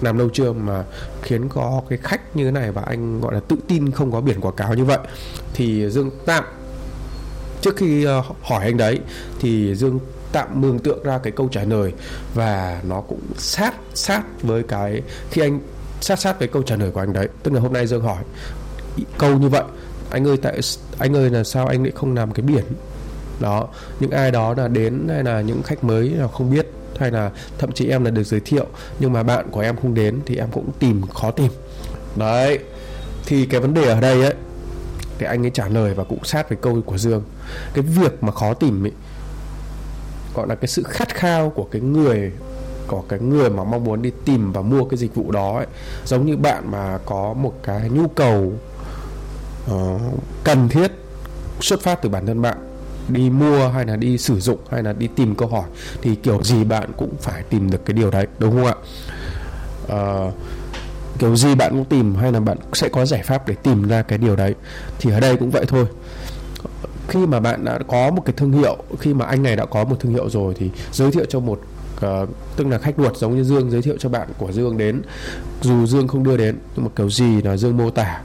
làm 0.00 0.18
lâu 0.18 0.28
chưa 0.32 0.52
mà 0.52 0.84
khiến 1.22 1.48
có 1.48 1.82
cái 1.88 1.98
khách 2.02 2.36
như 2.36 2.44
thế 2.44 2.50
này 2.50 2.72
và 2.72 2.82
anh 2.82 3.20
gọi 3.20 3.34
là 3.34 3.40
tự 3.40 3.56
tin 3.68 3.90
không 3.90 4.12
có 4.12 4.20
biển 4.20 4.40
quảng 4.40 4.56
cáo 4.56 4.74
như 4.74 4.84
vậy. 4.84 4.98
Thì 5.54 5.90
dương 5.90 6.10
tạm, 6.26 6.44
trước 7.60 7.76
khi 7.76 8.04
ờ, 8.04 8.22
hỏi 8.42 8.64
anh 8.64 8.76
đấy, 8.76 9.00
thì 9.40 9.74
dương 9.74 10.00
tạm 10.32 10.60
mường 10.60 10.78
tượng 10.78 11.02
ra 11.02 11.18
cái 11.18 11.32
câu 11.32 11.48
trả 11.52 11.64
lời 11.64 11.92
và 12.34 12.80
nó 12.88 13.00
cũng 13.00 13.20
sát 13.36 13.74
sát 13.94 14.22
với 14.42 14.62
cái 14.62 15.02
khi 15.30 15.42
anh, 15.42 15.60
sát 16.00 16.18
sát 16.18 16.38
với 16.38 16.48
câu 16.48 16.62
trả 16.62 16.76
lời 16.76 16.90
của 16.90 17.00
anh 17.00 17.12
đấy. 17.12 17.28
Tức 17.42 17.54
là 17.54 17.60
hôm 17.60 17.72
nay 17.72 17.86
dương 17.86 18.02
hỏi 18.02 18.22
câu 19.18 19.38
như 19.38 19.48
vậy. 19.48 19.64
Anh 20.10 20.26
ơi, 20.26 20.36
tại 20.36 20.60
anh 20.98 21.16
ơi 21.16 21.30
là 21.30 21.44
sao 21.44 21.66
anh 21.66 21.82
lại 21.82 21.92
không 21.94 22.14
làm 22.14 22.32
cái 22.32 22.42
biển? 22.42 22.64
Đó, 23.40 23.68
những 24.00 24.10
ai 24.10 24.30
đó 24.30 24.54
là 24.56 24.68
đến 24.68 25.08
hay 25.08 25.24
là 25.24 25.40
những 25.40 25.62
khách 25.62 25.84
mới 25.84 26.10
là 26.10 26.28
không 26.28 26.50
biết, 26.50 26.66
hay 26.96 27.10
là 27.10 27.30
thậm 27.58 27.72
chí 27.72 27.88
em 27.88 28.04
là 28.04 28.10
được 28.10 28.22
giới 28.24 28.40
thiệu, 28.40 28.66
nhưng 28.98 29.12
mà 29.12 29.22
bạn 29.22 29.46
của 29.50 29.60
em 29.60 29.76
không 29.76 29.94
đến 29.94 30.20
thì 30.26 30.36
em 30.36 30.48
cũng 30.52 30.70
tìm, 30.78 31.02
khó 31.14 31.30
tìm. 31.30 31.52
Đấy, 32.16 32.58
thì 33.26 33.46
cái 33.46 33.60
vấn 33.60 33.74
đề 33.74 33.88
ở 33.88 34.00
đây 34.00 34.22
ấy, 34.22 34.34
thì 35.18 35.26
anh 35.26 35.44
ấy 35.44 35.50
trả 35.54 35.68
lời 35.68 35.94
và 35.94 36.04
cũng 36.04 36.24
sát 36.24 36.48
với 36.48 36.58
câu 36.60 36.82
của 36.86 36.98
dương. 36.98 37.22
Cái 37.74 37.84
việc 37.84 38.22
mà 38.22 38.32
khó 38.32 38.54
tìm 38.54 38.84
ấy, 38.84 38.92
gọi 40.34 40.46
là 40.48 40.54
cái 40.54 40.68
sự 40.68 40.82
khát 40.82 41.14
khao 41.14 41.50
của 41.50 41.68
cái 41.70 41.80
người, 41.80 42.32
của 42.86 43.04
cái 43.08 43.18
người 43.18 43.50
mà 43.50 43.64
mong 43.64 43.84
muốn 43.84 44.02
đi 44.02 44.12
tìm 44.24 44.52
và 44.52 44.60
mua 44.60 44.84
cái 44.84 44.98
dịch 44.98 45.14
vụ 45.14 45.30
đó 45.30 45.56
ấy. 45.56 45.66
giống 46.04 46.26
như 46.26 46.36
bạn 46.36 46.70
mà 46.70 46.98
có 47.06 47.34
một 47.34 47.54
cái 47.62 47.90
nhu 47.90 48.08
cầu 48.08 48.52
uh, 49.74 50.00
cần 50.44 50.68
thiết 50.68 50.92
xuất 51.60 51.80
phát 51.80 52.02
từ 52.02 52.08
bản 52.08 52.26
thân 52.26 52.42
bạn 52.42 52.58
đi 53.08 53.30
mua 53.30 53.68
hay 53.68 53.86
là 53.86 53.96
đi 53.96 54.18
sử 54.18 54.40
dụng 54.40 54.58
hay 54.70 54.82
là 54.82 54.92
đi 54.92 55.08
tìm 55.16 55.34
câu 55.34 55.48
hỏi 55.48 55.64
thì 56.02 56.14
kiểu 56.14 56.42
gì 56.42 56.64
bạn 56.64 56.90
cũng 56.96 57.14
phải 57.20 57.42
tìm 57.42 57.70
được 57.70 57.84
cái 57.84 57.94
điều 57.94 58.10
đấy 58.10 58.26
đúng 58.38 58.50
không 58.50 58.66
ạ? 58.66 58.74
Uh, 60.26 60.34
kiểu 61.18 61.36
gì 61.36 61.54
bạn 61.54 61.72
cũng 61.72 61.84
tìm 61.84 62.14
hay 62.14 62.32
là 62.32 62.40
bạn 62.40 62.58
sẽ 62.72 62.88
có 62.88 63.06
giải 63.06 63.22
pháp 63.22 63.48
để 63.48 63.54
tìm 63.54 63.88
ra 63.88 64.02
cái 64.02 64.18
điều 64.18 64.36
đấy 64.36 64.54
thì 64.98 65.10
ở 65.10 65.20
đây 65.20 65.36
cũng 65.36 65.50
vậy 65.50 65.64
thôi. 65.68 65.86
Khi 67.08 67.26
mà 67.26 67.40
bạn 67.40 67.64
đã 67.64 67.78
có 67.88 68.10
một 68.10 68.22
cái 68.24 68.34
thương 68.36 68.52
hiệu 68.52 68.76
khi 69.00 69.14
mà 69.14 69.24
anh 69.24 69.42
này 69.42 69.56
đã 69.56 69.66
có 69.66 69.84
một 69.84 69.96
thương 70.00 70.12
hiệu 70.12 70.30
rồi 70.30 70.54
thì 70.58 70.70
giới 70.92 71.10
thiệu 71.10 71.24
cho 71.28 71.40
một 71.40 71.60
uh, 72.06 72.28
tức 72.56 72.66
là 72.66 72.78
khách 72.78 72.94
ruột 72.98 73.16
giống 73.16 73.36
như 73.36 73.44
Dương 73.44 73.70
giới 73.70 73.82
thiệu 73.82 73.96
cho 73.98 74.08
bạn 74.08 74.28
của 74.38 74.52
Dương 74.52 74.78
đến 74.78 75.02
dù 75.62 75.86
Dương 75.86 76.08
không 76.08 76.24
đưa 76.24 76.36
đến 76.36 76.58
nhưng 76.76 76.84
mà 76.84 76.90
kiểu 76.96 77.10
gì 77.10 77.42
là 77.42 77.56
Dương 77.56 77.76
mô 77.76 77.90
tả 77.90 78.20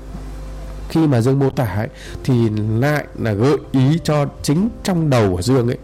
khi 0.93 1.07
mà 1.07 1.21
Dương 1.21 1.39
mô 1.39 1.49
tả 1.49 1.65
ấy, 1.65 1.87
thì 2.23 2.49
lại 2.79 3.05
là 3.19 3.33
gợi 3.33 3.57
ý 3.71 3.99
cho 4.03 4.25
chính 4.43 4.69
trong 4.83 5.09
đầu 5.09 5.35
của 5.35 5.41
Dương 5.41 5.67
ấy 5.67 5.77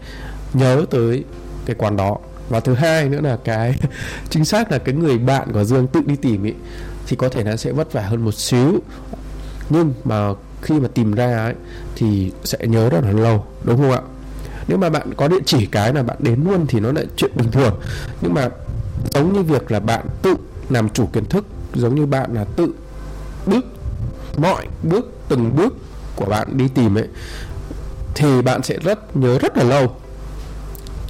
nhớ 0.54 0.84
tới 0.90 1.24
cái 1.66 1.76
quán 1.78 1.96
đó. 1.96 2.16
Và 2.48 2.60
thứ 2.60 2.74
hai 2.74 3.08
nữa 3.08 3.20
là 3.22 3.38
cái 3.44 3.74
chính 4.30 4.44
xác 4.44 4.72
là 4.72 4.78
cái 4.78 4.94
người 4.94 5.18
bạn 5.18 5.52
của 5.52 5.64
Dương 5.64 5.86
tự 5.86 6.00
đi 6.06 6.16
tìm 6.16 6.46
ấy 6.46 6.54
thì 7.06 7.16
có 7.16 7.28
thể 7.28 7.44
nó 7.44 7.56
sẽ 7.56 7.72
vất 7.72 7.92
vả 7.92 8.02
hơn 8.02 8.24
một 8.24 8.34
xíu. 8.34 8.80
Nhưng 9.70 9.92
mà 10.04 10.28
khi 10.62 10.80
mà 10.80 10.88
tìm 10.94 11.12
ra 11.12 11.44
ấy 11.44 11.54
thì 11.96 12.32
sẽ 12.44 12.58
nhớ 12.66 12.88
rất 12.88 13.04
là 13.04 13.12
lâu 13.12 13.44
đúng 13.64 13.76
không 13.76 13.90
ạ? 13.90 14.00
Nếu 14.68 14.78
mà 14.78 14.90
bạn 14.90 15.14
có 15.16 15.28
địa 15.28 15.40
chỉ 15.44 15.66
cái 15.66 15.94
là 15.94 16.02
bạn 16.02 16.16
đến 16.20 16.44
luôn 16.44 16.66
thì 16.68 16.80
nó 16.80 16.92
lại 16.92 17.06
chuyện 17.16 17.30
bình 17.34 17.50
thường. 17.50 17.80
Nhưng 18.20 18.34
mà 18.34 18.48
giống 19.14 19.32
như 19.32 19.42
việc 19.42 19.70
là 19.70 19.80
bạn 19.80 20.06
tự 20.22 20.34
làm 20.68 20.88
chủ 20.88 21.06
kiến 21.06 21.24
thức 21.24 21.44
giống 21.74 21.94
như 21.94 22.06
bạn 22.06 22.34
là 22.34 22.44
tự 22.44 22.72
bước 23.46 23.79
mọi 24.40 24.66
bước 24.82 25.12
từng 25.28 25.56
bước 25.56 25.74
của 26.16 26.24
bạn 26.24 26.56
đi 26.56 26.68
tìm 26.68 26.98
ấy 26.98 27.08
thì 28.14 28.42
bạn 28.42 28.62
sẽ 28.62 28.78
rất 28.78 29.16
nhớ 29.16 29.38
rất 29.38 29.56
là 29.56 29.64
lâu. 29.64 29.96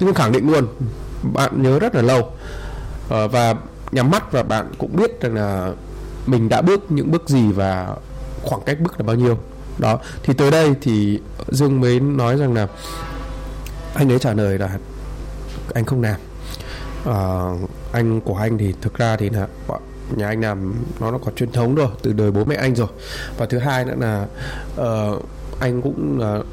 Nhưng 0.01 0.14
khẳng 0.14 0.33
định 0.33 0.53
luôn 0.53 0.66
bạn 1.23 1.62
nhớ 1.62 1.79
rất 1.79 1.95
là 1.95 2.03
lâu. 2.03 2.33
Ờ, 3.09 3.29
và 3.29 3.55
nhắm 3.93 4.11
mắt 4.11 4.33
và 4.33 4.43
bạn 4.43 4.73
cũng 4.79 4.97
biết 4.97 5.21
rằng 5.21 5.35
là 5.35 5.73
mình 6.27 6.49
đã 6.49 6.62
bước 6.62 6.93
những 6.93 7.11
bước 7.11 7.29
gì 7.29 7.53
và 7.53 7.97
khoảng 8.43 8.62
cách 8.66 8.81
bước 8.81 9.01
là 9.01 9.07
bao 9.07 9.16
nhiêu. 9.16 9.38
Đó 9.79 9.99
thì 10.23 10.35
tới 10.35 10.51
đây 10.51 10.75
thì 10.81 11.21
dương 11.49 11.81
mới 11.81 12.01
nói 12.01 12.37
rằng 12.37 12.55
là 12.55 12.66
anh 13.95 14.12
ấy 14.12 14.19
trả 14.19 14.33
lời 14.33 14.59
là 14.59 14.79
anh 15.75 15.85
không 15.85 16.03
làm. 16.03 16.21
À, 17.07 17.19
anh 17.93 18.21
của 18.21 18.37
anh 18.37 18.59
thì 18.59 18.75
thực 18.81 18.99
ra 18.99 19.16
thì 19.16 19.31
là 19.31 19.47
nhà 20.16 20.29
anh 20.29 20.40
làm 20.40 20.75
nó 21.01 21.11
nó 21.11 21.18
có 21.18 21.31
truyền 21.37 21.53
thống 21.53 21.75
rồi 21.75 21.88
từ 22.03 22.12
đời 22.12 22.31
bố 22.31 22.44
mẹ 22.44 22.57
anh 22.57 22.75
rồi. 22.75 22.88
Và 23.38 23.46
thứ 23.46 23.59
hai 23.59 23.85
nữa 23.85 23.94
là 23.99 24.27
uh, 24.81 25.25
anh 25.61 25.83
cũng 25.83 26.20
uh, 26.40 26.46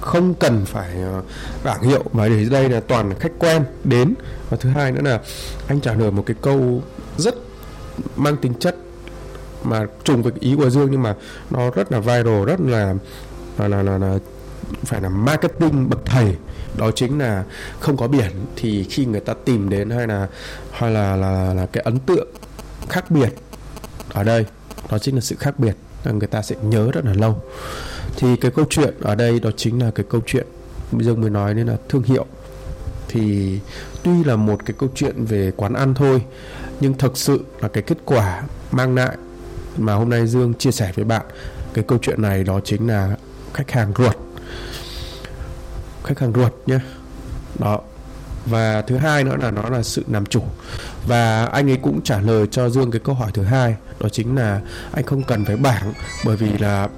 không 0.00 0.34
cần 0.34 0.64
phải 0.64 1.02
ờ, 1.02 1.22
bảng 1.64 1.82
hiệu 1.82 2.02
mà 2.12 2.28
để 2.28 2.44
đây 2.50 2.68
là 2.68 2.80
toàn 2.80 3.14
khách 3.20 3.32
quen 3.38 3.64
đến. 3.84 4.14
Và 4.50 4.56
thứ 4.60 4.68
hai 4.68 4.92
nữa 4.92 5.00
là 5.04 5.20
anh 5.66 5.80
trả 5.80 5.94
lời 5.94 6.10
một 6.10 6.22
cái 6.26 6.36
câu 6.42 6.82
rất 7.16 7.34
mang 8.16 8.36
tính 8.36 8.54
chất 8.54 8.76
mà 9.62 9.86
trùng 10.04 10.22
với 10.22 10.32
ý 10.40 10.56
của 10.56 10.70
Dương 10.70 10.88
nhưng 10.90 11.02
mà 11.02 11.14
nó 11.50 11.70
rất 11.70 11.92
là 11.92 12.00
viral 12.00 12.44
rất 12.46 12.60
là 12.60 12.94
là 13.58 13.68
là, 13.68 13.82
là, 13.82 13.98
là 13.98 14.18
phải 14.84 15.00
là 15.00 15.08
marketing 15.08 15.90
bậc 15.90 16.00
thầy 16.04 16.36
đó 16.78 16.90
chính 16.90 17.18
là 17.18 17.44
không 17.80 17.96
có 17.96 18.08
biển 18.08 18.30
thì 18.56 18.84
khi 18.84 19.04
người 19.06 19.20
ta 19.20 19.34
tìm 19.44 19.68
đến 19.68 19.90
hay 19.90 20.06
là 20.06 20.28
hay 20.70 20.90
là 20.90 21.16
là, 21.16 21.54
là 21.54 21.66
cái 21.66 21.82
ấn 21.82 21.98
tượng 21.98 22.28
khác 22.88 23.10
biệt 23.10 23.34
ở 24.12 24.24
đây 24.24 24.46
đó 24.90 24.98
chính 24.98 25.14
là 25.14 25.20
sự 25.20 25.36
khác 25.38 25.58
biệt 25.58 25.76
người 26.12 26.28
ta 26.28 26.42
sẽ 26.42 26.56
nhớ 26.62 26.90
rất 26.92 27.04
là 27.04 27.14
lâu. 27.14 27.42
Thì 28.16 28.36
cái 28.36 28.50
câu 28.50 28.64
chuyện 28.70 28.94
ở 29.00 29.14
đây 29.14 29.40
đó 29.40 29.50
chính 29.56 29.82
là 29.82 29.90
cái 29.90 30.06
câu 30.08 30.20
chuyện 30.26 30.46
bây 30.92 31.04
giờ 31.04 31.14
mới 31.14 31.30
nói 31.30 31.54
nên 31.54 31.66
là 31.66 31.76
thương 31.88 32.02
hiệu. 32.02 32.26
Thì 33.08 33.58
tuy 34.02 34.24
là 34.24 34.36
một 34.36 34.64
cái 34.64 34.74
câu 34.78 34.88
chuyện 34.94 35.24
về 35.24 35.52
quán 35.56 35.74
ăn 35.74 35.94
thôi 35.94 36.22
nhưng 36.80 36.94
thực 36.94 37.18
sự 37.18 37.44
là 37.60 37.68
cái 37.68 37.82
kết 37.82 37.98
quả 38.04 38.42
mang 38.70 38.94
lại 38.94 39.16
mà 39.78 39.94
hôm 39.94 40.10
nay 40.10 40.26
Dương 40.26 40.54
chia 40.54 40.70
sẻ 40.70 40.92
với 40.94 41.04
bạn 41.04 41.26
cái 41.74 41.84
câu 41.88 41.98
chuyện 42.02 42.22
này 42.22 42.44
đó 42.44 42.60
chính 42.64 42.86
là 42.86 43.16
khách 43.54 43.70
hàng 43.70 43.92
ruột 43.98 44.16
khách 46.06 46.18
hàng 46.18 46.32
ruột 46.32 46.52
nhé. 46.66 46.78
Đó. 47.58 47.80
Và 48.46 48.82
thứ 48.82 48.96
hai 48.96 49.24
nữa 49.24 49.36
là 49.42 49.50
nó 49.50 49.68
là 49.68 49.82
sự 49.82 50.04
làm 50.08 50.26
chủ. 50.26 50.42
Và 51.06 51.46
anh 51.46 51.70
ấy 51.70 51.76
cũng 51.76 52.02
trả 52.02 52.20
lời 52.20 52.46
cho 52.50 52.68
Dương 52.68 52.90
cái 52.90 53.00
câu 53.04 53.14
hỏi 53.14 53.30
thứ 53.34 53.42
hai, 53.42 53.76
đó 54.00 54.08
chính 54.08 54.36
là 54.36 54.60
anh 54.92 55.04
không 55.04 55.22
cần 55.22 55.44
phải 55.44 55.56
bảng, 55.56 55.92
bởi 56.24 56.36
vì 56.36 56.58
là, 56.58 56.88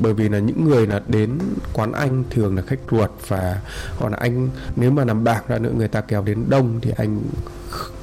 bởi 0.00 0.14
vì 0.14 0.28
là 0.28 0.38
những 0.38 0.64
người 0.64 0.86
là 0.86 1.02
đến 1.08 1.38
quán 1.72 1.92
anh 1.92 2.24
thường 2.30 2.56
là 2.56 2.62
khách 2.62 2.78
ruột 2.90 3.10
và 3.28 3.60
còn 4.00 4.12
là 4.12 4.18
anh, 4.20 4.48
nếu 4.76 4.90
mà 4.90 5.04
làm 5.04 5.24
bảng 5.24 5.42
ra 5.48 5.58
nữa, 5.58 5.70
người 5.76 5.88
ta 5.88 6.00
kéo 6.00 6.22
đến 6.22 6.44
đông 6.48 6.80
thì 6.82 6.92
anh 6.96 7.20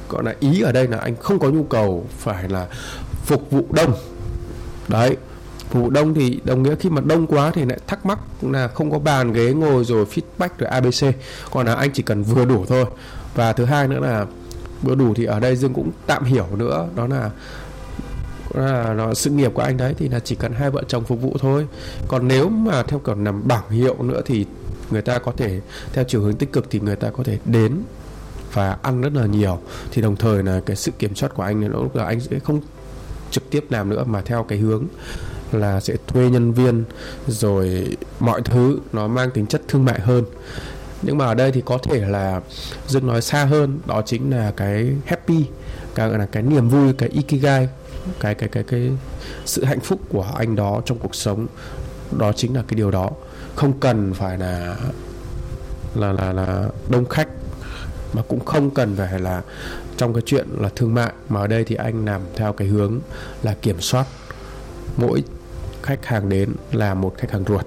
gọi 0.08 0.24
là 0.24 0.34
ý 0.40 0.60
ở 0.60 0.72
đây 0.72 0.88
là 0.88 0.98
anh 0.98 1.16
không 1.16 1.38
có 1.38 1.48
nhu 1.48 1.64
cầu 1.64 2.06
phải 2.18 2.48
là 2.48 2.66
phục 3.24 3.50
vụ 3.50 3.66
đông. 3.70 3.94
Đấy 4.88 5.16
phục 5.58 5.82
vụ 5.82 5.90
đông 5.90 6.14
thì 6.14 6.40
đồng 6.44 6.62
nghĩa 6.62 6.74
khi 6.80 6.90
mà 6.90 7.00
đông 7.00 7.26
quá 7.26 7.50
thì 7.54 7.64
lại 7.64 7.78
thắc 7.86 8.06
mắc 8.06 8.18
là 8.42 8.68
không 8.68 8.90
có 8.90 8.98
bàn 8.98 9.32
ghế 9.32 9.52
ngồi 9.52 9.84
rồi 9.84 10.04
feedback 10.04 10.48
rồi 10.58 10.70
abc 10.70 11.16
còn 11.50 11.66
là 11.66 11.74
anh 11.74 11.90
chỉ 11.92 12.02
cần 12.02 12.22
vừa 12.22 12.44
đủ 12.44 12.64
thôi. 12.66 12.84
Và 13.34 13.52
thứ 13.52 13.64
hai 13.64 13.88
nữa 13.88 14.00
là 14.00 14.26
vừa 14.82 14.94
đủ 14.94 15.14
thì 15.14 15.24
ở 15.24 15.40
đây 15.40 15.56
dương 15.56 15.74
cũng 15.74 15.90
tạm 16.06 16.24
hiểu 16.24 16.46
nữa. 16.56 16.88
Đó 16.96 17.06
là 17.06 17.30
là 18.54 18.94
nó, 18.94 19.14
sự 19.14 19.30
nghiệp 19.30 19.50
của 19.54 19.62
anh 19.62 19.76
đấy 19.76 19.94
thì 19.98 20.08
là 20.08 20.20
chỉ 20.20 20.34
cần 20.34 20.52
hai 20.52 20.70
vợ 20.70 20.82
chồng 20.88 21.04
phục 21.04 21.20
vụ 21.20 21.36
thôi. 21.40 21.66
Còn 22.08 22.28
nếu 22.28 22.48
mà 22.48 22.82
theo 22.82 22.98
kiểu 22.98 23.14
nằm 23.14 23.48
bảng 23.48 23.70
hiệu 23.70 24.02
nữa 24.02 24.20
thì 24.24 24.46
người 24.90 25.02
ta 25.02 25.18
có 25.18 25.32
thể, 25.36 25.60
theo 25.92 26.04
chiều 26.04 26.20
hướng 26.20 26.36
tích 26.36 26.52
cực 26.52 26.66
thì 26.70 26.80
người 26.80 26.96
ta 26.96 27.10
có 27.10 27.24
thể 27.24 27.38
đến 27.44 27.82
và 28.52 28.76
ăn 28.82 29.00
rất 29.00 29.12
là 29.14 29.26
nhiều. 29.26 29.58
Thì 29.92 30.02
đồng 30.02 30.16
thời 30.16 30.42
là 30.42 30.60
cái 30.66 30.76
sự 30.76 30.92
kiểm 30.98 31.14
soát 31.14 31.34
của 31.34 31.42
anh 31.42 31.60
thì 31.60 31.68
lúc 31.68 31.96
là 31.96 32.04
anh 32.04 32.20
sẽ 32.20 32.38
không 32.38 32.60
trực 33.30 33.50
tiếp 33.50 33.64
làm 33.70 33.88
nữa 33.88 34.04
mà 34.04 34.20
theo 34.20 34.42
cái 34.42 34.58
hướng 34.58 34.84
là 35.52 35.80
sẽ 35.80 35.94
thuê 36.06 36.30
nhân 36.30 36.52
viên, 36.52 36.84
rồi 37.26 37.96
mọi 38.20 38.42
thứ 38.42 38.78
nó 38.92 39.08
mang 39.08 39.30
tính 39.30 39.46
chất 39.46 39.62
thương 39.68 39.84
mại 39.84 40.00
hơn. 40.00 40.24
Nhưng 41.02 41.18
mà 41.18 41.26
ở 41.26 41.34
đây 41.34 41.52
thì 41.52 41.62
có 41.64 41.78
thể 41.78 42.00
là 42.00 42.40
dương 42.86 43.06
nói 43.06 43.22
xa 43.22 43.44
hơn, 43.44 43.80
đó 43.86 44.02
chính 44.06 44.30
là 44.30 44.52
cái 44.56 44.92
happy, 45.06 45.44
cái 45.94 46.08
là 46.08 46.26
cái 46.26 46.42
niềm 46.42 46.68
vui, 46.68 46.92
cái 46.92 47.08
ikigai, 47.08 47.68
cái 48.20 48.34
cái 48.34 48.48
cái 48.48 48.62
cái 48.62 48.90
sự 49.44 49.64
hạnh 49.64 49.80
phúc 49.80 50.00
của 50.08 50.26
anh 50.36 50.56
đó 50.56 50.82
trong 50.84 50.98
cuộc 50.98 51.14
sống. 51.14 51.46
Đó 52.18 52.32
chính 52.32 52.56
là 52.56 52.62
cái 52.68 52.76
điều 52.76 52.90
đó. 52.90 53.10
Không 53.56 53.80
cần 53.80 54.14
phải 54.14 54.38
là 54.38 54.76
là 55.94 56.12
là 56.12 56.32
là 56.32 56.68
đông 56.88 57.04
khách, 57.04 57.28
mà 58.12 58.22
cũng 58.28 58.44
không 58.44 58.70
cần 58.70 58.96
phải 58.96 59.20
là 59.20 59.42
trong 59.96 60.14
cái 60.14 60.22
chuyện 60.26 60.46
là 60.58 60.68
thương 60.76 60.94
mại, 60.94 61.12
mà 61.28 61.40
ở 61.40 61.46
đây 61.46 61.64
thì 61.64 61.74
anh 61.74 62.04
làm 62.04 62.20
theo 62.36 62.52
cái 62.52 62.68
hướng 62.68 63.00
là 63.42 63.54
kiểm 63.62 63.80
soát. 63.80 64.06
Mỗi 64.96 65.24
khách 65.84 66.06
hàng 66.06 66.28
đến 66.28 66.54
là 66.72 66.94
một 66.94 67.14
khách 67.18 67.30
hàng 67.30 67.44
ruột. 67.48 67.66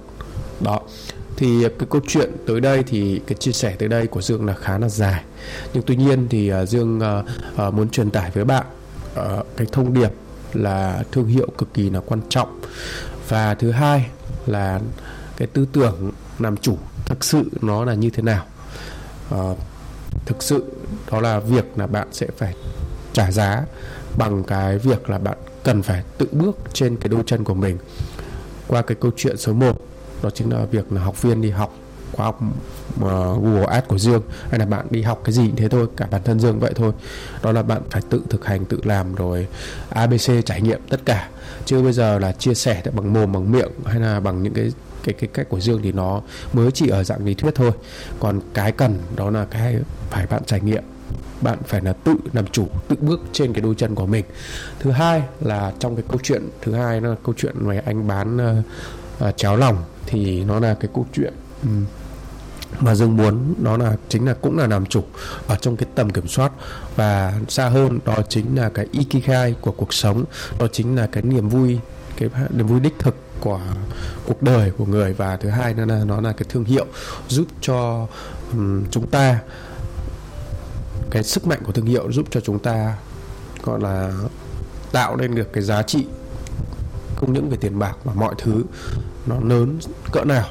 Đó. 0.60 0.80
Thì 1.38 1.64
cái 1.64 1.88
câu 1.90 2.02
chuyện 2.08 2.32
tới 2.48 2.60
đây 2.60 2.84
thì 2.88 3.22
cái 3.28 3.36
chia 3.36 3.52
sẻ 3.52 3.76
tới 3.80 3.90
đây 3.90 4.08
của 4.08 4.22
Dương 4.22 4.46
là 4.46 4.54
khá 4.54 4.78
là 4.78 4.90
dài. 4.90 5.24
Nhưng 5.74 5.84
tuy 5.84 5.96
nhiên 5.96 6.28
thì 6.30 6.50
à, 6.50 6.66
Dương 6.66 7.00
à, 7.00 7.24
à, 7.58 7.70
muốn 7.70 7.90
truyền 7.90 8.12
tải 8.12 8.32
với 8.32 8.46
bạn 8.46 8.66
cái 9.58 9.68
thông 9.72 9.94
điệp 9.94 10.12
là 10.54 11.04
thương 11.12 11.28
hiệu 11.28 11.48
cực 11.58 11.74
kỳ 11.74 11.90
là 11.90 12.00
quan 12.00 12.22
trọng. 12.30 12.60
Và 13.30 13.56
thứ 13.56 13.72
hai 13.72 14.06
là 14.46 14.80
cái 15.38 15.48
tư 15.48 15.68
tưởng 15.74 16.12
làm 16.40 16.58
chủ 16.58 16.78
thực 17.06 17.24
sự 17.24 17.44
nó 17.62 17.86
là 17.86 17.94
như 17.94 18.10
thế 18.10 18.24
nào. 18.24 18.46
À, 19.32 19.54
thực 20.26 20.44
sự 20.44 20.64
đó 21.12 21.22
là 21.22 21.40
việc 21.40 21.66
là 21.76 21.88
bạn 21.88 22.08
sẽ 22.12 22.28
phải 22.38 22.54
trả 23.14 23.32
giá 23.32 23.66
bằng 24.18 24.44
cái 24.44 24.78
việc 24.78 25.10
là 25.10 25.18
bạn 25.18 25.38
cần 25.68 25.82
phải 25.82 26.04
tự 26.18 26.28
bước 26.32 26.58
trên 26.74 26.98
cái 26.98 27.10
đôi 27.10 27.24
chân 27.26 27.44
của 27.44 27.54
mình. 27.54 27.78
Qua 28.68 28.82
cái 28.82 28.98
câu 29.02 29.12
chuyện 29.18 29.38
số 29.38 29.54
1 29.54 29.82
đó 30.24 30.30
chính 30.30 30.54
là 30.54 30.66
việc 30.66 30.92
là 30.92 31.02
học 31.02 31.22
viên 31.22 31.42
đi 31.42 31.50
học 31.50 31.76
khóa 32.12 32.26
học 32.26 32.40
uh, 32.96 33.04
Google 33.44 33.66
Ads 33.66 33.88
của 33.88 33.98
Dương. 33.98 34.22
Hay 34.50 34.60
là 34.60 34.66
bạn 34.66 34.88
đi 34.90 35.02
học 35.02 35.22
cái 35.24 35.34
gì 35.34 35.52
thế 35.58 35.70
thôi 35.70 35.88
cả 35.98 36.08
bản 36.12 36.22
thân 36.24 36.40
Dương 36.40 36.60
vậy 36.60 36.74
thôi. 36.76 36.92
Đó 37.42 37.52
là 37.52 37.64
bạn 37.64 37.82
phải 37.90 38.02
tự 38.10 38.22
thực 38.30 38.46
hành 38.46 38.66
tự 38.66 38.80
làm 38.84 39.16
rồi 39.16 39.48
ABC 39.90 40.46
trải 40.46 40.62
nghiệm 40.62 40.80
tất 40.90 41.06
cả. 41.06 41.30
Chứ 41.66 41.82
bây 41.84 41.94
giờ 41.94 42.20
là 42.20 42.32
chia 42.32 42.54
sẻ 42.54 42.84
bằng 42.94 43.14
mồm 43.14 43.32
bằng 43.32 43.52
miệng 43.52 43.72
hay 43.86 44.00
là 44.00 44.20
bằng 44.20 44.44
những 44.44 44.54
cái 44.54 44.72
cái 45.04 45.14
cái 45.14 45.30
cách 45.34 45.50
của 45.50 45.60
Dương 45.60 45.82
thì 45.84 45.92
nó 45.92 46.22
mới 46.54 46.72
chỉ 46.72 46.90
ở 46.90 47.04
dạng 47.04 47.26
lý 47.26 47.34
thuyết 47.34 47.56
thôi. 47.56 47.72
Còn 48.20 48.40
cái 48.54 48.72
cần 48.72 49.00
đó 49.16 49.30
là 49.30 49.46
cái 49.46 49.76
phải 50.10 50.28
bạn 50.28 50.44
trải 50.46 50.60
nghiệm 50.62 50.84
bạn 51.42 51.58
phải 51.68 51.82
là 51.82 51.94
tự 51.94 52.16
làm 52.34 52.48
chủ 52.48 52.68
tự 52.88 52.96
bước 53.02 53.20
trên 53.34 53.54
cái 53.54 53.62
đôi 53.62 53.76
chân 53.76 53.96
của 53.96 54.06
mình. 54.06 54.26
Thứ 54.80 54.92
hai 54.92 55.24
là 55.42 55.74
trong 55.80 55.96
cái 55.96 56.06
câu 56.10 56.20
chuyện 56.24 56.50
thứ 56.62 56.74
hai 56.74 57.02
là 57.02 57.16
câu 57.24 57.36
chuyện 57.38 57.56
về 57.60 57.82
anh 57.86 58.08
bán 58.08 58.60
uh, 58.60 58.66
uh, 59.28 59.38
cháo 59.38 59.58
lòng 59.58 59.84
thì 60.06 60.44
nó 60.44 60.60
là 60.60 60.74
cái 60.74 60.90
câu 60.94 61.06
chuyện 61.14 61.34
um, 61.64 61.86
mà 62.80 62.96
Dương 62.96 63.18
muốn 63.18 63.54
đó 63.64 63.78
là 63.78 63.96
chính 64.10 64.26
là 64.26 64.34
cũng 64.34 64.58
là 64.58 64.68
làm 64.68 64.86
chủ 64.86 65.04
ở 65.48 65.56
trong 65.56 65.78
cái 65.78 65.88
tầm 65.96 66.10
kiểm 66.10 66.28
soát. 66.28 66.52
Và 66.96 67.34
xa 67.48 67.70
hơn 67.70 68.00
đó 68.06 68.16
chính 68.30 68.58
là 68.58 68.70
cái 68.70 68.88
ikigai 68.92 69.56
của 69.62 69.72
cuộc 69.72 69.94
sống 69.94 70.24
đó 70.60 70.68
chính 70.72 70.96
là 70.96 71.08
cái 71.08 71.24
niềm 71.24 71.50
vui 71.50 71.80
cái 72.18 72.30
niềm 72.50 72.68
vui 72.68 72.80
đích 72.80 73.00
thực 73.00 73.16
của 73.40 73.60
cuộc 74.26 74.42
đời 74.42 74.72
của 74.72 74.86
người. 74.86 75.14
Và 75.14 75.38
thứ 75.38 75.50
hai 75.50 75.74
nữa 75.74 75.86
là 75.86 76.04
nó 76.04 76.22
là 76.22 76.32
cái 76.32 76.46
thương 76.50 76.66
hiệu 76.66 76.86
giúp 77.28 77.48
cho 77.62 78.08
um, 78.54 78.84
chúng 78.92 79.08
ta 79.08 79.40
cái 81.12 81.24
sức 81.24 81.48
mạnh 81.48 81.60
của 81.66 81.72
thương 81.72 81.86
hiệu 81.86 82.12
giúp 82.12 82.26
cho 82.32 82.40
chúng 82.40 82.60
ta, 82.60 82.98
gọi 83.64 83.80
là, 83.80 84.14
tạo 84.92 85.16
nên 85.16 85.36
được 85.36 85.54
cái 85.54 85.64
giá 85.64 85.84
trị 85.84 86.08
không 87.16 87.34
những 87.34 87.50
về 87.50 87.58
tiền 87.62 87.80
bạc 87.80 87.98
mà 88.04 88.14
mọi 88.14 88.36
thứ 88.38 88.64
nó 89.26 89.36
lớn 89.40 89.80
cỡ 90.12 90.24
nào 90.24 90.46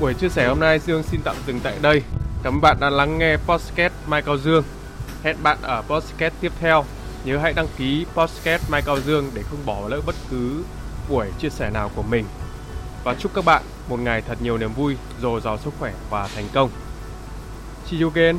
Buổi 0.00 0.14
chia 0.14 0.28
sẻ 0.28 0.48
hôm 0.48 0.60
nay 0.60 0.78
Dương 0.78 1.02
xin 1.02 1.20
tạm 1.24 1.36
dừng 1.46 1.60
tại 1.60 1.78
đây. 1.82 2.02
Cảm 2.46 2.54
ơn 2.54 2.60
bạn 2.60 2.76
đã 2.80 2.90
lắng 2.90 3.18
nghe 3.18 3.36
podcast 3.36 3.92
Mai 4.06 4.22
Cao 4.22 4.38
Dương. 4.38 4.64
Hẹn 5.22 5.36
bạn 5.42 5.58
ở 5.62 5.82
podcast 5.82 6.34
tiếp 6.40 6.52
theo. 6.60 6.84
Nhớ 7.24 7.38
hãy 7.38 7.52
đăng 7.52 7.66
ký 7.76 8.06
podcast 8.14 8.70
Mai 8.70 8.82
Cao 8.82 9.00
Dương 9.00 9.30
để 9.34 9.42
không 9.42 9.66
bỏ 9.66 9.88
lỡ 9.88 10.00
bất 10.06 10.14
cứ 10.30 10.64
buổi 11.08 11.26
chia 11.38 11.48
sẻ 11.48 11.70
nào 11.70 11.90
của 11.96 12.02
mình. 12.02 12.24
Và 13.04 13.14
chúc 13.14 13.34
các 13.34 13.44
bạn 13.44 13.62
một 13.88 14.00
ngày 14.00 14.22
thật 14.22 14.42
nhiều 14.42 14.58
niềm 14.58 14.72
vui, 14.72 14.96
dồi 15.22 15.40
dào 15.40 15.58
sức 15.58 15.74
khỏe 15.78 15.92
và 16.10 16.28
thành 16.34 16.44
công. 16.54 16.70
See 17.86 18.00
you 18.00 18.10
again. 18.14 18.38